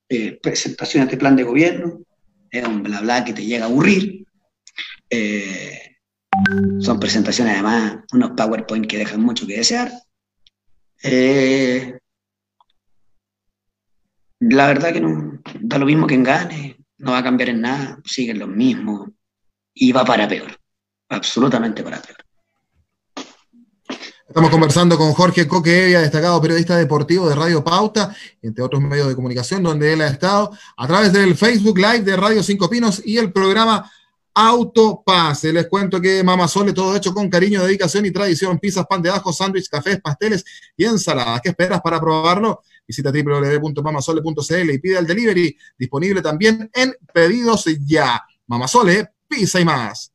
eh, 0.08 0.40
presentaciones 0.42 1.08
de 1.08 1.16
plan 1.16 1.36
de 1.36 1.44
gobierno. 1.44 2.00
Es 2.50 2.66
un 2.66 2.82
bla 2.82 3.00
bla 3.00 3.24
que 3.24 3.32
te 3.32 3.46
llega 3.46 3.66
a 3.66 3.68
aburrir. 3.68 4.26
Eh, 5.10 5.96
son 6.80 7.00
presentaciones 7.00 7.54
además, 7.54 7.98
unos 8.12 8.32
PowerPoint 8.32 8.86
que 8.86 8.98
dejan 8.98 9.22
mucho 9.22 9.46
que 9.46 9.56
desear. 9.56 9.90
Eh, 11.02 11.98
la 14.40 14.66
verdad 14.68 14.92
que 14.92 15.00
no, 15.00 15.40
da 15.60 15.78
lo 15.78 15.86
mismo 15.86 16.06
que 16.06 16.16
gane, 16.22 16.76
no 16.98 17.12
va 17.12 17.18
a 17.18 17.24
cambiar 17.24 17.50
en 17.50 17.60
nada, 17.60 17.98
siguen 18.04 18.38
los 18.38 18.48
mismos 18.48 19.08
y 19.74 19.92
va 19.92 20.04
para 20.04 20.28
peor, 20.28 20.58
absolutamente 21.08 21.82
para 21.82 22.00
peor. 22.00 22.18
Estamos 24.28 24.50
conversando 24.50 24.98
con 24.98 25.14
Jorge 25.14 25.48
Coque 25.48 25.84
Evia, 25.84 26.00
destacado 26.00 26.40
periodista 26.42 26.76
deportivo 26.76 27.28
de 27.28 27.34
Radio 27.34 27.64
Pauta, 27.64 28.14
entre 28.42 28.62
otros 28.62 28.82
medios 28.82 29.08
de 29.08 29.14
comunicación 29.14 29.62
donde 29.62 29.94
él 29.94 30.02
ha 30.02 30.08
estado, 30.08 30.52
a 30.76 30.86
través 30.86 31.14
del 31.14 31.34
Facebook 31.34 31.78
Live 31.78 32.02
de 32.02 32.16
Radio 32.16 32.42
Cinco 32.42 32.68
Pinos 32.68 33.00
y 33.04 33.16
el 33.16 33.32
programa 33.32 33.90
Autopase. 34.40 35.52
Les 35.52 35.66
cuento 35.66 36.00
que 36.00 36.22
Mama 36.22 36.46
Sole, 36.46 36.72
todo 36.72 36.94
hecho 36.94 37.12
con 37.12 37.28
cariño, 37.28 37.60
dedicación 37.64 38.06
y 38.06 38.12
tradición. 38.12 38.56
Pizzas, 38.60 38.86
pan 38.86 39.02
de 39.02 39.10
ajo, 39.10 39.32
sándwich, 39.32 39.68
cafés, 39.68 40.00
pasteles 40.00 40.44
y 40.76 40.84
ensaladas. 40.84 41.40
¿Qué 41.40 41.48
esperas 41.48 41.80
para 41.80 42.00
probarlo? 42.00 42.62
Visita 42.86 43.10
www.mamasole.cl 43.10 44.70
y 44.70 44.78
pide 44.78 44.98
el 44.98 45.08
delivery. 45.08 45.58
Disponible 45.76 46.22
también 46.22 46.70
en 46.72 46.94
pedidos 47.12 47.64
ya. 47.84 48.22
Mamasole, 48.46 49.08
pizza 49.26 49.58
y 49.58 49.64
más. 49.64 50.12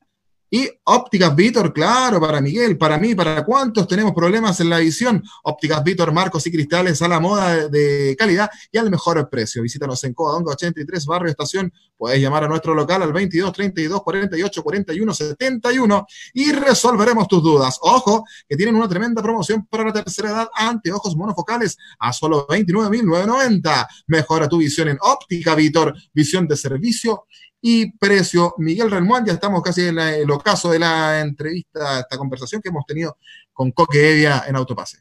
Y 0.55 0.69
ópticas 0.83 1.35
Vitor, 1.35 1.73
claro, 1.73 2.21
para 2.21 2.39
Miguel, 2.39 2.77
para 2.77 2.99
mí, 2.99 3.15
para 3.15 3.43
cuántos 3.43 3.87
tenemos 3.87 4.13
problemas 4.13 4.59
en 4.59 4.69
la 4.69 4.77
visión. 4.77 5.23
Ópticas 5.45 5.83
Vitor, 5.83 6.13
marcos 6.13 6.45
y 6.45 6.51
cristales 6.51 7.01
a 7.01 7.07
la 7.07 7.19
moda 7.19 7.69
de 7.69 8.15
calidad 8.15 8.51
y 8.71 8.77
al 8.77 8.91
mejor 8.91 9.27
precio. 9.31 9.63
Visítanos 9.63 10.03
en 10.03 10.13
Covadonga 10.13 10.51
83, 10.51 11.07
Barrio 11.07 11.31
Estación. 11.31 11.73
Puedes 11.97 12.21
llamar 12.21 12.43
a 12.43 12.47
nuestro 12.47 12.75
local 12.75 13.01
al 13.01 13.11
22 13.11 13.51
32 13.51 14.03
48 14.03 14.63
41 14.63 15.13
71 15.15 16.05
y 16.35 16.51
resolveremos 16.51 17.27
tus 17.27 17.41
dudas. 17.41 17.79
Ojo, 17.81 18.23
que 18.47 18.55
tienen 18.55 18.75
una 18.75 18.87
tremenda 18.87 19.23
promoción 19.23 19.65
para 19.65 19.85
la 19.85 19.91
tercera 19.93 20.29
edad 20.29 20.49
anteojos 20.53 21.15
monofocales 21.15 21.79
a 21.97 22.13
solo 22.13 22.45
29.990. 22.45 23.87
Mejora 24.05 24.47
tu 24.47 24.59
visión 24.59 24.87
en 24.87 24.99
Óptica 25.01 25.55
Vitor, 25.55 25.95
visión 26.13 26.47
de 26.47 26.57
servicio 26.57 27.25
y 27.65 27.97
precio. 27.97 28.55
Miguel 28.57 28.91
Renmuán, 28.91 29.25
ya 29.25 29.31
estamos 29.31 29.63
casi 29.63 29.87
en 29.87 29.97
el 29.97 30.29
ocaso 30.29 30.69
de 30.69 30.79
la 30.79 31.21
entrevista, 31.21 32.01
esta 32.01 32.17
conversación 32.17 32.61
que 32.61 32.67
hemos 32.67 32.85
tenido 32.85 33.15
con 33.53 33.71
Coque 33.71 34.11
Evia 34.11 34.43
en 34.45 34.57
Autopase. 34.57 34.97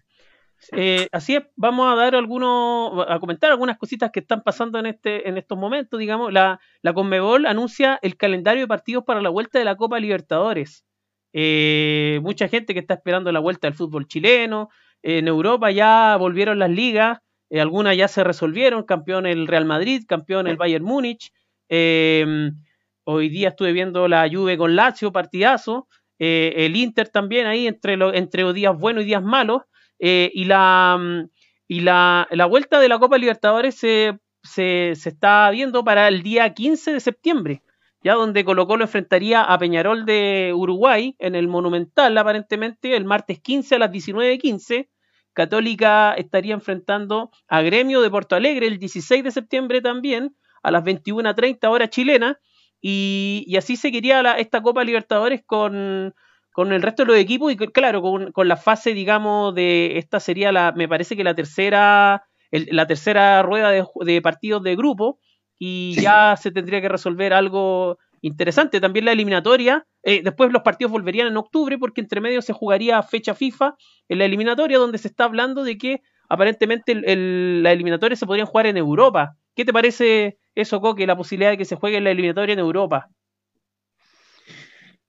Eh, 0.70 1.08
así 1.10 1.34
es, 1.34 1.42
vamos 1.56 1.92
a 1.92 1.96
dar 1.96 2.14
algunos, 2.14 3.04
a 3.08 3.18
comentar 3.18 3.50
algunas 3.50 3.78
cositas 3.78 4.12
que 4.12 4.20
están 4.20 4.42
pasando 4.42 4.78
en 4.78 4.86
este, 4.86 5.28
en 5.28 5.38
estos 5.38 5.58
momentos, 5.58 5.98
digamos. 5.98 6.32
La, 6.32 6.60
la 6.82 6.94
Conmebol 6.94 7.46
anuncia 7.46 7.98
el 8.00 8.16
calendario 8.16 8.62
de 8.62 8.68
partidos 8.68 9.02
para 9.02 9.20
la 9.20 9.28
vuelta 9.28 9.58
de 9.58 9.64
la 9.64 9.74
Copa 9.74 9.98
Libertadores. 9.98 10.84
Eh, 11.32 12.20
mucha 12.22 12.46
gente 12.46 12.74
que 12.74 12.80
está 12.80 12.94
esperando 12.94 13.32
la 13.32 13.40
vuelta 13.40 13.66
del 13.66 13.74
fútbol 13.74 14.06
chileno. 14.06 14.68
en 15.02 15.26
Europa 15.26 15.72
ya 15.72 16.16
volvieron 16.16 16.60
las 16.60 16.70
ligas, 16.70 17.18
eh, 17.50 17.60
algunas 17.60 17.96
ya 17.96 18.06
se 18.06 18.22
resolvieron, 18.22 18.84
campeón 18.84 19.26
el 19.26 19.48
Real 19.48 19.64
Madrid, 19.64 20.04
campeón 20.06 20.46
el 20.46 20.56
Bayern 20.56 20.84
Múnich, 20.84 21.32
Em, 21.74 22.62
hoy 23.04 23.30
día 23.30 23.48
estuve 23.48 23.72
viendo 23.72 24.06
la 24.06 24.28
Juve 24.30 24.58
con 24.58 24.76
Lazio, 24.76 25.10
partidazo. 25.10 25.88
Eh, 26.18 26.52
el 26.54 26.76
Inter 26.76 27.08
también 27.08 27.46
ahí 27.46 27.66
entre, 27.66 27.94
entre 27.94 28.52
días 28.52 28.76
buenos 28.78 29.04
y 29.04 29.06
días 29.06 29.22
malos. 29.22 29.62
Eh, 29.98 30.30
y 30.34 30.44
la, 30.44 30.98
mm, 31.00 31.30
y 31.68 31.80
la, 31.80 32.28
la, 32.30 32.44
vuelta 32.44 32.78
de 32.78 32.90
la 32.90 32.98
Copa 32.98 33.16
Libertadores 33.16 33.74
se, 33.74 34.18
se, 34.42 34.90
está 34.90 35.48
viendo 35.50 35.82
para 35.82 36.08
el 36.08 36.22
día 36.22 36.52
15 36.52 36.92
de 36.92 37.00
septiembre, 37.00 37.62
ya 38.04 38.16
donde 38.16 38.44
Colo 38.44 38.66
Colo 38.66 38.84
enfrentaría 38.84 39.42
a 39.42 39.58
Peñarol 39.58 40.04
de 40.04 40.52
Uruguay 40.54 41.16
en 41.18 41.34
el 41.34 41.48
Monumental, 41.48 42.18
aparentemente, 42.18 42.94
el 42.94 43.06
martes 43.06 43.40
15 43.40 43.76
a 43.76 43.78
las 43.78 43.90
19.15. 43.90 44.90
Católica 45.32 46.12
estaría 46.18 46.52
enfrentando 46.52 47.30
a 47.48 47.62
Gremio 47.62 48.02
de 48.02 48.10
Porto 48.10 48.36
Alegre 48.36 48.66
el 48.66 48.78
16 48.78 49.24
de 49.24 49.30
septiembre 49.30 49.80
también 49.80 50.36
a 50.62 50.70
las 50.70 50.84
21.30 50.84 51.68
horas 51.68 51.90
chilena 51.90 52.38
y, 52.80 53.44
y, 53.46 53.56
así 53.56 53.76
seguiría 53.76 54.22
la, 54.22 54.34
esta 54.34 54.60
Copa 54.60 54.82
Libertadores 54.82 55.42
con, 55.46 56.14
con, 56.52 56.72
el 56.72 56.82
resto 56.82 57.04
de 57.04 57.12
los 57.12 57.16
equipos 57.16 57.52
y 57.52 57.56
claro, 57.56 58.02
con, 58.02 58.32
con, 58.32 58.48
la 58.48 58.56
fase, 58.56 58.92
digamos, 58.92 59.54
de 59.54 59.98
esta 59.98 60.18
sería 60.18 60.50
la, 60.50 60.72
me 60.72 60.88
parece 60.88 61.16
que 61.16 61.22
la 61.22 61.34
tercera, 61.34 62.24
el, 62.50 62.66
la 62.72 62.88
tercera 62.88 63.40
rueda 63.42 63.70
de, 63.70 63.86
de, 64.04 64.20
partidos 64.20 64.64
de 64.64 64.74
grupo 64.74 65.20
y 65.58 65.94
ya 66.00 66.36
se 66.36 66.50
tendría 66.50 66.80
que 66.80 66.88
resolver 66.88 67.32
algo 67.32 67.98
interesante. 68.20 68.80
También 68.80 69.04
la 69.04 69.12
eliminatoria, 69.12 69.86
eh, 70.02 70.22
después 70.24 70.50
los 70.50 70.62
partidos 70.62 70.90
volverían 70.90 71.28
en 71.28 71.36
octubre 71.36 71.78
porque 71.78 72.00
entre 72.00 72.20
medio 72.20 72.42
se 72.42 72.52
jugaría 72.52 73.00
fecha 73.04 73.34
FIFA 73.34 73.76
en 74.08 74.18
la 74.18 74.24
eliminatoria 74.24 74.78
donde 74.78 74.98
se 74.98 75.06
está 75.06 75.24
hablando 75.24 75.62
de 75.62 75.78
que 75.78 76.02
aparentemente 76.28 76.90
el, 76.90 77.04
el, 77.04 77.62
la 77.62 77.70
eliminatoria 77.70 78.16
se 78.16 78.26
podrían 78.26 78.48
jugar 78.48 78.66
en 78.66 78.76
Europa. 78.76 79.36
¿Qué 79.54 79.64
te 79.64 79.72
parece 79.72 80.38
eso, 80.54 80.80
Coque, 80.80 81.06
la 81.06 81.16
posibilidad 81.16 81.50
de 81.50 81.58
que 81.58 81.64
se 81.64 81.76
juegue 81.76 81.98
en 81.98 82.04
la 82.04 82.10
eliminatoria 82.10 82.52
en 82.52 82.58
Europa. 82.58 83.08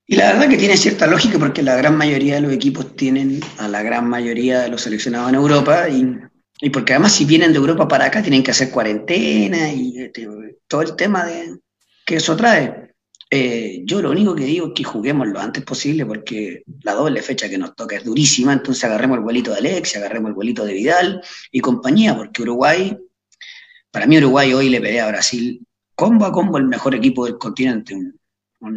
Y 0.06 0.16
la 0.16 0.34
verdad 0.34 0.50
que 0.50 0.58
tiene 0.58 0.76
cierta 0.76 1.08
lógica 1.08 1.40
porque 1.40 1.64
la 1.64 1.76
gran 1.76 1.98
mayoría 1.98 2.36
de 2.36 2.42
los 2.42 2.52
equipos 2.52 2.96
tienen 2.96 3.40
a 3.58 3.68
la 3.68 3.82
gran 3.82 4.08
mayoría 4.08 4.62
de 4.62 4.70
los 4.70 4.82
seleccionados 4.82 5.30
en 5.30 5.36
Europa 5.36 5.88
y, 5.88 6.18
y 6.60 6.70
porque 6.70 6.94
además 6.94 7.14
si 7.14 7.26
vienen 7.26 7.54
de 7.54 7.58
Europa 7.58 7.88
para 7.88 8.06
acá 8.06 8.22
tienen 8.22 8.44
que 8.44 8.52
hacer 8.52 8.70
cuarentena 8.70 9.72
y 9.72 10.02
este, 10.02 10.28
todo 10.68 10.82
el 10.82 10.96
tema 10.96 11.26
de, 11.26 11.58
que 12.06 12.18
eso 12.18 12.36
trae. 12.36 12.94
Eh, 13.30 13.82
yo 13.86 14.02
lo 14.02 14.12
único 14.12 14.36
que 14.36 14.44
digo 14.44 14.68
es 14.68 14.74
que 14.76 14.84
juguemos 14.84 15.28
lo 15.28 15.40
antes 15.40 15.64
posible 15.64 16.06
porque 16.06 16.64
la 16.84 16.94
doble 16.94 17.22
fecha 17.22 17.50
que 17.50 17.58
nos 17.58 17.74
toca 17.76 17.96
es 17.96 18.04
durísima, 18.04 18.54
entonces 18.54 18.84
agarremos 18.84 19.18
el 19.18 19.24
vuelito 19.24 19.52
de 19.52 19.58
Alex, 19.58 19.96
agarremos 19.96 20.30
el 20.30 20.36
vuelito 20.36 20.66
de 20.66 20.74
Vidal 20.74 21.22
y 21.52 21.60
compañía, 21.60 22.16
porque 22.16 22.44
Uruguay 22.44 22.96
para 23.94 24.08
mí 24.08 24.18
Uruguay 24.18 24.54
hoy 24.54 24.70
le 24.70 24.82
pelea 24.82 25.06
a 25.06 25.10
Brasil 25.10 25.64
combo 25.96 26.26
a 26.26 26.32
combo 26.32 26.58
el 26.58 26.66
mejor 26.66 26.96
equipo 26.96 27.26
del 27.26 27.38
continente, 27.38 27.96
un, 27.96 28.20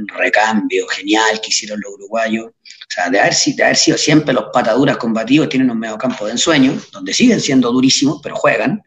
recambio 0.08 0.86
genial 0.88 1.40
que 1.40 1.48
hicieron 1.48 1.80
los 1.80 1.94
uruguayos. 1.94 2.46
O 2.46 2.88
sea, 2.88 3.08
de 3.08 3.20
haber, 3.20 3.34
de 3.34 3.62
haber 3.62 3.76
sido 3.76 3.96
siempre 3.96 4.34
los 4.34 4.46
pataduras 4.52 4.96
combativos, 4.96 5.48
tienen 5.48 5.70
un 5.70 5.78
mediocampo 5.78 6.26
de 6.26 6.32
ensueño, 6.32 6.76
donde 6.92 7.14
siguen 7.14 7.40
siendo 7.40 7.70
durísimos, 7.70 8.20
pero 8.20 8.34
juegan. 8.34 8.82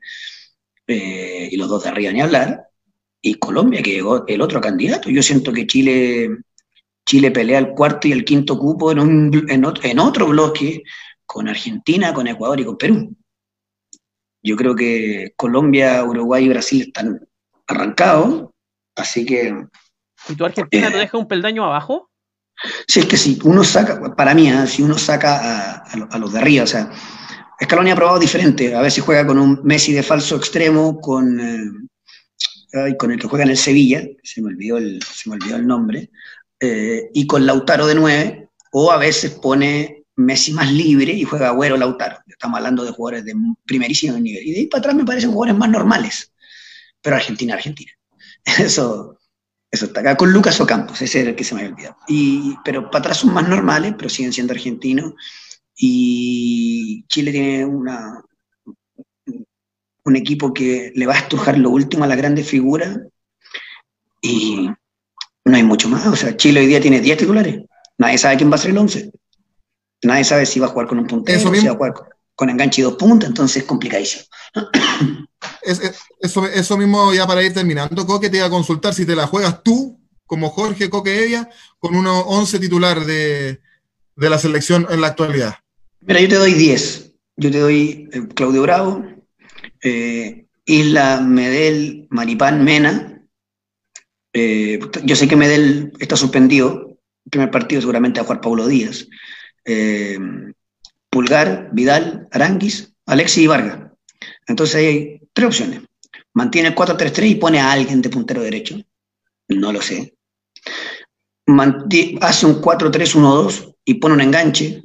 Eh, 0.87 1.47
y 1.51 1.55
los 1.55 1.69
dos 1.69 1.83
de 1.83 1.89
arriba 1.89 2.11
ni 2.11 2.21
hablar. 2.21 2.67
Y 3.21 3.35
Colombia, 3.35 3.81
que 3.81 3.91
llegó 3.91 4.25
el 4.27 4.41
otro 4.41 4.59
candidato. 4.59 5.09
Yo 5.09 5.23
siento 5.23 5.53
que 5.53 5.65
Chile, 5.65 6.29
Chile 7.05 7.31
pelea 7.31 7.59
el 7.59 7.69
cuarto 7.69 8.09
y 8.09 8.11
el 8.11 8.25
quinto 8.25 8.59
cupo 8.59 8.91
en, 8.91 8.99
un, 8.99 9.45
en, 9.49 9.65
otro, 9.65 9.83
en 9.85 9.99
otro 9.99 10.27
bloque 10.27 10.83
con 11.25 11.47
Argentina, 11.47 12.13
con 12.13 12.27
Ecuador 12.27 12.59
y 12.59 12.65
con 12.65 12.77
Perú. 12.77 13.15
Yo 14.41 14.55
creo 14.55 14.75
que 14.75 15.33
Colombia, 15.35 16.03
Uruguay 16.03 16.45
y 16.45 16.49
Brasil 16.49 16.81
están 16.83 17.27
arrancados, 17.67 18.49
así 18.95 19.25
que... 19.25 19.65
¿Y 20.27 20.35
tu 20.35 20.45
Argentina 20.45 20.89
te 20.89 20.97
eh, 20.97 20.99
deja 20.99 21.17
un 21.17 21.27
peldaño 21.27 21.65
abajo? 21.65 22.09
Sí, 22.87 23.01
es 23.01 23.05
que 23.05 23.17
si 23.17 23.39
uno 23.43 23.63
saca, 23.63 24.15
para 24.15 24.33
mí, 24.33 24.49
¿eh? 24.49 24.67
si 24.67 24.83
uno 24.83 24.97
saca 24.97 25.83
a, 25.85 26.17
los 26.17 26.33
de 26.33 26.39
arriba, 26.39 26.63
o 26.63 26.67
sea, 26.67 26.91
Scaloni 27.63 27.91
ha 27.91 27.95
probado 27.95 28.19
diferente, 28.19 28.75
a 28.75 28.81
veces 28.81 29.03
juega 29.03 29.25
con 29.25 29.39
un 29.39 29.61
Messi 29.63 29.93
de 29.93 30.03
falso 30.03 30.35
extremo, 30.35 30.99
con, 30.99 31.39
eh, 31.39 32.97
con 32.97 33.11
el 33.11 33.19
que 33.19 33.27
juega 33.27 33.45
en 33.45 33.51
el 33.51 33.57
Sevilla, 33.57 34.03
se 34.23 34.41
me 34.41 34.49
olvidó 34.49 34.77
el, 34.77 35.01
se 35.03 35.29
me 35.29 35.35
olvidó 35.35 35.55
el 35.55 35.67
nombre, 35.67 36.09
y 36.61 37.25
con 37.25 37.45
Lautaro 37.45 37.87
de 37.87 37.95
nueve, 37.95 38.49
o 38.73 38.91
a 38.91 38.97
veces 38.97 39.31
pone 39.31 39.98
Messi 40.19 40.51
más 40.51 40.71
libre 40.71 41.13
y 41.13 41.23
juega 41.23 41.47
Agüero 41.47 41.77
Lautaro. 41.77 42.17
Estamos 42.27 42.57
hablando 42.57 42.83
de 42.83 42.91
jugadores 42.91 43.25
de 43.25 43.33
primerísimo 43.65 44.17
nivel. 44.17 44.45
Y 44.45 44.51
de 44.51 44.59
ahí 44.59 44.67
para 44.67 44.79
atrás 44.79 44.95
me 44.95 45.05
parecen 45.05 45.31
jugadores 45.31 45.57
más 45.57 45.69
normales. 45.69 46.33
Pero 47.01 47.15
Argentina, 47.15 47.53
Argentina. 47.53 47.91
Eso, 48.59 49.17
Eso 49.71 49.85
está 49.85 50.01
acá 50.01 50.17
con 50.17 50.33
Lucas 50.33 50.59
Ocampos, 50.59 51.01
ese 51.01 51.21
era 51.21 51.29
el 51.29 51.35
que 51.35 51.43
se 51.43 51.55
me 51.55 51.61
había 51.61 51.73
olvidado. 51.73 51.97
Y, 52.07 52.55
pero 52.65 52.89
para 52.89 52.99
atrás 52.99 53.17
son 53.17 53.33
más 53.33 53.47
normales, 53.47 53.93
pero 53.97 54.09
siguen 54.09 54.33
siendo 54.33 54.53
argentinos. 54.53 55.13
Y 55.75 57.05
Chile 57.07 57.31
tiene 57.31 57.65
una, 57.65 58.21
un 60.03 60.15
equipo 60.17 60.53
que 60.53 60.91
le 60.95 61.05
va 61.05 61.13
a 61.13 61.19
estrujar 61.19 61.57
lo 61.57 61.69
último 61.69 62.03
a 62.03 62.07
la 62.07 62.15
grande 62.17 62.43
figura 62.43 63.01
y 64.21 64.69
no 65.45 65.55
hay 65.55 65.63
mucho 65.63 65.87
más. 65.87 66.05
O 66.07 66.15
sea, 66.15 66.35
Chile 66.35 66.59
hoy 66.59 66.67
día 66.67 66.81
tiene 66.81 66.99
10 66.99 67.19
titulares. 67.19 67.61
Nadie 67.97 68.17
sabe 68.17 68.35
quién 68.35 68.51
va 68.51 68.55
a 68.55 68.59
ser 68.59 68.71
el 68.71 68.79
11. 68.79 69.11
Nadie 70.03 70.23
sabe 70.23 70.45
si 70.45 70.59
va 70.59 70.67
a 70.67 70.69
jugar 70.69 70.87
con 70.87 70.99
un 70.99 71.07
puntero, 71.07 71.53
si 71.53 71.65
va 71.65 71.71
a 71.73 71.75
jugar 71.75 71.93
con, 72.35 72.49
enganche 72.49 72.81
y 72.81 72.83
dos 72.83 72.95
puntas, 72.95 73.29
entonces 73.29 73.63
es 73.63 73.67
complicadísimo. 73.67 74.23
eso, 75.61 76.45
eso 76.45 76.77
mismo 76.77 77.13
ya 77.13 77.27
para 77.27 77.43
ir 77.43 77.53
terminando, 77.53 78.05
Coque, 78.05 78.29
te 78.29 78.37
iba 78.37 78.45
a 78.45 78.49
consultar 78.49 78.93
si 78.93 79.05
te 79.05 79.15
la 79.15 79.27
juegas 79.27 79.61
tú, 79.63 79.99
como 80.25 80.49
Jorge 80.49 80.89
Coque 80.89 81.23
Evia, 81.23 81.49
con 81.79 81.95
unos 81.95 82.23
11 82.27 82.59
titular 82.59 83.05
de, 83.05 83.59
de 84.15 84.29
la 84.29 84.37
selección 84.37 84.87
en 84.89 85.01
la 85.01 85.07
actualidad. 85.07 85.55
Mira, 86.01 86.21
yo 86.21 86.29
te 86.29 86.35
doy 86.35 86.53
10. 86.53 87.13
Yo 87.37 87.51
te 87.51 87.59
doy 87.59 88.09
eh, 88.11 88.27
Claudio 88.35 88.61
Bravo, 88.63 89.05
eh, 89.81 90.45
Isla, 90.65 91.21
Medel, 91.21 92.07
Maripán, 92.09 92.63
Mena. 92.63 93.23
Eh, 94.33 94.79
yo 95.03 95.15
sé 95.15 95.27
que 95.27 95.37
Medel 95.37 95.93
está 95.99 96.17
suspendido. 96.17 96.97
El 97.25 97.31
primer 97.31 97.51
partido 97.51 97.81
seguramente 97.81 98.19
a 98.19 98.23
jugar 98.23 98.41
Paulo 98.41 98.67
Díaz. 98.67 99.07
Eh, 99.65 100.17
Pulgar, 101.09 101.69
Vidal, 101.71 102.27
Aranguis, 102.31 102.93
Alexis 103.05 103.43
y 103.43 103.47
Vargas. 103.47 103.91
Entonces 104.47 104.75
hay 104.75 105.21
tres 105.33 105.47
opciones. 105.47 105.81
Mantiene 106.33 106.69
el 106.69 106.75
4-3-3 106.75 107.29
y 107.29 107.35
pone 107.35 107.59
a 107.59 107.71
alguien 107.71 108.01
de 108.01 108.09
puntero 108.09 108.41
derecho. 108.41 108.79
No 109.47 109.73
lo 109.73 109.81
sé. 109.81 110.13
hace 112.21 112.45
un 112.45 112.61
4-3-1-2 112.61 113.75
y 113.85 113.95
pone 113.95 114.15
un 114.15 114.21
enganche. 114.21 114.83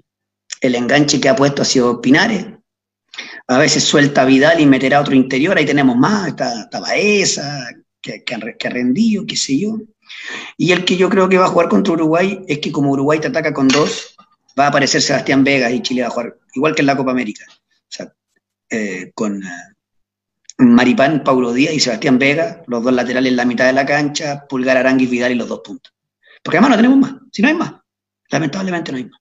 El 0.60 0.74
enganche 0.74 1.20
que 1.20 1.28
ha 1.28 1.36
puesto 1.36 1.60
ha 1.62 1.66
sido 1.66 2.00
Pinares, 2.00 2.46
a 3.46 3.58
veces 3.58 3.84
suelta 3.84 4.24
Vidal 4.24 4.60
y 4.60 4.66
meterá 4.66 5.00
otro 5.00 5.14
interior, 5.14 5.56
ahí 5.56 5.66
tenemos 5.66 5.96
más, 5.96 6.28
está, 6.28 6.68
Baeza, 6.80 7.68
que, 8.00 8.24
que, 8.24 8.34
ha 8.34 8.70
rendido, 8.70 9.24
qué 9.26 9.36
sé 9.36 9.58
yo. 9.58 9.78
Y 10.56 10.72
el 10.72 10.84
que 10.84 10.96
yo 10.96 11.08
creo 11.08 11.28
que 11.28 11.38
va 11.38 11.46
a 11.46 11.50
jugar 11.50 11.68
contra 11.68 11.92
Uruguay 11.92 12.40
es 12.48 12.58
que 12.58 12.72
como 12.72 12.92
Uruguay 12.92 13.20
te 13.20 13.28
ataca 13.28 13.52
con 13.52 13.68
dos, 13.68 14.13
va 14.58 14.66
a 14.66 14.68
aparecer 14.68 15.02
Sebastián 15.02 15.44
Vega 15.44 15.70
y 15.70 15.82
Chile 15.82 16.02
va 16.02 16.08
a 16.08 16.10
jugar 16.10 16.38
igual 16.54 16.74
que 16.74 16.82
en 16.82 16.86
la 16.86 16.96
Copa 16.96 17.10
América. 17.10 17.44
Eh, 18.70 19.12
con 19.14 19.42
eh, 19.42 19.46
Maripán, 20.58 21.22
Paulo 21.22 21.52
Díaz 21.52 21.74
y 21.74 21.80
Sebastián 21.80 22.18
Vega, 22.18 22.62
los 22.66 22.82
dos 22.82 22.92
laterales 22.92 23.30
en 23.30 23.36
la 23.36 23.44
mitad 23.44 23.66
de 23.66 23.72
la 23.72 23.86
cancha, 23.86 24.46
Pulgar, 24.48 24.76
Aranguis, 24.76 25.10
Vidal 25.10 25.32
y 25.32 25.36
los 25.36 25.48
dos 25.48 25.60
puntos. 25.60 25.92
Porque 26.42 26.58
además 26.58 26.70
no 26.70 26.76
tenemos 26.76 26.98
más, 26.98 27.22
si 27.30 27.42
no 27.42 27.48
hay 27.48 27.54
más. 27.54 27.72
Lamentablemente 28.30 28.90
no 28.90 28.98
hay 28.98 29.04
más. 29.04 29.20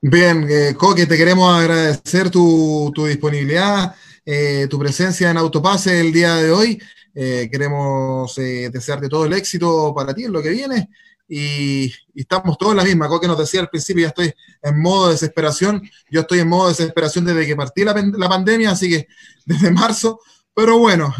Bien, 0.00 0.46
eh, 0.50 0.74
Coque, 0.76 1.06
te 1.06 1.16
queremos 1.16 1.56
agradecer 1.56 2.28
tu, 2.28 2.92
disponibilidad, 3.06 3.94
eh, 4.26 4.66
tu 4.68 4.78
presencia 4.78 5.30
en 5.30 5.36
Autopase 5.38 6.00
el 6.00 6.12
día 6.12 6.34
de 6.36 6.50
hoy. 6.50 6.82
Queremos 7.14 8.34
desearte 8.36 9.06
todo 9.06 9.26
el 9.26 9.34
éxito 9.34 9.94
para 9.94 10.14
ti 10.14 10.24
en 10.24 10.32
lo 10.32 10.42
que 10.42 10.48
viene. 10.48 10.88
Y, 11.34 11.92
estamos 12.14 12.58
todos 12.58 12.72
en 12.72 12.76
la 12.78 12.84
misma. 12.84 13.08
Coque 13.08 13.26
nos 13.26 13.38
decía 13.38 13.60
al 13.60 13.70
principio, 13.70 14.02
ya 14.02 14.08
estoy 14.08 14.34
en 14.62 14.82
modo 14.82 15.06
de 15.06 15.14
desesperación. 15.14 15.82
Yo 16.10 16.20
estoy 16.20 16.40
en 16.40 16.48
modo 16.48 16.64
de 16.64 16.74
desesperación 16.74 17.24
desde 17.24 17.46
que 17.46 17.56
partí 17.56 17.84
la, 17.84 17.94
pandemia, 18.28 18.70
así 18.70 18.90
que 18.90 19.06
desde 19.46 19.70
marzo. 19.70 20.20
Pero 20.54 20.78
bueno, 20.78 21.14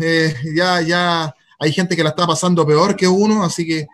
ya, 0.55 0.83
ya 0.83 1.35
hay 1.59 1.73
gente 1.73 1.97
que 1.97 2.03
la 2.03 2.11
está 2.11 2.27
pasando 2.27 2.67
peor 2.67 2.95
que 2.95 3.09
uno, 3.09 3.43
así 3.43 3.67
que, 3.67 3.87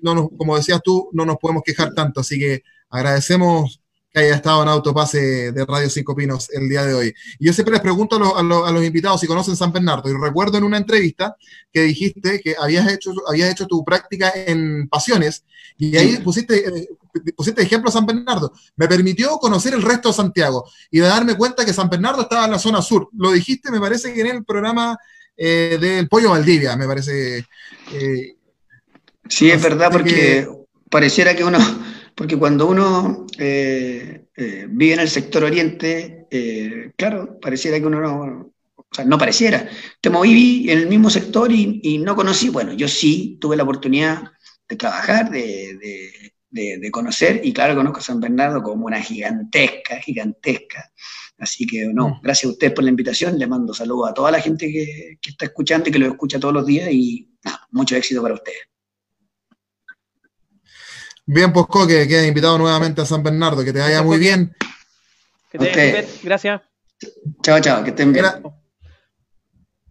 no 0.00 0.30
como 0.30 0.56
decías 0.56 0.80
tú, 0.82 1.10
no 1.12 1.26
nos 1.26 1.36
podemos 1.36 1.62
quejar 1.62 1.92
tanto. 1.92 2.20
Así 2.20 2.38
que 2.38 2.62
Agradecemos 2.92 3.80
que 4.12 4.20
haya 4.20 4.34
estado 4.36 4.62
en 4.62 4.68
Autopase 4.68 5.52
de 5.52 5.64
Radio 5.64 5.88
Cinco 5.88 6.14
Pinos 6.14 6.50
el 6.50 6.68
día 6.68 6.84
de 6.84 6.94
hoy. 6.94 7.14
Y 7.38 7.46
yo 7.46 7.52
siempre 7.52 7.72
les 7.72 7.80
pregunto 7.80 8.16
a, 8.36 8.42
los 8.42 8.84
invitados 8.84 9.20
si 9.20 9.26
conocen 9.26 9.56
San 9.56 9.72
Bernardo. 9.72 10.10
Y 10.10 10.14
recuerdo 10.14 10.58
en 10.58 10.64
una 10.64 10.76
entrevista 10.76 11.36
que 11.72 11.82
dijiste 11.82 12.40
que 12.40 12.54
habías 12.60 12.90
hecho, 12.92 13.12
habías 13.26 13.50
hecho 13.50 13.66
tu 13.66 13.84
práctica 13.84 14.32
en 14.34 14.88
Pasiones 14.88 15.44
y 15.78 15.96
ahí 15.96 16.18
pusiste, 16.18 16.68
eh, 16.68 16.88
pusiste 17.34 17.62
ejemplo 17.62 17.88
a 17.88 17.92
San 17.92 18.04
Bernardo. 18.04 18.52
Me 18.76 18.86
permitió 18.86 19.38
conocer 19.38 19.72
el 19.72 19.82
resto 19.82 20.08
de 20.08 20.14
Santiago 20.14 20.68
y 20.90 21.00
de 21.00 21.06
darme 21.06 21.34
cuenta 21.34 21.64
que 21.64 21.72
San 21.72 21.88
Bernardo 21.88 22.22
estaba 22.22 22.44
en 22.44 22.50
la 22.50 22.58
zona 22.58 22.82
sur. 22.82 23.08
Lo 23.16 23.32
dijiste, 23.32 23.70
me 23.70 23.80
parece 23.80 24.12
que 24.12 24.20
en 24.20 24.26
el 24.26 24.44
programa 24.44 24.98
eh, 25.36 25.78
del 25.80 26.08
Pollo 26.08 26.30
Valdivia, 26.30 26.76
me 26.76 26.86
parece. 26.86 27.46
Eh, 27.92 28.36
sí, 29.26 29.50
es 29.50 29.62
verdad, 29.62 29.90
porque 29.90 30.46
pareciera 30.90 31.34
que 31.34 31.44
uno 31.44 31.58
porque 32.14 32.36
cuando 32.36 32.66
uno 32.66 33.26
eh, 33.38 34.26
eh, 34.36 34.66
vive 34.68 34.94
en 34.94 35.00
el 35.00 35.08
sector 35.08 35.44
oriente, 35.44 36.26
eh, 36.30 36.92
claro, 36.96 37.38
pareciera 37.40 37.78
que 37.78 37.86
uno 37.86 38.00
no, 38.00 38.52
o 38.76 38.86
sea, 38.90 39.04
no 39.04 39.18
pareciera. 39.18 39.68
Te 40.00 40.10
moví 40.10 40.70
en 40.70 40.78
el 40.78 40.86
mismo 40.86 41.10
sector 41.10 41.50
y, 41.52 41.98
no 41.98 42.14
conocí, 42.14 42.48
bueno, 42.48 42.72
yo 42.72 42.88
sí 42.88 43.38
tuve 43.40 43.56
la 43.56 43.62
oportunidad 43.62 44.22
de 44.68 44.76
trabajar, 44.76 45.30
de, 45.30 46.90
conocer, 46.90 47.40
y 47.42 47.52
claro, 47.52 47.74
conozco 47.74 48.00
a 48.00 48.02
San 48.02 48.20
Bernardo 48.20 48.62
como 48.62 48.86
una 48.86 49.00
gigantesca, 49.00 49.96
gigantesca. 50.00 50.92
Así 51.38 51.66
que, 51.66 51.86
no, 51.86 52.08
mm. 52.08 52.20
gracias 52.22 52.50
a 52.50 52.52
ustedes 52.52 52.72
por 52.72 52.84
la 52.84 52.90
invitación, 52.90 53.38
le 53.38 53.46
mando 53.46 53.74
saludos 53.74 54.10
a 54.10 54.14
toda 54.14 54.30
la 54.30 54.40
gente 54.40 54.70
que, 54.70 55.18
que 55.20 55.30
está 55.30 55.46
escuchando 55.46 55.88
y 55.88 55.92
que 55.92 55.98
lo 55.98 56.06
escucha 56.06 56.38
todos 56.38 56.54
los 56.54 56.66
días 56.66 56.88
y 56.92 57.28
mucho 57.70 57.96
éxito 57.96 58.22
para 58.22 58.34
ustedes. 58.34 58.71
Bien, 61.24 61.52
pues 61.52 61.66
que 61.86 62.08
queda 62.08 62.26
invitado 62.26 62.58
nuevamente 62.58 63.00
a 63.00 63.06
San 63.06 63.22
Bernardo, 63.22 63.64
que 63.64 63.72
te 63.72 63.78
vaya 63.78 64.02
muy 64.02 64.18
bien. 64.18 64.54
Que 65.50 65.58
te 65.58 65.92
bien, 65.92 66.06
gracias. 66.22 66.62
Chao, 67.42 67.60
chao, 67.60 67.84
que 67.84 67.90
estén 67.90 68.12
bien. 68.12 68.26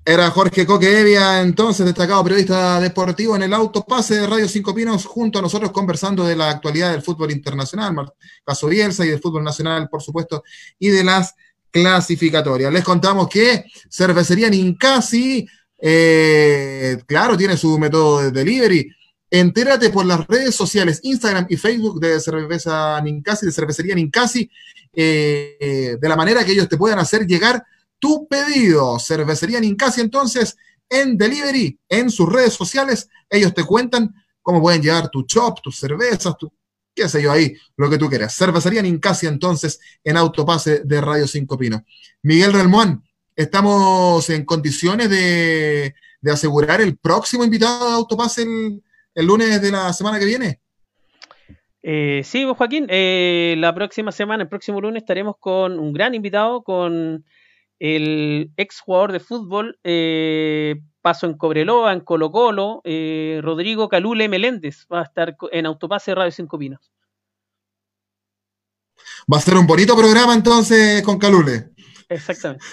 Era, 0.03 0.31
Jorge 0.31 0.65
Coque 0.65 0.99
Evia, 0.99 1.41
entonces 1.41 1.85
destacado 1.85 2.23
periodista 2.23 2.79
deportivo 2.79 3.35
en 3.35 3.43
el 3.43 3.53
autopase 3.53 4.15
de 4.15 4.27
Radio 4.27 4.47
Cinco 4.47 4.73
Pinos, 4.73 5.05
junto 5.05 5.39
a 5.39 5.41
nosotros 5.43 5.71
conversando 5.71 6.25
de 6.25 6.35
la 6.35 6.49
actualidad 6.49 6.91
del 6.91 7.03
fútbol 7.03 7.31
internacional, 7.31 8.11
caso 8.43 8.67
Bielsa 8.67 9.05
y 9.05 9.09
del 9.09 9.21
fútbol 9.21 9.43
nacional, 9.43 9.87
por 9.89 10.01
supuesto, 10.01 10.43
y 10.79 10.89
de 10.89 11.03
las 11.03 11.35
clasificatorias. 11.69 12.73
Les 12.73 12.83
contamos 12.83 13.29
que 13.29 13.65
Cervecería 13.89 14.49
Nincasi, 14.49 15.47
eh, 15.77 16.97
claro, 17.05 17.37
tiene 17.37 17.55
su 17.55 17.77
método 17.77 18.23
de 18.23 18.31
delivery 18.31 18.89
Entérate 19.33 19.89
por 19.91 20.05
las 20.05 20.27
redes 20.27 20.53
sociales, 20.53 20.99
Instagram 21.03 21.45
y 21.49 21.55
Facebook 21.55 22.01
de 22.01 22.19
Cerveza 22.19 22.99
Nincasi, 23.01 23.45
de 23.45 23.53
Cervecería 23.53 23.95
Nincasi, 23.95 24.51
eh, 24.91 25.95
de 25.99 26.09
la 26.09 26.17
manera 26.17 26.43
que 26.43 26.51
ellos 26.51 26.67
te 26.67 26.75
puedan 26.75 26.99
hacer 26.99 27.25
llegar 27.25 27.63
tu 27.97 28.27
pedido. 28.27 28.99
Cervecería 28.99 29.61
Nincasi, 29.61 30.01
entonces, 30.01 30.57
en 30.89 31.17
delivery, 31.17 31.79
en 31.87 32.11
sus 32.11 32.27
redes 32.27 32.51
sociales, 32.51 33.07
ellos 33.29 33.53
te 33.53 33.63
cuentan 33.63 34.13
cómo 34.41 34.59
pueden 34.61 34.81
llevar 34.81 35.09
tu 35.09 35.23
chop, 35.23 35.61
tus 35.63 35.79
cervezas, 35.79 36.37
tu, 36.37 36.51
qué 36.93 37.07
sé 37.07 37.21
yo 37.21 37.31
ahí, 37.31 37.55
lo 37.77 37.89
que 37.89 37.97
tú 37.97 38.09
quieras. 38.09 38.35
Cervecería 38.35 38.81
Nincasi, 38.81 39.27
entonces, 39.27 39.79
en 40.03 40.17
Autopase 40.17 40.81
de 40.83 40.99
Radio 40.99 41.25
Cinco 41.25 41.57
Pino. 41.57 41.85
Miguel 42.21 42.51
Relmuán, 42.51 43.01
estamos 43.33 44.29
en 44.29 44.43
condiciones 44.43 45.09
de, 45.09 45.95
de 46.19 46.31
asegurar 46.31 46.81
el 46.81 46.97
próximo 46.97 47.45
invitado 47.45 47.87
de 47.87 47.93
Autopase 47.93 48.41
el 48.41 48.83
el 49.15 49.25
lunes 49.25 49.61
de 49.61 49.71
la 49.71 49.93
semana 49.93 50.19
que 50.19 50.25
viene. 50.25 50.61
Eh, 51.83 52.21
sí, 52.23 52.45
pues, 52.45 52.57
Joaquín, 52.57 52.87
eh, 52.89 53.55
la 53.57 53.73
próxima 53.73 54.11
semana, 54.11 54.43
el 54.43 54.49
próximo 54.49 54.81
lunes, 54.81 55.01
estaremos 55.01 55.35
con 55.39 55.79
un 55.79 55.93
gran 55.93 56.13
invitado, 56.13 56.63
con 56.63 57.25
el 57.79 58.51
ex 58.57 58.79
jugador 58.79 59.11
de 59.11 59.19
fútbol, 59.19 59.79
eh, 59.83 60.75
paso 61.01 61.25
en 61.25 61.35
Cobreloa, 61.35 61.93
en 61.93 62.01
Colo 62.01 62.31
Colo, 62.31 62.81
Rodrigo 63.41 63.89
Calule 63.89 64.29
Meléndez, 64.29 64.85
va 64.91 64.99
a 64.99 65.03
estar 65.03 65.35
en 65.51 65.65
Autopase 65.65 66.13
Radio 66.13 66.31
Cinco 66.31 66.59
Pinos. 66.59 66.91
Va 69.31 69.37
a 69.37 69.41
ser 69.41 69.55
un 69.55 69.65
bonito 69.65 69.95
programa 69.97 70.35
entonces 70.35 71.01
con 71.01 71.17
Calule. 71.17 71.71
Exactamente. 72.07 72.63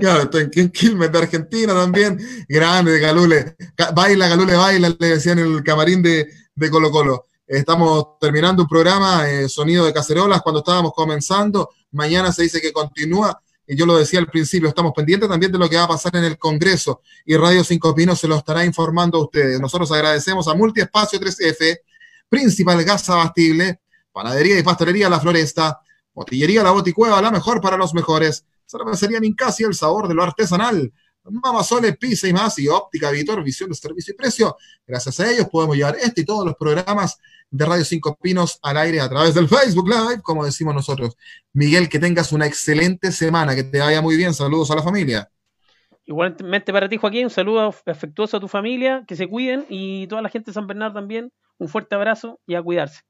Claro, 0.00 0.22
estoy 0.24 0.50
en 0.54 0.70
Quilmes 0.70 1.10
de 1.10 1.18
Argentina 1.18 1.72
también. 1.72 2.18
Grande, 2.48 3.00
Calule. 3.00 3.56
Baila, 3.94 4.28
Calule, 4.28 4.54
baila, 4.54 4.94
le 4.98 5.08
decían 5.08 5.38
en 5.38 5.46
el 5.54 5.62
camarín 5.62 6.02
de, 6.02 6.28
Colo 6.70 6.90
Colo. 6.90 7.26
Estamos 7.46 8.18
terminando 8.20 8.62
un 8.62 8.68
programa, 8.68 9.28
eh, 9.30 9.48
Sonido 9.48 9.86
de 9.86 9.92
Cacerolas, 9.92 10.42
cuando 10.42 10.60
estábamos 10.60 10.92
comenzando. 10.92 11.70
Mañana 11.92 12.32
se 12.32 12.42
dice 12.42 12.60
que 12.60 12.72
continúa. 12.72 13.40
Y 13.66 13.74
yo 13.76 13.86
lo 13.86 13.96
decía 13.96 14.20
al 14.20 14.26
principio, 14.26 14.68
estamos 14.68 14.92
pendientes 14.94 15.28
también 15.28 15.50
de 15.50 15.58
lo 15.58 15.68
que 15.68 15.76
va 15.76 15.84
a 15.84 15.88
pasar 15.88 16.14
en 16.16 16.24
el 16.24 16.38
Congreso. 16.38 17.00
Y 17.24 17.36
Radio 17.36 17.64
Cinco 17.64 17.94
Pinos 17.94 18.20
se 18.20 18.28
lo 18.28 18.36
estará 18.36 18.64
informando 18.64 19.18
a 19.18 19.22
ustedes. 19.24 19.60
Nosotros 19.60 19.90
agradecemos 19.92 20.46
a 20.46 20.54
Multiespacio 20.54 21.18
3F, 21.18 21.78
Principal 22.28 22.84
Gas 22.84 23.08
Abastible, 23.08 23.80
Panadería 24.12 24.58
y 24.58 24.62
Pastelería 24.62 25.08
La 25.08 25.20
Floresta, 25.20 25.80
Botillería 26.12 26.62
La 26.62 26.70
Boticueva, 26.70 27.20
la 27.20 27.30
mejor 27.30 27.60
para 27.60 27.76
los 27.76 27.92
mejores 27.92 28.44
Cervecería 28.66 29.20
Nincasi, 29.20 29.64
el 29.64 29.74
sabor 29.74 30.08
de 30.08 30.14
lo 30.14 30.22
artesanal. 30.22 30.92
Mamasoles, 31.24 31.96
Pisa 31.96 32.28
y 32.28 32.32
más, 32.32 32.58
y 32.58 32.68
Óptica 32.68 33.10
Vitor, 33.10 33.42
visión 33.42 33.68
de 33.68 33.74
servicio 33.74 34.12
y 34.12 34.16
precio. 34.16 34.56
Gracias 34.86 35.18
a 35.20 35.30
ellos 35.30 35.48
podemos 35.50 35.76
llevar 35.76 35.96
este 35.96 36.20
y 36.20 36.24
todos 36.24 36.44
los 36.44 36.54
programas 36.56 37.18
de 37.50 37.64
Radio 37.64 37.84
Cinco 37.84 38.16
Pinos 38.20 38.58
al 38.62 38.76
aire 38.76 39.00
a 39.00 39.08
través 39.08 39.34
del 39.34 39.48
Facebook 39.48 39.88
Live, 39.88 40.22
como 40.22 40.44
decimos 40.44 40.74
nosotros. 40.74 41.16
Miguel, 41.52 41.88
que 41.88 41.98
tengas 41.98 42.32
una 42.32 42.46
excelente 42.46 43.10
semana, 43.12 43.54
que 43.54 43.64
te 43.64 43.78
vaya 43.78 44.00
muy 44.02 44.16
bien. 44.16 44.34
Saludos 44.34 44.70
a 44.70 44.76
la 44.76 44.82
familia. 44.82 45.30
Igualmente 46.04 46.72
para 46.72 46.88
ti, 46.88 46.96
Joaquín, 46.96 47.24
un 47.24 47.30
saludo 47.30 47.74
afectuoso 47.86 48.36
a 48.36 48.40
tu 48.40 48.46
familia, 48.46 49.04
que 49.08 49.16
se 49.16 49.26
cuiden 49.26 49.66
y 49.68 50.06
toda 50.06 50.22
la 50.22 50.28
gente 50.28 50.50
de 50.50 50.54
San 50.54 50.66
Bernardo 50.66 50.94
también. 50.94 51.32
Un 51.58 51.68
fuerte 51.68 51.94
abrazo 51.94 52.38
y 52.46 52.54
a 52.54 52.62
cuidarse 52.62 53.00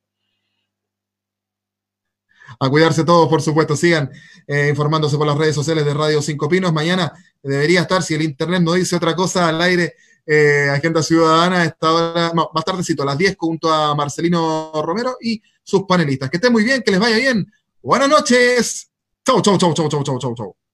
a 2.58 2.68
cuidarse 2.68 3.04
todos, 3.04 3.28
por 3.28 3.42
supuesto. 3.42 3.76
Sigan 3.76 4.10
eh, 4.46 4.68
informándose 4.70 5.16
por 5.16 5.26
las 5.26 5.36
redes 5.36 5.54
sociales 5.54 5.84
de 5.84 5.94
Radio 5.94 6.22
Cinco 6.22 6.48
Pinos. 6.48 6.72
Mañana 6.72 7.12
debería 7.42 7.82
estar, 7.82 8.02
si 8.02 8.14
el 8.14 8.22
internet 8.22 8.62
no 8.62 8.74
dice 8.74 8.96
otra 8.96 9.14
cosa, 9.14 9.48
al 9.48 9.60
aire 9.62 9.94
eh, 10.26 10.68
Agenda 10.70 11.02
Ciudadana. 11.02 11.64
Esta 11.64 11.92
hora, 11.92 12.32
más 12.34 12.64
tardecito, 12.64 13.02
a 13.02 13.06
las 13.06 13.18
10, 13.18 13.36
junto 13.38 13.72
a 13.72 13.94
Marcelino 13.94 14.72
Romero 14.82 15.16
y 15.20 15.42
sus 15.62 15.82
panelistas. 15.84 16.30
Que 16.30 16.36
estén 16.36 16.52
muy 16.52 16.64
bien, 16.64 16.82
que 16.82 16.90
les 16.90 17.00
vaya 17.00 17.16
bien. 17.16 17.50
Buenas 17.82 18.08
noches. 18.08 18.90
Chau, 19.24 19.40
chau, 19.42 19.58
chau, 19.58 19.74
chau, 19.74 19.88
chau, 19.88 20.02
chau, 20.04 20.18
chau, 20.18 20.34
chau. 20.34 20.65